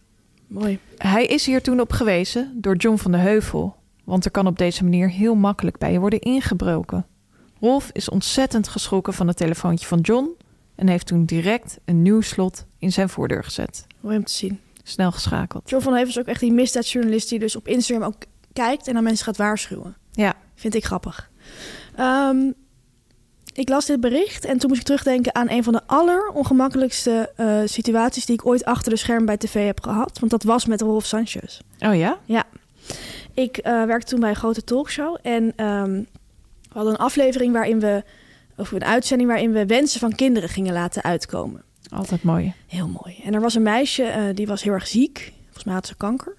Mooi. 0.47 0.80
Hij 0.97 1.26
is 1.26 1.45
hier 1.45 1.62
toen 1.62 1.80
op 1.80 1.91
gewezen 1.91 2.52
door 2.56 2.76
John 2.76 2.97
van 2.97 3.12
de 3.12 3.17
Heuvel, 3.17 3.76
want 4.04 4.26
er 4.26 4.32
kan 4.32 4.47
op 4.47 4.58
deze 4.58 4.84
manier 4.84 5.10
heel 5.10 5.36
makkelijk 5.36 5.78
bij 5.78 5.91
je 5.91 6.00
worden 6.00 6.19
ingebroken. 6.19 7.06
Rolf 7.60 7.89
is 7.93 8.10
ontzettend 8.10 8.67
geschrokken 8.67 9.13
van 9.13 9.28
het 9.28 9.38
telefoontje 9.38 9.88
van 9.88 10.00
John 10.00 10.30
en 10.76 10.88
heeft 10.88 11.08
toen 11.08 11.26
direct 11.26 11.80
een 11.86 12.02
nieuw 12.02 12.21
slot 12.21 12.65
in 12.80 12.91
zijn 12.91 13.10
voordeur 13.10 13.43
gezet. 13.43 13.86
Mooi 14.00 14.17
om 14.17 14.23
te 14.23 14.34
zien. 14.34 14.60
Snel 14.84 15.12
geschakeld. 15.12 15.69
John 15.69 15.84
van 15.84 15.93
Hevel 15.93 16.10
is 16.10 16.19
ook 16.19 16.26
echt 16.26 16.39
die 16.39 16.54
misdaadjournalist 16.54 17.30
die 17.30 17.39
dus 17.39 17.56
op 17.56 17.67
Instagram 17.67 18.08
ook 18.08 18.15
kijkt 18.58 18.88
en 18.88 18.93
dan 18.93 19.04
mensen 19.04 19.26
gaat 19.26 19.38
waarschuwen. 19.38 19.96
Ja, 20.12 20.36
Vind 20.56 20.76
ik 20.76 20.86
grappig. 20.86 21.30
Ehm, 21.96 22.52
ik 23.54 23.70
las 23.70 23.86
dit 23.86 24.00
bericht 24.00 24.46
en 24.46 24.58
toen 24.58 24.70
moest 24.70 24.82
ik 24.82 24.86
terugdenken 24.86 25.36
aan 25.36 25.50
een 25.50 25.63
van 25.63 25.74
de 25.74 25.82
allerongemakkelijkste 25.86 27.32
eh, 27.36 27.60
situaties 27.65 28.26
die 28.26 28.36
ik 28.36 28.46
ooit 28.46 28.65
achter 28.65 28.91
de 28.91 28.98
scherm 28.98 29.26
bij 29.26 29.38
tv 29.38 29.65
heb 29.65 29.82
gehad. 29.82 30.20
Want 30.20 30.32
dat 30.32 30.43
was 30.43 30.65
met 30.65 30.82
Rolf 30.82 31.06
Sanchez. 31.06 31.60
oh 31.80 31.96
ja? 31.96 32.20
Ik 33.34 33.58
eh, 33.58 33.84
werkte 33.84 34.10
toen 34.10 34.20
bij 34.20 34.30
een 34.30 34.36
grote 34.36 34.63
talkshow 34.63 35.17
en 35.22 35.54
ehm, 35.56 35.91
we 36.62 36.74
hadden 36.74 36.93
een 36.93 37.00
aflevering 37.00 37.54
waarin 37.54 37.80
we, 37.80 38.04
of 38.56 38.72
een 38.72 38.86
uitzending 38.86 39.30
waarin 39.30 39.52
we 39.52 39.65
wensen 39.65 40.00
van 40.00 40.15
kinderen 40.15 40.50
gingen 40.50 40.74
laten 40.74 41.04
uitkomen. 41.04 41.63
Altijd 41.89 42.24
mooi. 42.24 42.54
Heel 42.67 42.88
mooi. 42.88 43.20
En 43.24 43.34
er 43.34 43.41
was 43.41 43.56
een 43.56 43.62
meisje 43.62 44.04
eh, 44.04 44.24
die 44.34 44.48
was 44.48 44.63
heel 44.63 44.74
erg 44.74 44.88
ziek. 44.88 45.34
Volgens 45.43 45.63
mij 45.63 45.74
had 45.74 45.88
ze 45.88 45.96
kanker. 45.96 46.36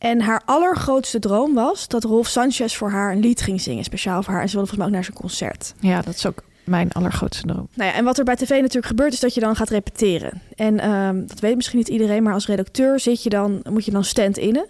En 0.00 0.20
haar 0.20 0.42
allergrootste 0.44 1.18
droom 1.18 1.54
was 1.54 1.88
dat 1.88 2.04
Rolf 2.04 2.26
Sanchez 2.26 2.74
voor 2.74 2.90
haar 2.90 3.12
een 3.12 3.20
lied 3.20 3.40
ging 3.40 3.60
zingen, 3.60 3.84
speciaal 3.84 4.22
voor 4.22 4.32
haar. 4.32 4.42
En 4.42 4.48
ze 4.48 4.54
wilde 4.54 4.68
volgens 4.68 4.76
mij 4.78 4.86
ook 4.86 4.92
naar 4.92 5.04
zijn 5.04 5.16
concert. 5.16 5.74
Ja, 5.80 6.02
dat 6.02 6.14
is 6.14 6.26
ook 6.26 6.42
mijn 6.64 6.92
allergrootste 6.92 7.46
droom. 7.46 7.68
Nou 7.74 7.90
ja, 7.90 7.96
en 7.96 8.04
wat 8.04 8.18
er 8.18 8.24
bij 8.24 8.36
tv 8.36 8.48
natuurlijk 8.48 8.86
gebeurt, 8.86 9.12
is 9.12 9.20
dat 9.20 9.34
je 9.34 9.40
dan 9.40 9.56
gaat 9.56 9.68
repeteren. 9.68 10.42
En 10.56 10.80
ehm, 10.80 11.26
dat 11.26 11.40
weet 11.40 11.56
misschien 11.56 11.78
niet 11.78 11.88
iedereen, 11.88 12.22
maar 12.22 12.32
als 12.32 12.46
redacteur 12.46 13.00
zit 13.00 13.22
je 13.22 13.28
dan, 13.28 13.60
moet 13.70 13.84
je 13.84 13.90
dan 13.90 14.04
stand-innen. 14.04 14.66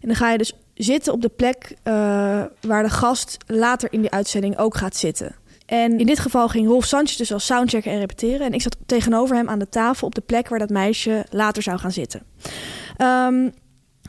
En 0.00 0.08
dan 0.08 0.16
ga 0.16 0.30
je 0.30 0.38
dus 0.38 0.52
zitten 0.74 1.12
op 1.12 1.22
de 1.22 1.28
plek 1.28 1.74
eh, 1.82 1.94
waar 2.60 2.82
de 2.82 2.90
gast 2.90 3.36
later 3.46 3.92
in 3.92 4.00
die 4.00 4.10
uitzending 4.10 4.58
ook 4.58 4.76
gaat 4.76 4.96
zitten. 4.96 5.34
En 5.66 5.98
in 5.98 6.06
dit 6.06 6.18
geval 6.18 6.48
ging 6.48 6.66
Rolf 6.66 6.84
Sanchez 6.84 7.16
dus 7.16 7.32
als 7.32 7.46
soundchecker 7.46 7.92
en 7.92 7.98
repeteren. 7.98 8.46
En 8.46 8.52
ik 8.52 8.62
zat 8.62 8.76
tegenover 8.86 9.36
hem 9.36 9.48
aan 9.48 9.58
de 9.58 9.68
tafel 9.68 10.06
op 10.06 10.14
de 10.14 10.20
plek 10.20 10.48
waar 10.48 10.58
dat 10.58 10.70
meisje 10.70 11.26
later 11.30 11.62
zou 11.62 11.78
gaan 11.78 11.92
zitten. 11.92 12.22
Ehm, 12.96 13.48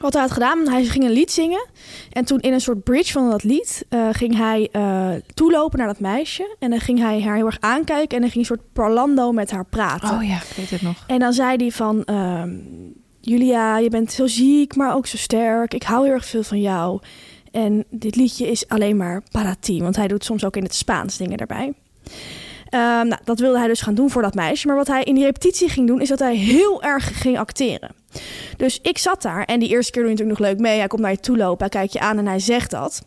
wat 0.01 0.13
hij 0.13 0.21
had 0.21 0.31
gedaan, 0.31 0.67
hij 0.67 0.85
ging 0.85 1.03
een 1.03 1.11
lied 1.11 1.31
zingen. 1.31 1.65
En 2.11 2.25
toen 2.25 2.39
in 2.39 2.53
een 2.53 2.61
soort 2.61 2.83
bridge 2.83 3.11
van 3.11 3.29
dat 3.29 3.43
lied 3.43 3.85
eh, 3.89 4.07
ging 4.11 4.37
hij 4.37 4.69
eh, 4.71 5.09
toelopen 5.33 5.77
naar 5.77 5.87
dat 5.87 5.99
meisje. 5.99 6.55
En 6.59 6.69
dan 6.69 6.79
ging 6.79 6.99
hij 6.99 7.21
haar 7.21 7.35
heel 7.35 7.45
erg 7.45 7.59
aankijken 7.59 8.15
en 8.15 8.21
dan 8.21 8.31
ging 8.31 8.47
hij 8.47 8.55
een 8.55 8.57
soort 8.57 8.73
parlando 8.73 9.31
met 9.31 9.51
haar 9.51 9.65
praten. 9.65 10.09
Oh 10.09 10.23
ja, 10.23 10.35
ik 10.35 10.53
weet 10.55 10.69
het 10.69 10.81
nog. 10.81 11.03
En 11.07 11.19
dan 11.19 11.33
zei 11.33 11.55
hij 11.55 11.71
van... 11.71 12.03
ehm, 12.03 12.49
Julia, 13.21 13.77
je 13.77 13.89
bent 13.89 14.11
zo 14.11 14.27
ziek, 14.27 14.75
maar 14.75 14.95
ook 14.95 15.07
zo 15.07 15.17
sterk. 15.17 15.73
Ik 15.73 15.83
hou 15.83 16.03
heel 16.05 16.13
erg 16.13 16.25
veel 16.25 16.43
van 16.43 16.61
jou. 16.61 16.99
En 17.51 17.85
dit 17.89 18.15
liedje 18.15 18.47
is 18.47 18.67
alleen 18.67 18.97
maar 18.97 19.23
para 19.31 19.55
ti. 19.59 19.81
Want 19.81 19.95
hij 19.95 20.07
doet 20.07 20.23
soms 20.23 20.45
ook 20.45 20.55
in 20.55 20.63
het 20.63 20.75
Spaans 20.75 21.17
dingen 21.17 21.37
daarbij. 21.37 21.73
Ehm, 22.71 23.07
nou, 23.07 23.21
dat 23.23 23.39
wilde 23.39 23.57
hij 23.57 23.67
dus 23.67 23.81
gaan 23.81 23.93
doen 23.93 24.09
voor 24.09 24.21
dat 24.21 24.33
meisje. 24.33 24.67
Maar 24.67 24.75
wat 24.75 24.87
hij 24.87 25.03
in 25.03 25.15
die 25.15 25.23
repetitie 25.23 25.69
ging 25.69 25.87
doen, 25.87 26.01
is 26.01 26.09
dat 26.09 26.19
hij 26.19 26.35
heel 26.35 26.83
erg 26.83 27.21
ging 27.21 27.37
acteren. 27.37 27.89
Dus 28.57 28.79
ik 28.81 28.97
zat 28.97 29.21
daar 29.21 29.43
en 29.43 29.59
die 29.59 29.69
eerste 29.69 29.91
keer 29.91 30.01
doe 30.01 30.11
je 30.11 30.17
natuurlijk 30.17 30.39
nog 30.39 30.49
leuk 30.49 30.59
mee. 30.59 30.77
Hij 30.77 30.87
komt 30.87 31.01
naar 31.01 31.11
je 31.11 31.19
toe 31.19 31.37
lopen, 31.37 31.59
hij 31.59 31.69
kijkt 31.69 31.93
je 31.93 31.99
aan 31.99 32.17
en 32.17 32.27
hij 32.27 32.39
zegt 32.39 32.71
dat. 32.71 33.01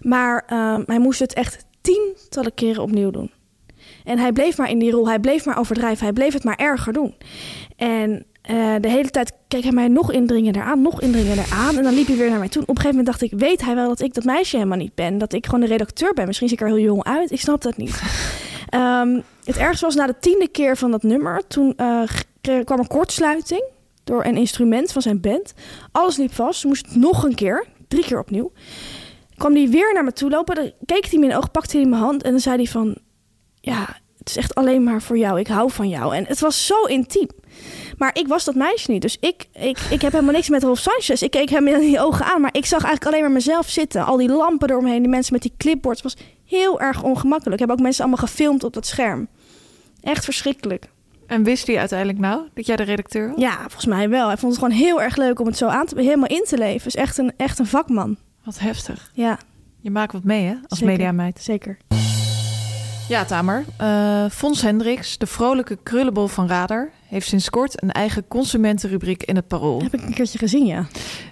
Maar 0.00 0.44
ehm, 0.46 0.82
hij 0.86 0.98
moest 0.98 1.20
het 1.20 1.32
echt 1.32 1.64
tientallen 1.80 2.54
keren 2.54 2.82
opnieuw 2.82 3.10
doen. 3.10 3.30
En 4.04 4.18
hij 4.18 4.32
bleef 4.32 4.58
maar 4.58 4.70
in 4.70 4.78
die 4.78 4.90
rol, 4.90 5.08
hij 5.08 5.18
bleef 5.18 5.44
maar 5.44 5.58
overdrijven, 5.58 6.04
hij 6.04 6.12
bleef 6.12 6.32
het 6.32 6.44
maar 6.44 6.56
erger 6.56 6.92
doen. 6.92 7.14
En 7.76 8.24
eh, 8.42 8.74
de 8.80 8.88
hele 8.88 9.10
tijd 9.10 9.32
keek 9.48 9.62
hij 9.62 9.72
mij 9.72 9.88
nog 9.88 10.12
indringender 10.12 10.62
aan, 10.62 10.82
nog 10.82 11.00
indringender 11.00 11.46
aan. 11.52 11.76
En 11.76 11.82
dan 11.82 11.94
liep 11.94 12.06
hij 12.06 12.16
weer 12.16 12.30
naar 12.30 12.38
mij 12.38 12.48
toe. 12.48 12.62
Op 12.62 12.68
een 12.68 12.76
gegeven 12.76 12.96
moment 12.96 13.18
dacht 13.18 13.32
ik, 13.32 13.38
weet 13.38 13.64
hij 13.64 13.74
wel 13.74 13.88
dat 13.88 14.00
ik 14.00 14.14
dat 14.14 14.24
meisje 14.24 14.56
helemaal 14.56 14.78
niet 14.78 14.94
ben? 14.94 15.18
Dat 15.18 15.32
ik 15.32 15.44
gewoon 15.44 15.60
de 15.60 15.66
redacteur 15.66 16.14
ben? 16.14 16.26
Misschien 16.26 16.48
zie 16.48 16.56
ik 16.56 16.62
er 16.62 16.68
heel 16.68 16.84
jong 16.84 17.04
uit, 17.04 17.30
ik 17.30 17.40
snap 17.40 17.62
dat 17.62 17.76
niet. 17.76 18.02
Ehm, 18.70 19.20
het 19.44 19.56
ergste 19.56 19.84
was 19.84 19.94
na 19.94 20.06
de 20.06 20.18
tiende 20.20 20.48
keer 20.48 20.76
van 20.76 20.90
dat 20.90 21.02
nummer. 21.02 21.46
Toen 21.46 21.76
eh, 21.76 22.02
kwam 22.64 22.78
er 22.78 22.88
kortsluiting 22.88 23.64
door 24.04 24.24
een 24.24 24.36
instrument 24.36 24.92
van 24.92 25.02
zijn 25.02 25.20
band. 25.20 25.52
Alles 25.92 26.16
liep 26.16 26.32
vast, 26.32 26.60
ze 26.60 26.66
moest 26.66 26.94
nog 26.94 27.24
een 27.24 27.34
keer, 27.34 27.66
drie 27.88 28.04
keer 28.04 28.18
opnieuw. 28.18 28.52
Kwam 29.36 29.54
hij 29.54 29.68
weer 29.68 29.92
naar 29.94 30.04
me 30.04 30.12
toe 30.12 30.30
lopen, 30.30 30.54
dan 30.54 30.72
keek 30.84 31.06
hij 31.06 31.18
me 31.18 31.24
in 31.24 31.30
de 31.30 31.36
ogen, 31.36 31.50
pakte 31.50 31.76
hij 31.76 31.86
mijn 31.86 32.02
hand 32.02 32.22
en 32.22 32.30
dan 32.30 32.40
zei 32.40 32.56
hij 32.56 32.66
van... 32.66 32.96
Ja, 33.60 33.96
het 34.18 34.28
is 34.28 34.36
echt 34.36 34.54
alleen 34.54 34.84
maar 34.84 35.02
voor 35.02 35.18
jou, 35.18 35.38
ik 35.38 35.46
hou 35.46 35.70
van 35.70 35.88
jou. 35.88 36.16
En 36.16 36.24
het 36.26 36.40
was 36.40 36.66
zo 36.66 36.84
intiem. 36.84 37.28
Maar 37.98 38.10
ik 38.18 38.26
was 38.28 38.44
dat 38.44 38.54
meisje 38.54 38.90
niet. 38.90 39.02
Dus 39.02 39.16
ik, 39.20 39.46
ik, 39.52 39.78
ik 39.90 40.02
heb 40.02 40.12
helemaal 40.12 40.34
niks 40.34 40.48
met 40.48 40.62
Rolf 40.62 40.78
Sanchez. 40.78 41.22
Ik 41.22 41.30
keek 41.30 41.48
hem 41.50 41.66
in 41.68 41.80
die 41.80 42.00
ogen 42.00 42.24
aan. 42.24 42.40
Maar 42.40 42.54
ik 42.54 42.66
zag 42.66 42.82
eigenlijk 42.82 43.06
alleen 43.06 43.20
maar 43.20 43.30
mezelf 43.32 43.68
zitten. 43.68 44.04
Al 44.04 44.16
die 44.16 44.28
lampen 44.28 44.70
eromheen. 44.70 45.00
Die 45.02 45.10
mensen 45.10 45.32
met 45.32 45.42
die 45.42 45.52
clipboards. 45.56 46.02
Het 46.02 46.12
was 46.14 46.24
heel 46.44 46.80
erg 46.80 47.02
ongemakkelijk. 47.02 47.58
Hebben 47.58 47.76
ook 47.76 47.82
mensen 47.82 48.04
allemaal 48.04 48.26
gefilmd 48.26 48.64
op 48.64 48.72
dat 48.72 48.86
scherm. 48.86 49.28
Echt 50.02 50.24
verschrikkelijk. 50.24 50.88
En 51.26 51.42
wist 51.42 51.66
hij 51.66 51.78
uiteindelijk 51.78 52.18
nou 52.18 52.40
dat 52.54 52.66
jij 52.66 52.76
de 52.76 52.82
redacteur 52.82 53.28
was? 53.28 53.40
Ja, 53.40 53.56
volgens 53.58 53.86
mij 53.86 54.08
wel. 54.08 54.26
Hij 54.26 54.36
vond 54.36 54.52
het 54.52 54.62
gewoon 54.62 54.78
heel 54.78 55.02
erg 55.02 55.16
leuk 55.16 55.40
om 55.40 55.46
het 55.46 55.56
zo 55.56 55.66
aan 55.66 55.86
te 55.86 56.00
helemaal 56.00 56.28
in 56.28 56.44
te 56.48 56.58
leven. 56.58 56.86
Is 56.86 56.96
echt 56.96 57.18
een, 57.18 57.32
echt 57.36 57.58
een 57.58 57.66
vakman. 57.66 58.16
Wat 58.44 58.58
heftig. 58.58 59.10
Ja, 59.14 59.38
Je 59.80 59.90
maakt 59.90 60.12
wat 60.12 60.24
mee, 60.24 60.44
hè? 60.46 60.54
Als 60.68 60.78
Zeker. 60.78 60.86
mediameid. 60.94 61.40
zeker. 61.42 61.76
Ja, 63.08 63.24
Tamer. 63.24 63.64
Eh 63.76 64.24
Fons 64.30 64.62
Hendricks, 64.62 65.18
de 65.18 65.26
vrolijke 65.26 65.78
krullenbol 65.82 66.26
van 66.26 66.48
Radar... 66.48 66.90
heeft 67.10 67.26
sinds 67.28 67.50
kort 67.50 67.82
een 67.82 67.90
eigen 67.92 68.28
consumentenrubriek 68.28 69.22
in 69.22 69.36
het 69.36 69.46
Parool. 69.48 69.82
Heb 69.82 69.94
ik 69.94 70.02
een 70.02 70.14
keertje 70.14 70.38
gezien, 70.38 70.66
ja. 70.66 70.86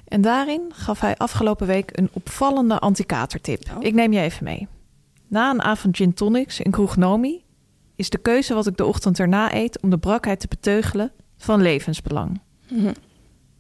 En 0.05 0.21
daarin 0.21 0.63
gaf 0.75 1.01
hij 1.01 1.17
afgelopen 1.17 1.67
week 1.67 1.91
een 1.99 2.09
opvallende 2.13 2.79
anti-katertip. 2.79 3.63
Oh. 3.77 3.85
Ik 3.85 3.95
neem 3.95 4.13
je 4.13 4.21
even 4.21 4.45
mee. 4.45 4.69
Na 5.29 5.51
een 5.51 5.63
avond 5.63 5.97
gin 5.97 6.15
tonics 6.15 6.61
in 6.61 6.71
kroeg 6.71 6.97
Nomi... 6.97 7.45
is 7.97 8.11
de 8.11 8.19
keuze 8.19 8.55
wat 8.55 8.67
ik 8.67 8.77
de 8.77 8.85
ochtend 8.85 9.19
erna 9.19 9.55
eet... 9.55 9.83
om 9.83 9.91
de 9.91 9.99
brakheid 9.99 10.41
te 10.41 10.49
beteugelen 10.49 11.13
van 11.37 11.63
levensbelang. 11.63 12.41
Mhm. 12.71 12.93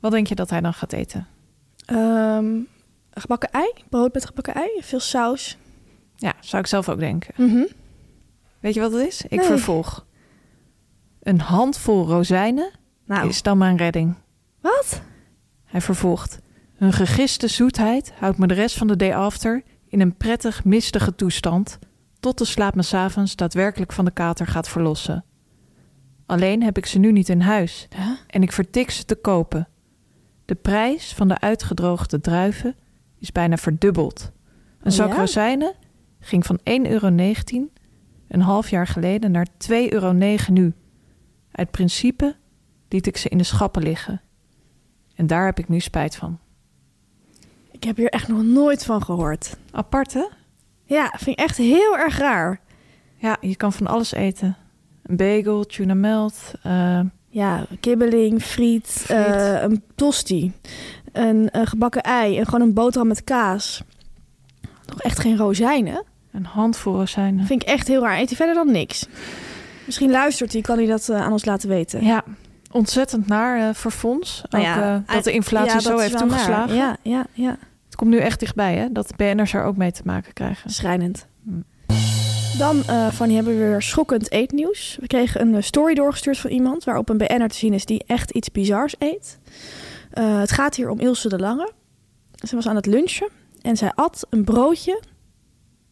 Wat 0.01 0.12
denk 0.12 0.27
je 0.27 0.35
dat 0.35 0.51
hij 0.51 0.61
dan 0.61 0.75
gaat 0.75 0.93
eten? 0.93 1.27
Ehm, 1.85 2.57
gebakken 3.11 3.51
ei. 3.51 3.73
Brood 3.89 4.14
met 4.14 4.27
gebakken 4.27 4.55
ei. 4.55 4.71
Veel 4.81 5.01
saus. 5.01 5.57
Ja, 6.16 6.33
zou 6.41 6.62
ik 6.62 6.69
zelf 6.69 6.89
ook 6.89 6.99
denken. 6.99 7.35
Mhm. 7.37 7.64
Weet 8.61 8.75
je 8.75 8.81
wat 8.81 8.93
het 8.93 9.07
is? 9.07 9.23
Ik 9.23 9.31
Nee. 9.39 9.47
vervolg. 9.47 10.07
Een 11.29 11.41
handvol 11.41 12.07
rozijnen 12.07 12.70
Nou, 13.07 13.29
is 13.29 13.43
dan 13.43 13.59
mijn 13.59 13.76
redding. 13.76 14.14
Wat? 14.61 15.03
Hij 15.64 15.81
vervolgt. 15.81 16.41
Hun 16.74 16.93
gegiste 16.93 17.49
zoetheid 17.49 18.12
houdt 18.18 18.39
me 18.39 18.47
de 18.47 18.55
rest 18.55 18.76
van 18.76 18.87
de 18.87 18.97
day 18.97 19.14
after 19.14 19.62
in 19.89 20.01
een 20.01 20.16
prettig 20.16 20.64
mistige 20.64 21.14
toestand, 21.14 21.79
tot 22.20 22.39
de 22.39 22.45
slaap 22.45 22.74
me 22.74 22.83
s'avonds 22.83 23.37
daadwerkelijk 23.37 23.93
van 23.93 24.05
de 24.05 24.11
kater 24.11 24.47
gaat 24.47 24.68
verlossen. 24.68 25.24
Alleen 26.26 26.62
heb 26.62 26.76
ik 26.76 26.87
ze 26.87 26.99
nu 26.99 27.12
niet 27.12 27.29
in 27.29 27.41
huis 27.41 27.89
en 28.26 28.43
ik 28.43 28.53
vertik 28.53 28.91
ze 28.91 29.05
te 29.05 29.16
kopen. 29.16 29.68
De 30.45 30.55
prijs 30.55 31.12
van 31.14 31.29
de 31.29 31.41
uitgedroogde 31.41 32.20
druiven 32.20 32.76
is 33.18 33.33
bijna 33.33 33.57
verdubbeld. 33.57 34.33
Een 34.81 34.91
Oh 34.91 34.97
zak 34.97 35.09
ja? 35.09 35.16
rozijnen 35.16 35.74
ging 36.20 36.47
van 36.47 36.59
1,19 36.59 36.64
euro 36.83 37.07
een 38.29 38.41
half 38.41 38.70
jaar 38.70 38.87
geleden 38.87 39.31
naar 39.31 39.47
2,09 39.68 39.89
euro 39.89 40.12
nu. 40.51 40.74
Uit 41.53 41.70
principe 41.70 42.36
liet 42.88 43.07
ik 43.07 43.16
ze 43.16 43.28
in 43.28 43.38
de 43.38 43.44
schappen 43.44 43.82
liggen. 43.82 44.20
En 45.14 45.26
daar 45.26 45.44
heb 45.44 45.59
ik 45.59 45.68
nu 45.68 45.80
spijt 45.80 46.16
van. 46.16 46.38
Ik 47.70 47.84
heb 47.84 47.96
hier 47.96 48.09
echt 48.11 48.28
nog 48.28 48.42
nooit 48.42 48.84
van 48.84 49.03
gehoord. 49.03 49.57
Apart, 49.70 50.12
hè? 50.12 50.24
Ja, 50.84 51.12
vind 51.16 51.38
ik 51.38 51.44
echt 51.44 51.57
heel 51.57 51.96
erg 51.99 52.18
raar. 52.18 52.61
Ja, 53.16 53.36
je 53.40 53.57
kan 53.57 53.72
van 53.72 53.86
alles 53.86 54.12
eten. 54.12 54.57
Een 55.03 55.16
bagel, 55.16 55.64
tuna 55.66 55.94
melt. 55.94 56.53
eh, 56.62 57.01
Ja, 57.28 57.66
kibbeling, 57.80 58.42
friet, 58.42 58.86
Friet. 58.86 59.09
eh, 59.16 59.62
een 59.62 59.82
tosti, 59.94 60.53
een, 61.12 61.49
een 61.59 61.66
gebakken 61.66 62.03
ei 62.03 62.38
en 62.38 62.44
gewoon 62.44 62.61
een 62.61 62.74
boterham 62.74 63.09
met 63.09 63.24
kaas. 63.24 63.82
Nog 64.86 65.01
echt 65.03 65.18
geen 65.18 65.36
rozijnen. 65.36 66.05
een 66.32 66.44
handvol 66.44 66.94
rozijnen. 66.94 67.46
Vind 67.46 67.62
ik 67.62 67.68
echt 67.68 67.88
heel 67.88 68.03
raar. 68.03 68.18
Eet 68.18 68.28
hij 68.28 68.36
verder 68.36 68.55
dan 68.55 68.72
niks. 68.72 69.07
Misschien 69.89 70.11
luistert 70.11 70.53
hij, 70.53 70.61
kan 70.61 70.76
hij 70.76 70.86
dat 70.86 71.09
eh, 71.09 71.22
aan 71.22 71.32
ons 71.32 71.45
laten 71.45 71.68
weten. 71.68 72.05
Ja, 72.05 72.24
ontzettend 72.70 73.26
naar 73.26 73.68
eh 73.68 73.74
voor 73.74 73.91
Fons. 73.91 74.43
Nou 74.51 74.64
ook, 74.64 74.70
ja, 74.70 75.03
eh, 75.07 75.14
dat 75.14 75.24
de 75.24 75.32
inflatie 75.32 75.72
Ja, 75.72 75.80
zo 75.80 75.91
dat 75.91 76.01
heeft 76.01 76.18
toegeslagen. 76.18 76.76
Ja, 76.76 76.97
ja, 77.03 77.26
ja. 77.32 77.57
Het 77.84 77.97
komt 77.97 78.11
nu 78.11 78.18
echt 78.18 78.41
dichtbij, 78.41 78.76
hè? 78.76 78.93
Dat 78.93 79.16
BN'ers 79.16 79.55
er 79.55 79.64
ook 79.64 79.76
mee 79.76 79.93
te 79.93 80.03
maken 80.05 80.32
krijgen. 80.32 80.70
Schrijnend. 80.70 81.26
Hm. 81.45 81.61
Dan, 82.59 82.82
eh 82.86 83.09
Fanny, 83.09 83.34
hebben 83.34 83.53
we 83.53 83.59
weer 83.59 83.82
schokkend 83.82 84.32
eetnieuws. 84.32 84.97
We 85.01 85.07
kregen 85.07 85.55
een 85.55 85.62
story 85.62 85.95
doorgestuurd 85.95 86.39
van 86.39 86.51
iemand... 86.51 86.84
waarop 86.84 87.09
een 87.09 87.18
BN'er 87.18 87.49
te 87.49 87.57
zien 87.57 87.72
is 87.72 87.84
die 87.84 88.05
echt 88.07 88.30
iets 88.30 88.51
bizars 88.51 88.95
eet. 88.99 89.39
Het 90.11 90.53
gaat 90.53 90.74
hier 90.74 90.91
om 90.91 91.01
Ilse 91.01 91.28
de 91.28 91.39
Lange. 91.39 91.72
Ze 92.34 92.55
was 92.55 92.68
aan 92.68 92.76
het 92.76 92.86
lunchen 92.86 93.28
en 93.62 93.76
zij 93.76 93.93
at 93.95 94.26
een 94.30 94.45
broodje... 94.45 95.03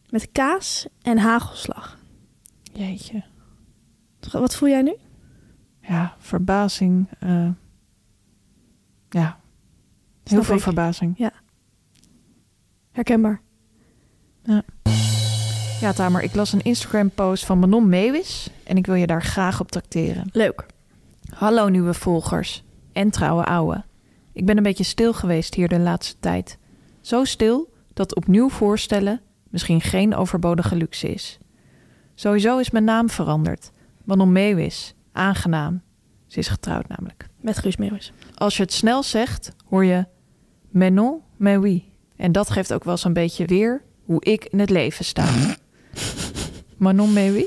met 0.09 0.31
kaas 0.31 0.87
en 1.01 1.17
hagelslag. 1.17 1.97
Jeetje. 2.73 3.23
Wat 4.31 4.55
voel 4.55 4.69
jij 4.69 4.81
nu? 4.81 4.95
Ja, 5.81 6.15
verbazing. 6.17 7.09
eh, 7.19 7.49
ja, 9.09 9.39
heel 10.23 10.43
veel 10.43 10.55
ik. 10.55 10.61
verbazing. 10.61 11.31
Herkenbaar. 12.91 13.41
Ja, 15.79 15.93
Tamer, 15.93 16.21
ik 16.21 16.35
las 16.35 16.53
een 16.53 16.61
Instagram-post 16.61 17.45
van 17.45 17.59
Manon 17.59 17.89
Meewis 17.89 18.49
en 18.63 18.77
ik 18.77 18.85
wil 18.85 18.95
je 18.95 19.07
daar 19.07 19.23
graag 19.23 19.59
op 19.59 19.71
tracteren. 19.71 20.29
Leuk. 20.31 20.65
Hallo 21.33 21.67
nieuwe 21.69 21.93
volgers 21.93 22.63
en 22.93 23.09
trouwe 23.09 23.45
ouwe. 23.45 23.83
Ik 24.33 24.45
ben 24.45 24.57
een 24.57 24.63
beetje 24.63 24.83
stil 24.83 25.13
geweest 25.13 25.53
hier 25.53 25.67
de 25.67 25.79
laatste 25.79 26.15
tijd. 26.19 26.57
Zo 27.01 27.23
stil 27.23 27.73
dat 27.93 28.15
opnieuw 28.15 28.49
voorstellen 28.49 29.21
misschien 29.49 29.81
geen 29.81 30.15
overbodige 30.15 30.75
luxe 30.75 31.13
is. 31.13 31.37
Sowieso 32.15 32.57
is 32.57 32.69
mijn 32.69 32.83
naam 32.83 33.09
veranderd. 33.09 33.71
Manon 34.07 34.31
Meewis, 34.31 34.93
aangenaam. 35.11 35.81
Ze 36.27 36.39
is 36.39 36.47
getrouwd 36.47 36.87
namelijk. 36.87 37.27
Met 37.41 37.57
Guus 37.57 37.77
Meeuwis. 37.77 38.11
Als 38.35 38.57
je 38.57 38.63
het 38.63 38.73
snel 38.73 39.03
zegt, 39.03 39.51
hoor 39.65 39.85
je 39.85 40.05
Menon, 40.69 41.21
mais 41.37 41.57
oui. 41.57 41.83
En 42.15 42.31
dat 42.31 42.49
geeft 42.49 42.73
ook 42.73 42.83
wel 42.83 42.97
zo'n 42.97 43.13
beetje 43.13 43.45
weer 43.45 43.83
hoe 44.05 44.23
ik 44.23 44.45
in 44.45 44.59
het 44.59 44.69
leven 44.69 45.05
sta. 45.05 45.25
Manon, 46.77 47.13
oui? 47.13 47.45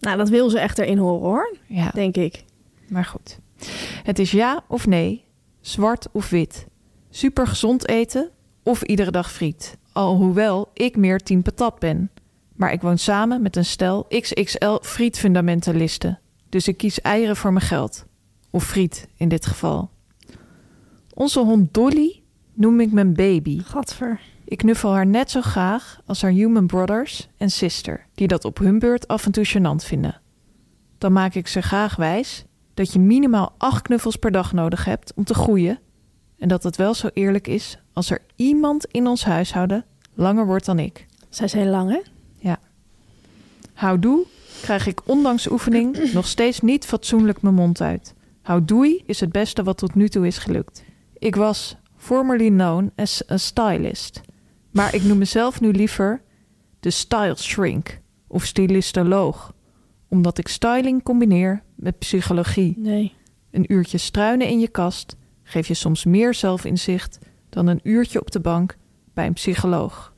Nou, 0.00 0.16
dat 0.16 0.28
wil 0.28 0.50
ze 0.50 0.58
echt 0.58 0.78
erin 0.78 0.98
horen 0.98 1.20
hoor, 1.28 1.56
Ja, 1.66 1.90
denk 1.90 2.16
ik. 2.16 2.44
maar 2.88 3.04
goed. 3.04 3.38
Het 4.02 4.18
is 4.18 4.30
ja 4.30 4.64
of 4.68 4.86
nee, 4.86 5.24
zwart 5.60 6.06
of 6.12 6.30
wit. 6.30 6.66
Super 7.10 7.46
gezond 7.46 7.88
eten 7.88 8.30
of 8.62 8.82
iedere 8.82 9.10
dag 9.10 9.32
friet. 9.32 9.76
Alhoewel 9.92 10.70
ik 10.74 10.96
meer 10.96 11.18
team 11.20 11.42
patat 11.42 11.78
ben. 11.78 12.10
Maar 12.58 12.72
ik 12.72 12.80
woon 12.80 12.98
samen 12.98 13.42
met 13.42 13.56
een 13.56 13.64
stel 13.64 14.06
XXL 14.20 14.78
frietfundamentalisten. 14.82 16.18
Dus 16.48 16.68
ik 16.68 16.76
kies 16.76 17.00
eieren 17.00 17.36
voor 17.36 17.52
mijn 17.52 17.64
geld. 17.64 18.06
Of 18.50 18.64
friet 18.64 19.08
in 19.16 19.28
dit 19.28 19.46
geval. 19.46 19.90
Onze 21.14 21.40
hond 21.40 21.74
Dolly 21.74 22.22
noem 22.54 22.80
ik 22.80 22.92
mijn 22.92 23.14
baby. 23.14 23.60
Gadver. 23.62 24.20
Ik 24.44 24.58
knuffel 24.58 24.92
haar 24.92 25.06
net 25.06 25.30
zo 25.30 25.40
graag 25.40 26.00
als 26.06 26.22
haar 26.22 26.30
human 26.30 26.66
brothers 26.66 27.28
en 27.36 27.50
sister, 27.50 28.06
die 28.14 28.28
dat 28.28 28.44
op 28.44 28.58
hun 28.58 28.78
beurt 28.78 29.08
af 29.08 29.26
en 29.26 29.32
toe 29.32 29.48
gênant 29.48 29.84
vinden. 29.84 30.20
Dan 30.98 31.12
maak 31.12 31.34
ik 31.34 31.46
ze 31.46 31.60
graag 31.60 31.96
wijs 31.96 32.44
dat 32.74 32.92
je 32.92 32.98
minimaal 32.98 33.54
acht 33.58 33.82
knuffels 33.82 34.16
per 34.16 34.30
dag 34.30 34.52
nodig 34.52 34.84
hebt 34.84 35.12
om 35.14 35.24
te 35.24 35.34
groeien 35.34 35.78
en 36.38 36.48
dat 36.48 36.62
het 36.62 36.76
wel 36.76 36.94
zo 36.94 37.08
eerlijk 37.12 37.46
is 37.46 37.78
als 37.92 38.10
er 38.10 38.20
iemand 38.36 38.84
in 38.84 39.06
ons 39.06 39.24
huishouden 39.24 39.84
langer 40.14 40.46
wordt 40.46 40.64
dan 40.64 40.78
ik. 40.78 41.06
Zij 41.28 41.48
heel 41.52 41.70
lang, 41.70 41.90
hè? 41.90 42.00
Houdoe 43.78 44.26
krijg 44.62 44.86
ik 44.86 45.00
ondanks 45.04 45.50
oefening 45.50 45.98
nog 46.12 46.26
steeds 46.26 46.60
niet 46.60 46.84
fatsoenlijk 46.84 47.42
mijn 47.42 47.54
mond 47.54 47.80
uit. 47.80 48.14
Houdoei 48.42 49.02
is 49.06 49.20
het 49.20 49.32
beste 49.32 49.62
wat 49.62 49.78
tot 49.78 49.94
nu 49.94 50.08
toe 50.08 50.26
is 50.26 50.38
gelukt. 50.38 50.84
Ik 51.18 51.36
was 51.36 51.76
formerly 51.96 52.48
known 52.48 52.92
as 52.96 53.30
a 53.30 53.36
stylist, 53.36 54.20
maar 54.70 54.94
ik 54.94 55.02
noem 55.02 55.18
mezelf 55.18 55.60
nu 55.60 55.72
liever 55.72 56.22
de 56.80 56.90
style 56.90 57.36
shrink 57.36 58.00
of 58.26 58.44
stylistoloog, 58.44 59.54
omdat 60.08 60.38
ik 60.38 60.48
styling 60.48 61.02
combineer 61.02 61.62
met 61.74 61.98
psychologie. 61.98 62.74
Nee. 62.78 63.14
Een 63.50 63.72
uurtje 63.72 63.98
struinen 63.98 64.48
in 64.48 64.60
je 64.60 64.68
kast 64.68 65.16
geeft 65.42 65.68
je 65.68 65.74
soms 65.74 66.04
meer 66.04 66.34
zelfinzicht 66.34 67.18
dan 67.48 67.66
een 67.66 67.80
uurtje 67.82 68.20
op 68.20 68.30
de 68.30 68.40
bank 68.40 68.76
bij 69.14 69.26
een 69.26 69.32
psycholoog. 69.32 70.14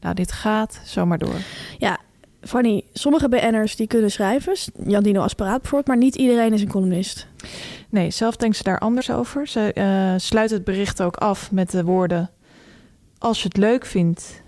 Nou, 0.00 0.14
dit 0.14 0.32
gaat 0.32 0.80
zomaar 0.84 1.18
door. 1.18 1.40
Ja, 1.78 1.98
Fanny, 2.46 2.82
sommige 2.92 3.28
BN'ers 3.28 3.76
die 3.76 3.86
kunnen 3.86 4.10
schrijven. 4.10 4.54
Jan 4.86 5.02
Dino 5.02 5.20
Asperaat 5.20 5.60
bijvoorbeeld, 5.60 5.86
maar 5.86 6.04
niet 6.04 6.14
iedereen 6.14 6.52
is 6.52 6.62
een 6.62 6.68
columnist. 6.68 7.26
Nee, 7.88 8.10
zelf 8.10 8.36
denkt 8.36 8.56
ze 8.56 8.62
daar 8.62 8.78
anders 8.78 9.10
over. 9.10 9.48
Ze 9.48 9.72
eh, 9.72 10.14
sluit 10.16 10.50
het 10.50 10.64
bericht 10.64 11.02
ook 11.02 11.16
af 11.16 11.52
met 11.52 11.70
de 11.70 11.84
woorden: 11.84 12.30
Als 13.18 13.42
je 13.42 13.48
het 13.48 13.56
leuk 13.56 13.86
vindt 13.86 14.42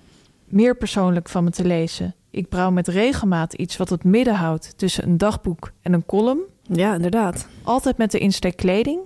meer 0.44 0.76
persoonlijk 0.76 1.28
van 1.28 1.44
me 1.44 1.50
te 1.50 1.64
lezen. 1.64 2.14
Ik 2.30 2.48
brouw 2.48 2.70
met 2.70 2.88
regelmaat 2.88 3.52
iets 3.52 3.76
wat 3.76 3.88
het 3.88 4.04
midden 4.04 4.34
houdt 4.34 4.78
tussen 4.78 5.04
een 5.04 5.18
dagboek 5.18 5.72
en 5.82 5.92
een 5.92 6.06
column. 6.06 6.40
Ja, 6.62 6.94
inderdaad. 6.94 7.48
Altijd 7.62 7.96
met 7.96 8.10
de 8.10 8.18
insteek 8.18 8.56
kleding. 8.56 9.00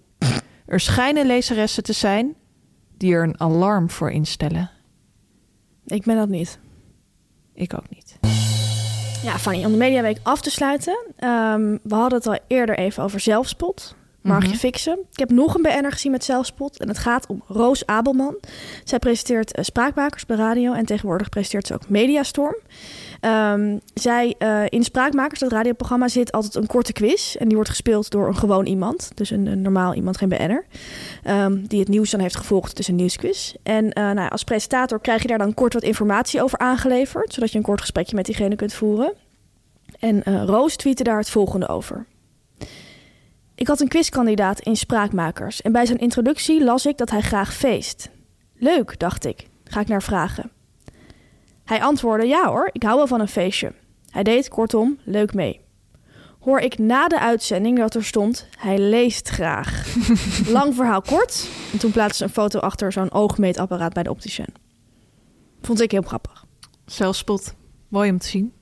Er 0.67 0.81
schijnen 0.81 1.27
lezeressen 1.27 1.83
te 1.83 1.93
zijn 1.93 2.35
die 2.97 3.15
er 3.15 3.23
een 3.23 3.41
alarm 3.41 3.91
voor 3.91 4.11
instellen. 4.11 4.71
Ik 5.85 6.05
ben 6.05 6.17
dat 6.17 6.29
niet. 6.29 6.59
Ik 7.55 7.75
ook 7.75 7.91
niet. 7.91 8.02
Ja, 9.23 9.39
Fanny, 9.39 9.65
om 9.65 9.71
de 9.71 9.77
Mediaweek 9.79 10.19
af 10.23 10.41
te 10.41 10.51
sluiten. 10.51 10.99
ehm, 11.17 11.77
we 11.83 11.95
hadden 11.95 12.19
het 12.19 12.27
al 12.27 12.39
eerder 12.47 12.79
even 12.79 13.03
over 13.03 13.21
zelfspot. 13.21 13.95
Mag 14.23 14.43
je 14.43 14.49
Mhm. 14.49 14.57
fixen? 14.57 14.99
Ik 15.13 15.19
heb 15.19 15.31
nog 15.31 15.55
een 15.55 15.63
BN'er 15.63 15.93
gezien 15.93 16.11
met 16.13 16.25
zelfspot. 16.25 16.79
En 16.79 16.89
het 16.89 16.99
gaat 16.99 17.27
om 17.27 17.43
Roos 17.49 17.87
Abelman. 17.87 18.37
Zij 18.85 18.99
presenteert 18.99 19.53
eh, 19.53 19.65
Spraakmakers 19.65 20.27
bij 20.27 20.37
radio. 20.37 20.73
En 20.73 20.85
tegenwoordig 20.87 21.29
presenteert 21.29 21.67
ze 21.67 21.75
ook 21.75 21.89
Mediastorm. 21.89 22.57
Ehm, 23.21 23.79
zij, 23.95 24.35
eh, 24.39 24.63
in 24.69 24.85
Spraakmakers, 24.85 25.41
dat 25.41 25.53
radioprogramma, 25.53 26.09
zit 26.09 26.33
altijd 26.33 26.55
een 26.55 26.67
korte 26.67 26.93
quiz. 26.93 27.35
En 27.35 27.47
die 27.47 27.55
wordt 27.55 27.71
gespeeld 27.71 28.11
door 28.11 28.27
een 28.29 28.37
gewoon 28.37 28.67
iemand. 28.67 29.11
Dus 29.15 29.31
een, 29.31 29.47
een 29.47 29.63
normaal 29.63 29.95
iemand, 29.95 30.17
geen 30.17 30.29
BN'er. 30.29 30.65
Ehm, 31.23 31.63
die 31.67 31.79
het 31.81 31.89
nieuws 31.89 32.11
dan 32.11 32.21
heeft 32.21 32.37
gevolgd. 32.37 32.79
Is 32.79 32.89
een 32.89 32.95
nieuwsquiz. 32.97 33.55
En 33.63 33.93
eh, 33.93 34.11
nou, 34.11 34.31
als 34.31 34.45
presentator 34.45 35.01
krijg 35.01 35.23
je 35.23 35.29
daar 35.29 35.39
dan 35.39 35.55
kort 35.55 35.73
wat 35.75 35.83
informatie 35.83 36.43
over 36.43 36.59
aangeleverd. 36.59 37.33
Zodat 37.33 37.51
je 37.53 37.59
een 37.59 37.65
kort 37.65 37.81
gesprekje 37.81 38.17
met 38.17 38.25
diegene 38.27 38.57
kunt 38.57 38.73
voeren. 38.75 39.13
En 39.99 40.23
Roos 40.47 40.77
tweette 40.77 41.03
daar 41.03 41.19
het 41.19 41.31
volgende 41.31 41.69
over. 41.69 42.07
Ik 43.63 43.69
had 43.69 43.81
een 43.81 43.89
quizkandidaat 43.89 44.61
in 44.61 44.77
Spraakmakers. 44.77 45.63
En 45.63 45.73
bij 45.73 45.87
zijn 45.87 45.99
introductie 45.99 46.65
las 46.65 46.87
ik 46.87 46.97
dat 46.97 47.11
hij 47.11 47.21
graag 47.21 47.55
feest. 47.55 48.11
Leuk, 48.55 48.99
dacht 48.99 49.25
ik. 49.25 49.49
Ga 49.65 49.81
ik 49.81 49.89
naar 49.89 50.03
vragen. 50.03 50.51
Hij 51.65 51.83
antwoordde: 51.83 52.27
Ja 52.27 52.49
hoor, 52.49 52.71
ik 52.73 52.83
hou 52.83 52.97
wel 52.97 53.07
van 53.07 53.21
een 53.21 53.29
feestje. 53.29 53.73
Hij 54.11 54.23
deed 54.23 54.49
kortom 54.49 54.99
leuk 55.05 55.35
mee. 55.35 55.61
Hoor 56.41 56.61
ik 56.61 56.79
na 56.79 57.09
de 57.09 57.21
uitzending 57.21 57.79
dat 57.79 57.95
er 57.95 58.05
stond: 58.05 58.47
Hij 58.59 58.79
leest 58.79 59.29
graag. 59.29 59.97
Lang 60.57 60.75
verhaal 60.75 61.03
kort. 61.03 61.49
En 61.73 61.79
toen 61.79 61.91
plaatste 61.91 62.17
ze 62.17 62.25
een 62.25 62.31
foto 62.31 62.59
achter 62.59 62.93
zo'n 62.93 63.13
oogmeetapparaat 63.13 63.93
bij 63.93 64.03
de 64.03 64.11
opticien. 64.11 64.55
Vond 65.61 65.81
ik 65.81 65.91
heel 65.91 66.03
grappig. 66.03 66.45
Zelfspot. 66.87 67.55
Mooi 67.89 68.11
om 68.11 68.19
te 68.19 68.29
zien. 68.29 68.53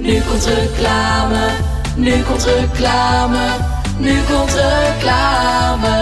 Nu 0.00 0.20
komt 0.20 0.44
reclame, 0.44 1.50
nu 1.96 2.22
komt 2.22 2.44
reclame, 2.44 3.77
nu 4.00 4.22
komt 4.22 4.54
reclame. 4.54 5.96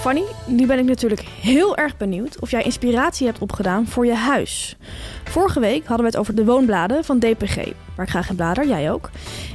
Fanny, 0.00 0.24
nu 0.46 0.66
ben 0.66 0.78
ik 0.78 0.84
natuurlijk 0.84 1.20
heel 1.20 1.76
erg 1.76 1.96
benieuwd 1.96 2.40
of 2.40 2.50
jij 2.50 2.62
inspiratie 2.62 3.26
hebt 3.26 3.38
opgedaan 3.38 3.86
voor 3.86 4.06
je 4.06 4.14
huis. 4.14 4.76
Vorige 5.24 5.60
week 5.60 5.86
hadden 5.86 6.06
we 6.06 6.12
het 6.12 6.16
over 6.16 6.34
de 6.34 6.44
woonbladen 6.44 7.04
van 7.04 7.18
DPG, 7.18 7.56
waar 7.94 8.04
ik 8.04 8.10
graag 8.10 8.28
in 8.28 8.36
blader, 8.36 8.66
jij 8.66 8.92
ook. 8.92 9.10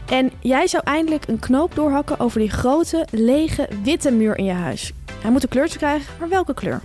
En 0.10 0.32
jij 0.40 0.68
zou 0.68 0.84
eindelijk 0.86 1.28
een 1.28 1.40
knoop 1.40 1.76
doorhakken 1.76 2.20
over 2.20 2.40
die 2.40 2.50
grote, 2.50 3.08
lege, 3.12 3.70
witte 3.84 4.12
muur 4.12 4.38
in 4.38 4.46
je 4.46 4.54
huis. 4.54 4.94
Hij 5.22 5.32
moet 5.32 5.44
een 5.44 5.50
kleurtje 5.50 5.78
krijgen, 5.78 6.14
maar 6.20 6.30
welke 6.30 6.54
kleur? 6.54 6.82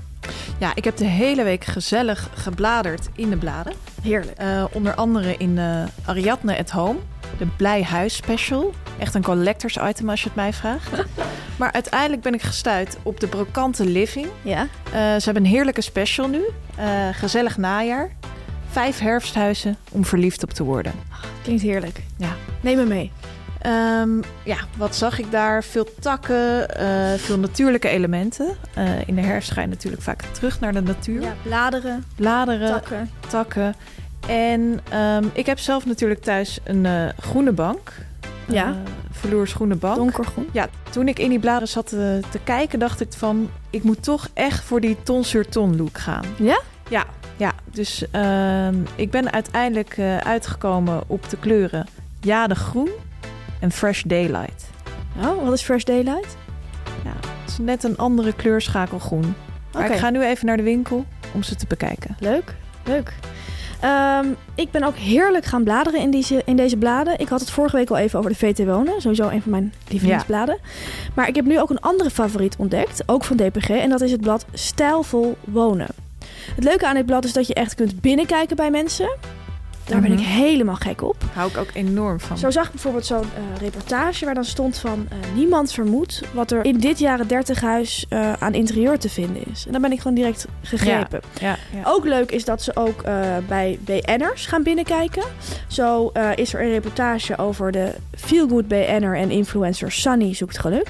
Ja, 0.59 0.73
ik 0.75 0.85
heb 0.85 0.97
de 0.97 1.05
hele 1.05 1.43
week 1.43 1.65
gezellig 1.65 2.31
gebladerd 2.35 3.09
in 3.15 3.31
de 3.31 3.37
bladen. 3.37 3.73
Heerlijk. 4.03 4.39
Eh, 4.39 4.65
onder 4.73 4.95
andere 4.95 5.35
in 5.37 5.59
eh, 5.59 5.83
Ariadne 6.05 6.59
at 6.59 6.71
Home, 6.71 6.99
de 7.39 7.47
Blij 7.57 7.83
Huis 7.83 8.17
Special. 8.17 8.75
Echt 9.01 9.15
een 9.15 9.23
collectors 9.23 9.77
item 9.77 10.11
als 10.11 10.21
je 10.21 10.27
het 10.27 10.37
mij 10.37 10.53
vraagt. 10.53 10.91
maar 11.59 11.73
uiteindelijk 11.73 12.23
ben 12.23 12.35
ik 12.35 12.43
gestuurd 12.43 12.97
op 13.03 13.21
de 13.21 13.27
Brokante 13.27 13.85
Living. 13.85 14.27
Ja? 14.43 14.61
Eh, 14.85 14.93
ze 14.93 15.25
hebben 15.25 15.45
een 15.45 15.51
heerlijke 15.51 15.81
special 15.81 16.29
nu. 16.29 16.43
Eh, 16.77 17.09
gezellig 17.13 17.57
najaar. 17.57 18.11
Vijf 18.71 18.99
herfsthuizen 18.99 19.77
om 19.91 20.05
verliefd 20.05 20.43
op 20.43 20.51
te 20.51 20.63
worden. 20.65 20.93
Klinkt 21.43 21.63
heerlijk. 21.63 22.03
Ja. 22.17 22.37
Neem 22.61 22.77
me 22.77 22.85
mee. 22.85 23.13
Ehm, 23.61 24.19
ja, 24.45 24.57
wat 24.77 24.97
zag 24.97 25.19
ik 25.19 25.31
daar? 25.31 25.65
Veel 25.65 25.87
takken, 26.01 26.69
eh, 26.77 27.15
veel 27.19 27.39
natuurlijke 27.39 27.89
elementen. 27.89 28.57
In 29.07 29.15
de 29.15 29.21
herfst 29.21 29.51
ga 29.51 29.61
je 29.61 29.67
natuurlijk 29.67 30.03
vaak 30.03 30.23
terug 30.23 30.61
naar 30.61 30.73
de 30.73 30.81
natuur. 30.81 31.21
Ja, 31.23 31.35
bladeren, 31.43 32.05
Bladeren, 32.17 32.69
takken. 32.69 33.11
takken. 33.29 33.75
En 34.27 34.81
ehm, 34.91 35.25
ik 35.33 35.47
heb 35.47 35.59
zelf 35.59 35.87
natuurlijk 35.87 36.23
thuis 36.23 36.59
een 36.65 37.13
groene 37.21 37.53
bank. 37.53 37.93
Ja. 38.53 38.69
Uh, 38.69 38.77
vloers 39.11 39.53
groene 39.53 39.75
bank. 39.75 39.97
Donkergroen. 39.97 40.49
Ja, 40.53 40.69
toen 40.91 41.09
ik 41.09 41.19
in 41.19 41.29
die 41.29 41.39
bladeren 41.39 41.69
zat 41.69 41.89
te, 41.89 42.21
te 42.31 42.39
kijken, 42.45 42.79
dacht 42.79 43.01
ik 43.01 43.13
van... 43.13 43.51
ik 43.71 43.83
moet 43.83 44.03
toch 44.03 44.29
echt 44.35 44.65
voor 44.65 44.81
die 44.81 44.97
ton 45.03 45.25
sur 45.25 45.49
ton 45.49 45.77
look 45.77 45.99
gaan. 45.99 46.25
Ja? 46.39 46.61
Ja, 46.89 47.05
ja. 47.37 47.53
dus 47.73 48.05
ehm, 48.11 48.75
ik 48.95 49.11
ben 49.11 49.33
uiteindelijk 49.33 49.99
eh, 49.99 50.17
uitgekomen 50.17 51.03
op 51.07 51.31
de 51.31 51.37
kleuren 51.37 51.87
Jade 52.21 52.55
Groen 52.55 52.91
en 53.61 53.71
Fresh 53.73 54.03
Daylight. 54.03 54.69
Oh, 55.23 55.45
wat 55.45 55.53
is 55.53 55.63
Fresh 55.63 55.85
Daylight? 55.85 56.37
Ja, 57.05 57.13
het 57.41 57.51
is 57.51 57.59
net 57.59 57.85
een 57.85 57.97
andere 57.97 58.33
kleurschakel 58.33 58.99
groen. 58.99 59.35
Maar 59.73 59.85
Oké. 59.85 59.93
ik 59.93 59.99
ga 59.99 60.11
nu 60.11 60.25
even 60.25 60.47
naar 60.47 60.57
de 60.57 60.63
winkel 60.63 61.05
om 61.33 61.43
ze 61.43 61.57
te 61.57 61.67
bekijken. 61.69 62.17
Leuk, 62.19 62.55
leuk. 62.85 63.15
Ehm, 63.81 64.27
ik 64.55 64.71
ben 64.71 64.83
ook 64.83 64.97
heerlijk 64.97 65.45
gaan 65.45 65.65
bladeren 65.65 66.01
in 66.01 66.11
deze, 66.11 66.43
in 66.45 66.57
deze 66.57 66.77
bladen. 66.77 67.19
Ik 67.19 67.29
had 67.29 67.41
het 67.41 67.51
vorige 67.51 67.77
week 67.77 67.91
al 67.91 67.97
even 67.97 68.19
over 68.19 68.31
de 68.31 68.37
VT 68.37 68.65
Wonen. 68.65 69.01
Sowieso 69.01 69.29
een 69.29 69.43
van 69.43 69.51
mijn 69.51 69.73
lievelingsbladen. 69.89 70.59
Maar 71.15 71.29
ik 71.29 71.35
heb 71.35 71.45
nu 71.45 71.61
ook 71.61 71.71
een 71.71 71.81
andere 71.81 72.11
favoriet 72.11 72.57
ontdekt. 72.59 73.03
Ook 73.07 73.25
van 73.25 73.37
DPG. 73.37 73.69
En 73.69 73.91
dat 73.91 74.01
is 74.01 74.13
het 74.13 74.21
blad 74.21 74.47
Stijlvol 74.53 75.37
Wonen. 75.45 75.89
Het 76.55 76.65
leuke 76.65 76.87
aan 76.87 76.95
dit 76.95 77.07
blad 77.07 77.25
is 77.25 77.33
dat 77.33 77.47
je 77.47 77.55
echt 77.55 77.75
kunt 77.75 78.01
binnenkijken 78.01 78.57
bij 78.57 78.71
mensen. 78.71 79.17
Daar 79.91 80.01
ben 80.01 80.13
ik 80.13 80.19
Mhm. 80.19 80.29
helemaal 80.29 80.75
gek 80.75 81.03
op. 81.03 81.17
Hou 81.33 81.51
ik 81.51 81.57
ook 81.57 81.71
enorm 81.73 82.21
van. 82.21 82.39
Zo 82.39 82.51
zag 82.51 82.65
ik 82.67 82.71
bijvoorbeeld 82.73 83.07
zo'n 83.07 83.21
eh, 83.23 83.61
reportage 83.61 84.25
waar 84.25 84.35
dan 84.35 84.45
stond 84.45 84.79
van... 84.79 85.07
eh, 85.11 85.17
niemand 85.35 85.73
vermoedt 85.73 86.23
wat 86.33 86.51
er 86.51 86.65
in 86.65 86.79
dit 86.79 86.99
jaren 86.99 87.27
30 87.29 87.61
huis 87.61 88.07
eh, 88.09 88.33
aan 88.33 88.55
interieur 88.55 88.99
te 88.99 89.09
vinden 89.09 89.43
is. 89.53 89.67
En 89.67 89.73
dan 89.73 89.81
ben 89.81 89.93
ik 89.93 89.99
gewoon 90.01 90.17
direct 90.17 90.47
gegrepen. 90.63 91.21
Ja, 91.41 91.57
ja. 91.75 91.81
Ook 91.85 92.05
leuk 92.05 92.31
is 92.31 92.45
dat 92.45 92.63
ze 92.63 92.77
ook 92.77 93.03
bij 93.49 93.79
BN'ers 93.85 94.47
gaan 94.47 94.63
binnenkijken. 94.63 95.23
Zo 95.69 96.13
is 96.35 96.55
er 96.55 96.61
een 96.63 96.71
reportage 96.71 97.39
over 97.39 97.73
de 97.73 97.95
feelgood 98.17 98.69
BN'er 98.69 99.17
en 99.17 99.31
influencer 99.31 99.93
Sunny 99.93 100.35
zoekt 100.35 100.59
geluk. 100.59 100.89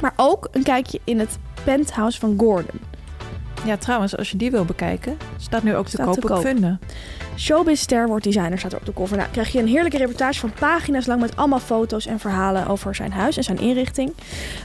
Maar 0.00 0.12
ook 0.16 0.48
een 0.52 0.62
kijkje 0.62 1.00
in 1.04 1.18
het 1.18 1.38
penthouse 1.64 2.20
van 2.20 2.34
Gordon. 2.38 2.80
Ja, 3.64 3.76
trouwens, 3.76 4.16
als 4.16 4.30
je 4.30 4.36
die 4.36 4.50
wil 4.50 4.64
bekijken, 4.64 5.16
staat 5.38 5.62
nu 5.62 5.74
ook 5.76 5.86
te 5.88 5.96
koop 5.96 6.20
te 6.20 6.34
op. 6.34 6.40
Funda. 6.40 6.78
Showbiz-ster 7.36 8.06
wordt 8.06 8.24
designer 8.24 8.58
staat 8.58 8.72
er 8.72 8.78
op 8.78 8.86
de 8.86 8.92
cover. 8.92 9.16
Nou, 9.16 9.28
krijg 9.30 9.52
je 9.52 9.58
een 9.58 9.66
heerlijke 9.68 9.96
reportage 9.98 10.40
van 10.40 10.52
pagina's 10.58 11.06
lang 11.06 11.20
met 11.20 11.36
allemaal 11.36 11.58
foto's 11.58 12.06
en 12.06 12.18
verhalen 12.18 12.66
over 12.66 12.94
zijn 12.94 13.12
huis 13.12 13.36
en 13.36 13.42
zijn 13.44 13.58
inrichting. 13.58 14.12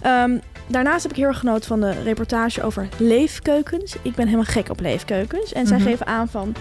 Ehm, 0.02 0.38
daarnaast 0.68 1.02
heb 1.02 1.12
ik 1.12 1.18
heel 1.18 1.28
erg 1.28 1.40
genoten 1.40 1.68
van 1.68 1.80
de 1.80 1.92
reportage 2.04 2.64
over 2.64 2.88
leefkeukens. 2.98 3.96
Ik 4.02 4.16
ben 4.16 4.26
helemaal 4.26 4.46
gek 4.46 4.70
op 4.70 4.80
leefkeukens. 4.80 5.54
En 5.54 5.68
zij 5.68 5.78
Mhm. 5.78 5.88
geven 5.88 6.08
aan 6.08 6.28
van 6.28 6.54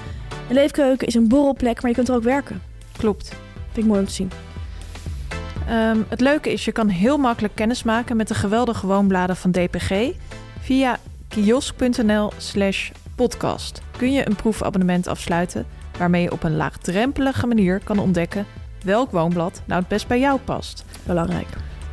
een 0.48 0.54
leefkeuken 0.54 1.06
is 1.06 1.14
een 1.14 1.28
borrelplek, 1.28 1.80
maar 1.80 1.90
je 1.90 1.96
kunt 1.96 2.08
er 2.08 2.14
ook 2.14 2.22
werken. 2.22 2.62
Klopt. 2.96 3.28
Vind 3.72 3.76
ik 3.76 3.84
mooi 3.84 4.00
om 4.00 4.06
te 4.06 4.12
zien. 4.12 4.30
Ehm, 5.68 5.98
het 6.08 6.20
leuke 6.20 6.52
is, 6.52 6.64
je 6.64 6.72
kan 6.72 6.88
heel 6.88 7.18
makkelijk 7.18 7.54
kennis 7.54 7.82
maken 7.82 8.16
met 8.16 8.28
de 8.28 8.34
geweldige 8.34 8.86
woonbladen 8.86 9.36
van 9.36 9.50
DPG 9.50 9.92
via 10.60 10.98
kiosk.nl 11.28 12.32
slash 12.36 12.90
podcast. 13.14 13.80
Kun 13.96 14.12
je 14.12 14.26
een 14.26 14.36
proefabonnement 14.36 15.06
afsluiten 15.06 15.66
waarmee 15.98 16.22
je 16.22 16.32
op 16.32 16.42
een 16.42 16.56
laagdrempelige 16.56 17.46
manier 17.46 17.80
kan 17.84 17.98
ontdekken 17.98 18.46
welk 18.84 19.10
woonblad 19.10 19.62
nou 19.64 19.80
het 19.80 19.88
best 19.88 20.06
bij 20.06 20.20
jou 20.20 20.40
past. 20.40 20.84
Belangrijk. 21.06 21.48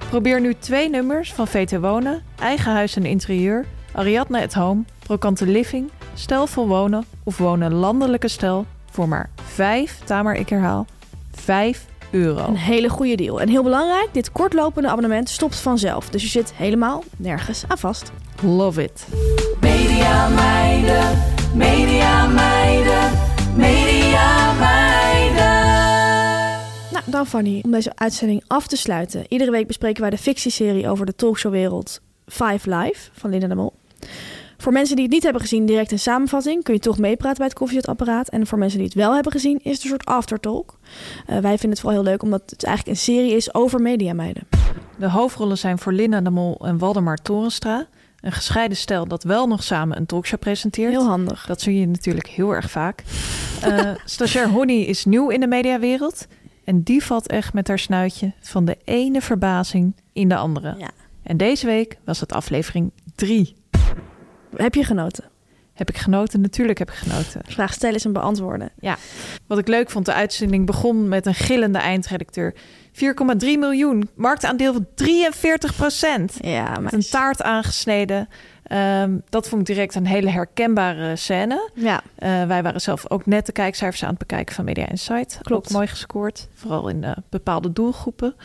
Probeer 0.09 0.41
nu 0.41 0.53
twee 0.53 0.89
nummers 0.89 1.33
van 1.33 1.47
VT 1.47 1.79
Wonen, 1.79 2.23
Eigen 2.39 2.71
Huis 2.71 2.95
en 2.95 3.05
Interieur, 3.05 3.65
Ariadne 3.91 4.41
at 4.41 4.53
Home, 4.53 4.83
Brokante 4.99 5.47
Living, 5.47 5.91
Stijlvol 6.13 6.67
Wonen 6.67 7.05
of 7.23 7.37
Wonen 7.37 7.73
Landelijke 7.73 8.27
Stijl 8.27 8.65
voor 8.91 9.07
maar 9.07 9.29
5, 9.43 9.99
Tamer 10.03 10.35
ik 10.35 10.49
herhaal, 10.49 10.85
5 11.31 11.85
euro. 12.15 12.47
Een 12.47 12.57
hele 12.57 12.89
goede 12.89 13.15
deal. 13.15 13.41
En 13.41 13.49
heel 13.49 13.63
belangrijk, 13.63 14.09
dit 14.11 14.31
kortlopende 14.31 14.89
abonnement 14.89 15.29
stopt 15.29 15.55
vanzelf. 15.55 16.09
Dus 16.09 16.23
je 16.23 16.29
zit 16.29 16.53
helemaal 16.53 17.03
nergens 17.17 17.63
aan 17.67 17.77
vast. 17.77 18.11
Love 18.41 18.83
it. 18.83 19.07
Media 19.61 20.27
meiden, 20.27 21.17
media 21.53 22.27
meiden, 22.27 23.11
media 23.55 24.53
meiden. 24.53 25.63
Nou, 26.91 27.03
dan 27.05 27.25
Fanny, 27.27 27.61
om 27.65 27.71
deze 27.71 27.91
uitzending 27.95 28.43
af 28.47 28.67
te 28.67 28.77
sluiten. 28.77 29.25
Iedere 29.29 29.51
week 29.51 29.67
bespreken 29.67 30.01
wij 30.01 30.09
de 30.09 30.17
fictieserie 30.17 30.89
over 30.89 31.05
de 31.05 31.15
talkshowwereld 31.15 32.01
Five 32.27 32.75
Live 32.75 33.09
van 33.13 33.29
Linda 33.29 33.47
de 33.47 33.55
Mol. 33.55 33.73
Voor 34.57 34.71
mensen 34.71 34.95
die 34.95 35.05
het 35.05 35.13
niet 35.13 35.23
hebben 35.23 35.41
gezien, 35.41 35.65
direct 35.65 35.91
een 35.91 35.99
samenvatting. 35.99 36.63
Kun 36.63 36.73
je 36.73 36.79
toch 36.79 36.97
meepraten 36.97 37.37
bij 37.37 37.45
het 37.45 37.55
koffiezetapparaat. 37.55 38.29
En 38.29 38.47
voor 38.47 38.57
mensen 38.57 38.77
die 38.77 38.87
het 38.87 38.97
wel 38.97 39.13
hebben 39.13 39.31
gezien, 39.31 39.59
is 39.63 39.73
het 39.73 39.83
een 39.83 39.89
soort 39.89 40.05
aftertalk. 40.05 40.79
Eh, 41.25 41.37
wij 41.37 41.57
vinden 41.57 41.69
het 41.69 41.79
vooral 41.79 42.01
heel 42.01 42.09
leuk, 42.09 42.23
omdat 42.23 42.41
het 42.45 42.63
eigenlijk 42.63 42.97
een 42.97 43.03
serie 43.03 43.35
is 43.35 43.53
over 43.53 43.81
mediameiden. 43.81 44.47
De 44.97 45.09
hoofdrollen 45.09 45.57
zijn 45.57 45.79
voor 45.79 45.93
Linda 45.93 46.21
de 46.21 46.29
Mol 46.29 46.65
en 46.65 46.77
Waldemar 46.77 47.17
Torenstra. 47.17 47.87
Een 48.19 48.31
gescheiden 48.31 48.77
stel 48.77 49.07
dat 49.07 49.23
wel 49.23 49.47
nog 49.47 49.63
samen 49.63 49.97
een 49.97 50.05
talkshow 50.05 50.39
presenteert. 50.39 50.91
Heel 50.91 51.07
handig. 51.07 51.45
Dat 51.45 51.61
zie 51.61 51.79
je 51.79 51.87
natuurlijk 51.87 52.27
heel 52.27 52.51
erg 52.51 52.71
vaak. 52.71 53.03
Eh 53.61 53.91
stagiair 54.05 54.49
Honey 54.49 54.79
is 54.79 55.05
nieuw 55.05 55.29
in 55.29 55.39
de 55.39 55.47
mediawereld. 55.47 56.27
En 56.63 56.83
die 56.83 57.03
valt 57.03 57.27
echt 57.27 57.53
met 57.53 57.67
haar 57.67 57.79
snuitje 57.79 58.33
van 58.39 58.65
de 58.65 58.77
ene 58.83 59.21
verbazing 59.21 59.95
in 60.13 60.29
de 60.29 60.35
andere. 60.35 60.75
Ja. 60.77 60.89
En 61.23 61.37
deze 61.37 61.65
week 61.65 61.97
was 62.03 62.19
het 62.19 62.33
aflevering 62.33 62.91
3. 63.15 63.55
Heb 64.57 64.75
je 64.75 64.83
genoten? 64.83 65.23
Heb 65.73 65.89
ik 65.89 65.97
genoten? 65.97 66.41
Natuurlijk 66.41 66.77
heb 66.79 66.89
ik 66.89 66.95
genoten. 66.95 67.41
Vraag 67.45 67.73
stellen 67.73 67.95
is 67.95 68.05
en 68.05 68.13
beantwoorden. 68.13 68.69
Wat 69.47 69.57
ik 69.57 69.67
leuk 69.67 69.89
vond, 69.89 70.05
de 70.05 70.13
uitzending 70.13 70.65
begon 70.65 71.07
met 71.09 71.25
een 71.25 71.33
gillende 71.33 71.77
eindredacteur. 71.77 72.53
4,3 72.91 73.37
miljoen, 73.39 74.09
marktaandeel 74.15 74.73
van 74.73 74.87
43 74.95 75.75
procent. 75.75 76.37
Ja, 76.41 76.79
Met 76.79 76.93
een 76.93 76.99
taart 77.09 77.41
aangesneden. 77.41 78.27
Ehm, 78.63 79.17
dat 79.29 79.49
vond 79.49 79.61
ik 79.61 79.75
direct 79.75 79.95
een 79.95 80.05
hele 80.05 80.29
herkenbare 80.29 81.15
scène. 81.15 81.69
Ja, 81.73 82.01
Eh, 82.15 82.45
wij 82.47 82.63
waren 82.63 82.81
zelf 82.81 83.09
ook 83.09 83.25
net 83.25 83.45
de 83.45 83.51
kijkcijfers 83.51 84.03
aan 84.03 84.09
het 84.09 84.17
bekijken 84.17 84.55
van 84.55 84.65
Media 84.65 84.87
Insight. 84.89 85.39
Klopt. 85.41 85.65
Ook 85.67 85.73
mooi 85.73 85.87
gescoord, 85.87 86.47
vooral 86.53 86.87
in 86.89 87.03
eh, 87.03 87.11
bepaalde 87.29 87.73
doelgroepen. 87.73 88.35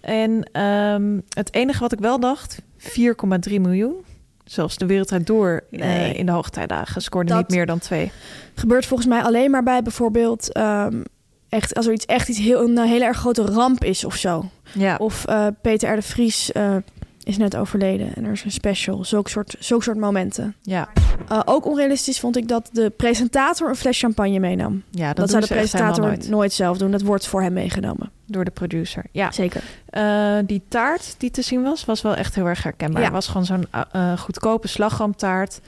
En 0.00 0.48
ehm, 0.52 1.20
het 1.28 1.54
enige 1.54 1.80
wat 1.80 1.92
ik 1.92 1.98
wel 1.98 2.20
dacht, 2.20 2.62
4,3 2.76 3.60
miljoen. 3.60 4.04
Zelfs 4.50 4.76
de 4.76 4.86
wereldrijd 4.86 5.26
door 5.26 5.64
eh, 5.70 6.14
in 6.14 6.26
de 6.26 6.32
hoogtijdagen 6.32 7.02
scoorde 7.02 7.34
niet 7.34 7.48
meer 7.48 7.66
dan 7.66 7.78
twee. 7.78 8.12
gebeurt 8.54 8.86
volgens 8.86 9.08
mij 9.08 9.22
alleen 9.22 9.50
maar 9.50 9.62
bij 9.62 9.82
bijvoorbeeld... 9.82 10.52
ehm, 10.52 11.02
echt, 11.48 11.74
als 11.74 11.86
er 11.86 11.92
iets, 11.92 12.06
echt 12.06 12.28
iets 12.28 12.38
heel, 12.38 12.62
een 12.62 12.78
hele 12.78 13.04
erg 13.04 13.16
grote 13.16 13.42
ramp 13.42 13.84
is 13.84 14.04
of 14.04 14.16
zo. 14.16 14.44
Ja, 14.72 14.96
Of 14.96 15.24
eh, 15.24 15.46
Peter 15.62 15.92
R. 15.92 15.94
de 15.94 16.02
Vries 16.02 16.52
eh, 16.52 16.76
is 17.30 17.38
net 17.38 17.56
overleden 17.56 18.14
en 18.14 18.24
er 18.24 18.32
is 18.32 18.44
een 18.44 18.50
special. 18.50 19.04
Zulk 19.04 19.28
soort, 19.28 19.54
zulk 19.58 19.82
soort 19.82 19.96
momenten. 19.98 20.54
ja, 20.62 20.88
Eh, 21.28 21.40
ook 21.44 21.66
onrealistisch 21.66 22.20
vond 22.20 22.36
ik 22.36 22.48
dat 22.48 22.68
de 22.72 22.90
presentator 22.96 23.68
een 23.68 23.76
fles 23.76 23.98
champagne 23.98 24.38
meenam. 24.38 24.82
ja 24.90 25.12
dat, 25.12 25.30
zou 25.30 25.40
de 25.42 25.46
presentator 25.48 26.04
nooit. 26.04 26.28
nooit. 26.28 26.52
zelf 26.52 26.78
doen. 26.78 26.90
Dat 26.90 27.02
wordt 27.02 27.26
voor 27.26 27.42
hem 27.42 27.52
meegenomen. 27.52 28.10
Door 28.26 28.44
de 28.44 28.50
producer. 28.50 29.04
Ja, 29.12 29.30
Zeker. 29.32 29.62
Eh, 29.86 30.36
die 30.46 30.62
taart 30.68 31.14
die 31.18 31.30
te 31.30 31.42
zien 31.42 31.62
was, 31.62 31.84
was 31.84 32.02
wel 32.02 32.14
echt 32.14 32.34
heel 32.34 32.46
erg 32.46 32.62
herkenbaar. 32.62 32.98
Ja. 33.00 33.04
Het 33.06 33.14
was 33.14 33.26
gewoon 33.26 33.46
zo'n 33.46 33.66
eh, 33.92 34.18
goedkope 34.18 34.68
slagroomtaart. 34.68 35.60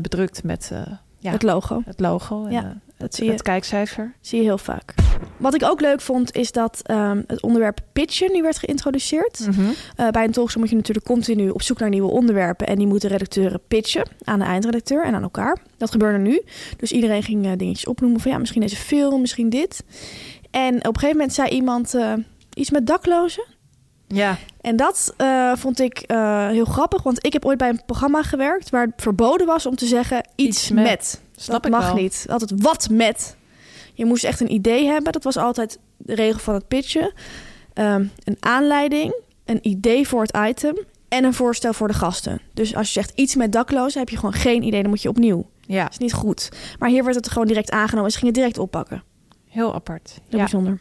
bedrukt 0.00 0.42
met 0.44 0.72
ja, 1.18 1.30
Het 1.30 1.42
logo. 1.42 1.82
het 1.84 2.00
logo 2.00 2.44
en 2.44 2.52
Ja, 2.52 2.76
Dat 2.98 3.14
zie 3.14 3.24
je, 3.24 3.30
het 3.30 3.42
kijkcijfer. 3.42 4.14
zie 4.20 4.38
je 4.38 4.44
heel 4.44 4.58
vaak. 4.58 4.94
Wat 5.36 5.54
ik 5.54 5.62
ook 5.64 5.80
leuk 5.80 6.00
vond, 6.00 6.34
is 6.34 6.52
dat 6.52 6.80
ehm, 6.82 7.22
het 7.26 7.42
onderwerp 7.42 7.78
pitchen 7.92 8.32
nu 8.32 8.42
werd 8.42 8.58
geïntroduceerd. 8.58 9.46
Mhm. 9.46 9.60
Eh, 9.96 10.08
bij 10.08 10.24
een 10.24 10.30
talkshow 10.32 10.60
moet 10.60 10.70
je 10.70 10.76
natuurlijk 10.76 11.06
continu 11.06 11.50
op 11.50 11.62
zoek 11.62 11.78
naar 11.78 11.88
nieuwe 11.88 12.10
onderwerpen. 12.10 12.66
En 12.66 12.76
die 12.76 12.86
moeten 12.86 13.08
redacteuren 13.08 13.60
pitchen 13.68 14.08
aan 14.24 14.38
de 14.38 14.44
eindredacteur 14.44 15.04
en 15.04 15.14
aan 15.14 15.22
elkaar. 15.22 15.58
Dat 15.76 15.90
gebeurde 15.90 16.18
nu. 16.18 16.42
Dus 16.76 16.92
iedereen 16.92 17.22
ging 17.22 17.46
eh, 17.46 17.52
dingetjes 17.56 17.86
opnoemen 17.86 18.20
van 18.20 18.30
ja, 18.30 18.38
misschien 18.38 18.60
deze 18.60 18.76
film, 18.76 19.20
misschien 19.20 19.50
dit. 19.50 19.84
En 20.50 20.74
op 20.76 20.86
een 20.86 20.94
gegeven 20.94 21.16
moment 21.16 21.32
zei 21.32 21.48
iemand 21.48 21.94
eh, 21.94 22.12
iets 22.54 22.70
met 22.70 22.86
daklozen. 22.86 23.44
Ja, 24.08 24.38
En 24.60 24.76
dat 24.76 25.14
vond 25.54 25.80
ik 25.80 26.04
heel 26.50 26.64
grappig, 26.64 27.02
want 27.02 27.26
ik 27.26 27.32
heb 27.32 27.44
ooit 27.44 27.58
bij 27.58 27.68
een 27.68 27.84
programma 27.86 28.22
gewerkt 28.22 28.70
waar 28.70 28.84
het 28.84 28.92
verboden 28.96 29.46
was 29.46 29.66
om 29.66 29.76
te 29.76 29.86
zeggen 29.86 30.28
iets, 30.34 30.56
Iets 30.58 30.70
met. 30.70 30.84
met. 30.84 31.20
Snap 31.36 31.62
dat 31.62 31.72
ik 31.72 31.78
mag 31.78 31.86
wel. 31.92 32.02
niet. 32.02 32.26
Altijd 32.28 32.52
wat 32.62 32.88
met. 32.90 33.36
Je 33.94 34.04
moest 34.04 34.24
echt 34.24 34.40
een 34.40 34.52
idee 34.52 34.86
hebben. 34.86 35.12
Dat 35.12 35.24
was 35.24 35.36
altijd 35.36 35.78
de 35.96 36.14
regel 36.14 36.38
van 36.40 36.54
het 36.54 36.68
pitchen. 36.68 37.12
Ehm, 37.72 38.04
een 38.24 38.36
aanleiding, 38.40 39.14
een 39.44 39.58
idee 39.68 40.08
voor 40.08 40.22
het 40.22 40.36
item 40.48 40.76
en 41.08 41.24
een 41.24 41.34
voorstel 41.34 41.72
voor 41.72 41.88
de 41.88 41.94
gasten. 41.94 42.40
Dus 42.54 42.74
als 42.74 42.86
je 42.86 42.92
zegt 42.92 43.12
iets 43.14 43.34
met 43.36 43.52
daklozen, 43.52 44.00
heb 44.00 44.08
je 44.08 44.16
gewoon 44.16 44.32
geen 44.34 44.62
idee. 44.62 44.80
Dan 44.80 44.90
moet 44.90 45.02
je 45.02 45.08
opnieuw. 45.08 45.46
Ja, 45.60 45.82
Dat 45.82 45.92
is 45.92 45.98
niet 45.98 46.12
goed. 46.12 46.48
Maar 46.78 46.88
hier 46.88 47.04
werd 47.04 47.16
het 47.16 47.28
gewoon 47.28 47.46
direct 47.46 47.70
aangenomen. 47.70 48.10
Ze 48.10 48.18
gingen 48.18 48.32
het 48.34 48.42
direct 48.42 48.58
oppakken. 48.58 49.02
heel 49.48 49.74
apart. 49.74 50.10
Heel 50.14 50.22
Ja. 50.28 50.36
bijzonder. 50.38 50.80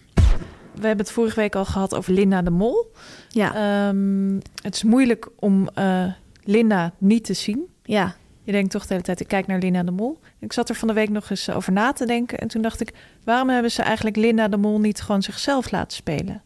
We 0.74 0.88
hebben 0.88 1.06
het 1.06 1.12
vorige 1.16 1.36
week 1.40 1.56
al 1.56 1.66
gehad 1.66 1.96
over 1.96 2.14
Linda 2.14 2.42
de 2.42 2.50
Mol. 2.50 2.92
Ja, 3.30 3.54
Ehm, 3.88 4.36
het 4.62 4.76
is 4.76 4.84
moeilijk 4.84 5.28
om 5.40 5.70
eh, 5.74 6.04
Linda 6.44 6.94
niet 6.98 7.24
te 7.26 7.34
zien. 7.34 7.66
ja. 7.84 8.16
Je 8.46 8.52
denkt 8.52 8.72
toch 8.72 8.82
de 8.82 8.88
hele 8.94 9.04
tijd, 9.04 9.20
ik 9.20 9.28
kijk 9.28 9.48
naar 9.48 9.60
Linda 9.60 9.84
de 9.84 9.92
Mol. 9.92 10.20
Ik 10.40 10.54
zat 10.54 10.70
er 10.70 10.76
van 10.76 10.88
de 10.88 10.94
week 10.94 11.10
nog 11.10 11.30
eens 11.30 11.50
over 11.50 11.72
na 11.72 11.92
te 11.94 12.06
denken. 12.06 12.38
En 12.40 12.48
toen 12.48 12.62
dacht 12.62 12.82
ik, 12.82 12.94
waarom 13.24 13.50
hebben 13.50 13.72
ze 13.72 13.82
eigenlijk 13.82 14.16
Linda 14.16 14.48
de 14.48 14.58
Mol 14.58 14.80
niet 14.80 15.02
gewoon 15.02 15.22
zichzelf 15.22 15.72
laten 15.72 15.98
spelen? 15.98 16.42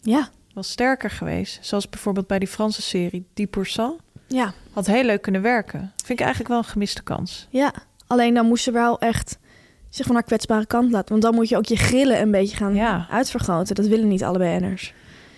Ja, 0.00 0.28
Was 0.54 0.70
sterker 0.70 1.10
geweest. 1.10 1.58
Zoals 1.66 1.88
bijvoorbeeld 1.88 2.26
bij 2.26 2.38
die 2.38 2.48
Franse 2.48 2.82
serie 2.82 3.26
10%. 3.34 3.42
ja, 4.26 4.52
Had 4.72 4.86
heel 4.86 5.04
leuk 5.04 5.22
kunnen 5.22 5.42
werken. 5.42 5.92
Vind 5.96 6.10
ik 6.10 6.20
eigenlijk 6.20 6.48
wel 6.48 6.58
een 6.58 6.64
gemiste 6.70 7.02
kans. 7.02 7.46
ja. 7.50 7.72
Alleen 8.06 8.34
dan 8.34 8.46
moest 8.46 8.64
ze 8.64 8.70
wel 8.70 8.98
echt 9.00 9.38
zich 9.90 10.06
van 10.06 10.14
haar 10.14 10.24
kwetsbare 10.24 10.66
kant 10.66 10.90
laten. 10.90 11.08
Want 11.08 11.22
dan 11.22 11.34
moet 11.34 11.48
je 11.48 11.56
ook 11.56 11.64
je 11.66 11.76
grillen 11.76 12.20
een 12.20 12.30
beetje 12.30 12.56
gaan 12.56 12.74
Ja. 12.74 13.06
uitvergroten. 13.10 13.74
Dat 13.74 13.86
willen 13.86 14.08
niet 14.08 14.24
alle 14.24 14.38
BN'ers. 14.38 14.94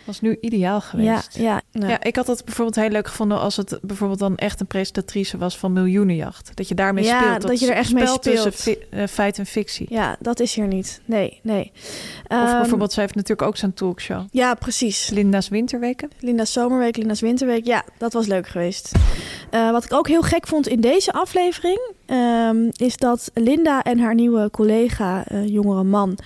Was 0.08 0.20
nu 0.20 0.36
ideaal 0.40 0.74
Ja, 0.74 0.80
geweest. 0.80 1.36
ja, 1.38 1.60
nou. 1.72 1.90
Ja, 1.90 2.02
ik 2.02 2.16
had 2.16 2.26
het 2.26 2.44
bijvoorbeeld 2.44 2.76
heel 2.76 2.88
leuk 2.88 3.06
gevonden 3.08 3.38
als 3.40 3.56
het 3.56 3.78
bijvoorbeeld 3.82 4.18
dan 4.18 4.36
echt 4.36 4.60
een 4.60 4.66
presentatrice 4.66 5.38
was 5.38 5.58
van 5.58 5.72
Miljoenenjacht. 5.72 6.50
Dat 6.54 6.68
je 6.68 6.74
daarmee 6.74 7.04
Ja, 7.04 7.20
speelt. 7.20 7.42
dat 7.42 7.60
je 7.60 7.66
er 7.66 7.76
echt 7.76 7.92
mee 7.92 8.18
tussen 8.18 8.52
speelt. 8.52 8.78
fi- 8.78 8.86
eh, 8.90 9.06
feit 9.06 9.38
en 9.38 9.46
fictie. 9.46 9.86
Ja, 9.90 10.16
dat 10.20 10.40
is 10.40 10.54
hier 10.54 10.66
niet. 10.66 11.00
Nee, 11.04 11.40
nee. 11.42 11.70
Of 11.74 11.80
Ehm, 12.28 12.58
bijvoorbeeld, 12.58 12.92
zij 12.92 13.02
heeft 13.02 13.14
natuurlijk 13.14 13.48
ook 13.48 13.56
zo'n 13.56 13.74
talkshow. 13.74 14.26
Ja, 14.30 14.54
precies. 14.54 15.08
Linda's 15.10 15.48
Winterweken. 15.48 16.10
Linda's 16.20 16.52
Zomerweek, 16.52 16.96
Linda's 16.96 17.20
Winterweek. 17.20 17.66
Ja, 17.66 17.84
dat 17.98 18.12
was 18.12 18.26
leuk 18.26 18.46
geweest. 18.48 18.92
Eh, 19.50 19.70
wat 19.70 19.84
ik 19.84 19.92
ook 19.92 20.08
heel 20.08 20.22
gek 20.22 20.46
vond 20.46 20.68
in 20.68 20.80
deze 20.80 21.12
aflevering... 21.12 21.92
ehm, 22.06 22.68
is 22.76 22.96
dat 22.96 23.30
Linda 23.34 23.82
en 23.82 23.98
haar 23.98 24.14
nieuwe 24.14 24.50
collega, 24.50 25.24
eh, 25.26 25.46
jongere 25.48 25.82
man... 25.84 26.18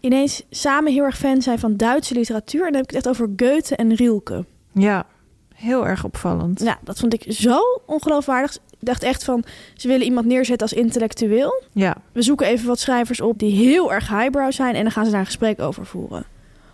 ineens 0.00 0.42
samen 0.50 0.92
heel 0.92 1.04
erg 1.04 1.16
fan 1.18 1.42
zijn 1.42 1.58
van 1.58 1.76
Duitse 1.76 2.14
literatuur. 2.14 2.66
En 2.66 2.72
dan 2.72 2.80
heb 2.80 2.90
ik 2.90 2.96
het 2.96 3.06
echt 3.06 3.08
over 3.08 3.30
Goethe 3.36 3.76
en 3.76 3.94
Rilke. 3.94 4.44
Ja, 4.72 5.06
heel 5.54 5.86
erg 5.86 6.04
opvallend. 6.04 6.60
Ja, 6.60 6.78
dat 6.84 6.98
vond 6.98 7.12
ik 7.14 7.24
zo 7.28 7.58
ongeloofwaardig. 7.86 8.54
Ik 8.54 8.86
dacht 8.86 9.02
echt 9.02 9.24
van, 9.24 9.44
ze 9.74 9.88
willen 9.88 10.06
iemand 10.06 10.26
neerzetten 10.26 10.68
als 10.68 10.78
intellectueel. 10.78 11.62
Ja, 11.72 11.96
We 12.12 12.22
zoeken 12.22 12.46
even 12.46 12.66
wat 12.66 12.78
schrijvers 12.78 13.20
op 13.20 13.38
die 13.38 13.52
heel 13.66 13.92
erg 13.92 14.08
highbrow 14.08 14.52
zijn... 14.52 14.74
en 14.74 14.82
dan 14.82 14.90
gaan 14.92 15.04
ze 15.04 15.10
daar 15.10 15.20
een 15.20 15.26
gesprek 15.26 15.60
over 15.60 15.86
voeren. 15.86 16.24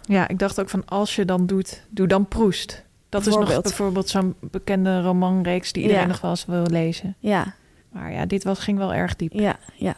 ja, 0.03 0.29
ik 0.29 0.39
dacht 0.39 0.61
ook 0.61 0.69
van 0.69 0.83
als 0.85 1.17
je 1.17 1.25
dan 1.25 1.47
doet, 1.47 1.83
doe 1.91 2.07
dan 2.07 2.27
Proest. 2.29 2.85
Dat 3.09 3.27
is 3.27 3.35
nog 3.37 3.63
Bijvoorbeeld. 3.63 4.09
zo'n 4.09 4.35
bekende 4.41 5.01
romanreeks 5.03 5.73
die 5.73 5.83
iedereen 5.83 6.03
Ja. 6.03 6.09
nog 6.09 6.21
wel 6.21 6.31
eens 6.31 6.45
wil 6.47 6.67
lezen. 6.67 7.15
Ja, 7.19 7.55
Maar 7.91 8.13
ja, 8.13 8.27
dit 8.27 8.45
was, 8.45 8.59
ging 8.59 8.79
wel 8.79 8.95
erg 8.95 9.17
diep. 9.17 9.33
Ja, 9.33 9.57
ja. 9.75 9.95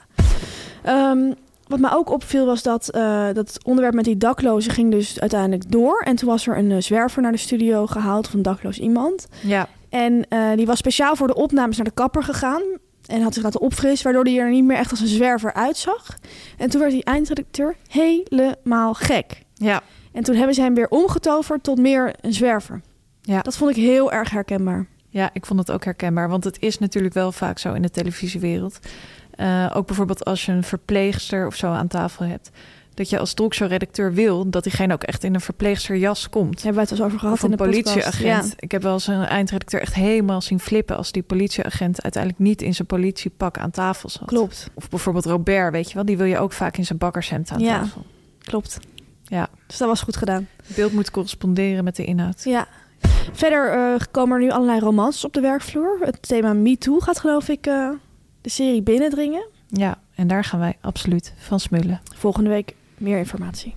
Ehm, 0.82 1.32
wat 1.68 1.78
mij 1.78 1.92
ook 1.92 2.10
opviel 2.10 2.46
was 2.46 2.62
dat, 2.62 2.88
eh, 2.90 3.26
dat 3.26 3.36
het 3.36 3.64
onderwerp 3.64 3.94
met 3.94 4.04
die 4.04 4.16
daklozen 4.16 4.72
ging 4.72 4.90
dus 4.90 5.20
uiteindelijk 5.20 5.70
door. 5.70 6.00
En 6.00 6.16
toen 6.16 6.28
was 6.28 6.46
er 6.46 6.58
een 6.58 6.70
eh, 6.70 6.80
zwerver 6.80 7.22
naar 7.22 7.32
de 7.32 7.38
studio 7.38 7.86
gehaald, 7.86 8.32
een 8.32 8.42
dakloos 8.42 8.78
iemand. 8.78 9.26
Ja, 9.42 9.68
En 9.88 10.26
eh, 10.28 10.50
die 10.56 10.66
was 10.66 10.78
speciaal 10.78 11.16
voor 11.16 11.26
de 11.26 11.34
opnames 11.34 11.76
naar 11.76 11.86
de 11.86 11.92
kapper 11.92 12.22
gegaan. 12.22 12.62
En 13.06 13.22
had 13.22 13.34
zich 13.34 13.42
laten 13.42 13.60
opfrissen, 13.60 14.04
waardoor 14.12 14.32
hij 14.32 14.42
er 14.42 14.50
niet 14.50 14.64
meer 14.64 14.76
echt 14.76 14.90
als 14.90 15.00
een 15.00 15.06
zwerver 15.06 15.52
uitzag. 15.54 16.18
En 16.58 16.70
toen 16.70 16.80
werd 16.80 16.92
die 16.92 17.04
eindredacteur 17.04 17.76
helemaal 17.88 18.94
gek. 18.94 19.42
ja, 19.54 19.80
En 20.12 20.22
toen 20.22 20.34
hebben 20.34 20.54
ze 20.54 20.60
hem 20.60 20.74
weer 20.74 20.88
omgetoverd 20.88 21.62
tot 21.62 21.78
meer 21.78 22.14
een 22.20 22.32
zwerver. 22.32 22.80
ja. 23.22 23.40
Dat 23.42 23.56
vond 23.56 23.70
ik 23.70 23.76
heel 23.76 24.12
erg 24.12 24.30
herkenbaar. 24.30 24.86
Ja, 25.10 25.30
ik 25.32 25.46
vond 25.46 25.58
het 25.58 25.70
ook 25.70 25.84
herkenbaar. 25.84 26.28
Want 26.28 26.44
het 26.44 26.56
is 26.60 26.78
natuurlijk 26.78 27.14
wel 27.14 27.32
vaak 27.32 27.58
zo 27.58 27.72
in 27.72 27.82
de 27.82 27.90
televisiewereld. 27.90 28.78
Eh, 29.38 29.70
ook 29.74 29.86
bijvoorbeeld 29.86 30.24
als 30.24 30.46
je 30.46 30.52
een 30.52 30.62
verpleegster 30.64 31.46
of 31.46 31.54
zo 31.54 31.66
aan 31.72 31.86
tafel 31.88 32.24
hebt. 32.24 32.50
Dat 32.94 33.10
je 33.10 33.18
als 33.18 33.34
talkshow-redacteur 33.34 34.12
wil 34.14 34.50
dat 34.50 34.62
diegene 34.62 34.92
ook 34.92 35.02
echt 35.02 35.24
in 35.24 35.34
een 35.34 35.40
verpleegsterjas 35.40 36.28
komt. 36.30 36.62
Hebben 36.62 36.74
wij 36.74 36.82
het 36.82 36.90
wel 36.90 36.98
eens 36.98 37.06
over 37.06 37.18
gehad 37.18 37.34
Of 37.34 37.42
in 37.44 37.50
een 37.50 37.56
de 37.56 37.62
politieagent. 37.64 38.46
Ja. 38.46 38.52
Ik 38.56 38.70
heb 38.70 38.82
wel 38.82 38.92
eens 38.92 39.06
een 39.06 39.22
eindredacteur 39.24 39.80
echt 39.80 39.94
helemaal 39.94 40.40
zien 40.40 40.60
flippen... 40.60 40.96
als 40.96 41.12
die 41.12 41.22
politieagent 41.22 42.02
uiteindelijk 42.02 42.42
niet 42.42 42.62
in 42.62 42.74
zijn 42.74 42.86
politiepak 42.88 43.58
aan 43.58 43.70
tafel 43.70 44.08
zat. 44.08 44.24
Klopt, 44.26 44.70
Of 44.74 44.88
bijvoorbeeld 44.88 45.24
Robert, 45.24 45.72
weet 45.72 45.88
je 45.88 45.94
wel. 45.94 46.04
Die 46.04 46.16
wil 46.16 46.26
je 46.26 46.38
ook 46.38 46.52
vaak 46.52 46.76
in 46.76 46.84
zijn 46.84 46.98
bakkershemd 46.98 47.50
aan 47.50 47.60
Ja. 47.60 47.78
tafel. 47.80 48.04
klopt. 48.38 48.78
Ja, 49.24 49.48
Dus 49.66 49.76
dat 49.76 49.88
was 49.88 50.00
goed 50.00 50.16
gedaan. 50.16 50.48
het 50.66 50.76
beeld 50.76 50.92
moet 50.92 51.10
corresponderen 51.10 51.84
met 51.84 51.96
de 51.96 52.04
inhoud. 52.04 52.44
Ja. 52.44 52.66
Verder 53.32 53.72
eh, 53.72 54.00
komen 54.10 54.36
er 54.36 54.42
nu 54.44 54.50
allerlei 54.50 54.80
romances 54.80 55.24
op 55.24 55.32
de 55.32 55.40
werkvloer. 55.40 55.98
Het 56.00 56.22
thema 56.28 56.52
MeToo 56.52 56.98
gaat 57.00 57.18
geloof 57.20 57.48
ik 57.48 57.66
eh, 57.66 57.88
de 58.40 58.50
serie 58.50 58.82
binnendringen. 58.82 59.46
Ja, 59.68 59.98
en 60.14 60.26
daar 60.26 60.44
gaan 60.44 60.60
wij 60.60 60.76
absoluut 60.80 61.34
van 61.38 61.60
smullen. 61.60 62.00
Volgende 62.16 62.50
week 62.50 62.74
meer 62.96 63.18
informatie. 63.18 63.74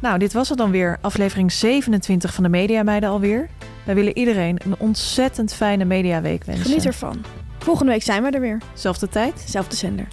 Nou, 0.00 0.18
dit 0.18 0.32
was 0.32 0.48
het 0.48 0.58
dan 0.58 0.70
weer. 0.70 0.98
Aflevering 1.00 1.52
27 1.52 2.34
van 2.34 2.42
de 2.42 2.50
Media 2.50 2.82
Meiden 2.82 3.08
alweer. 3.08 3.48
Wij 3.84 3.94
willen 3.94 4.18
iedereen 4.18 4.58
een 4.64 4.74
ontzettend 4.78 5.54
fijne 5.54 5.84
mediaweek 5.84 6.44
wensen. 6.44 6.64
Geniet 6.64 6.86
ervan. 6.86 7.24
Volgende 7.58 7.92
week 7.92 8.02
zijn 8.02 8.22
we 8.22 8.30
er 8.30 8.40
weer. 8.40 8.58
Zelfde 8.74 9.08
tijd. 9.08 9.44
Zelfde 9.46 9.76
zender. 9.76 10.08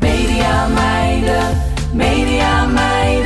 Media 0.00 0.68
meiden, 0.68 1.62
media 1.94 2.66
meiden, 2.66 3.25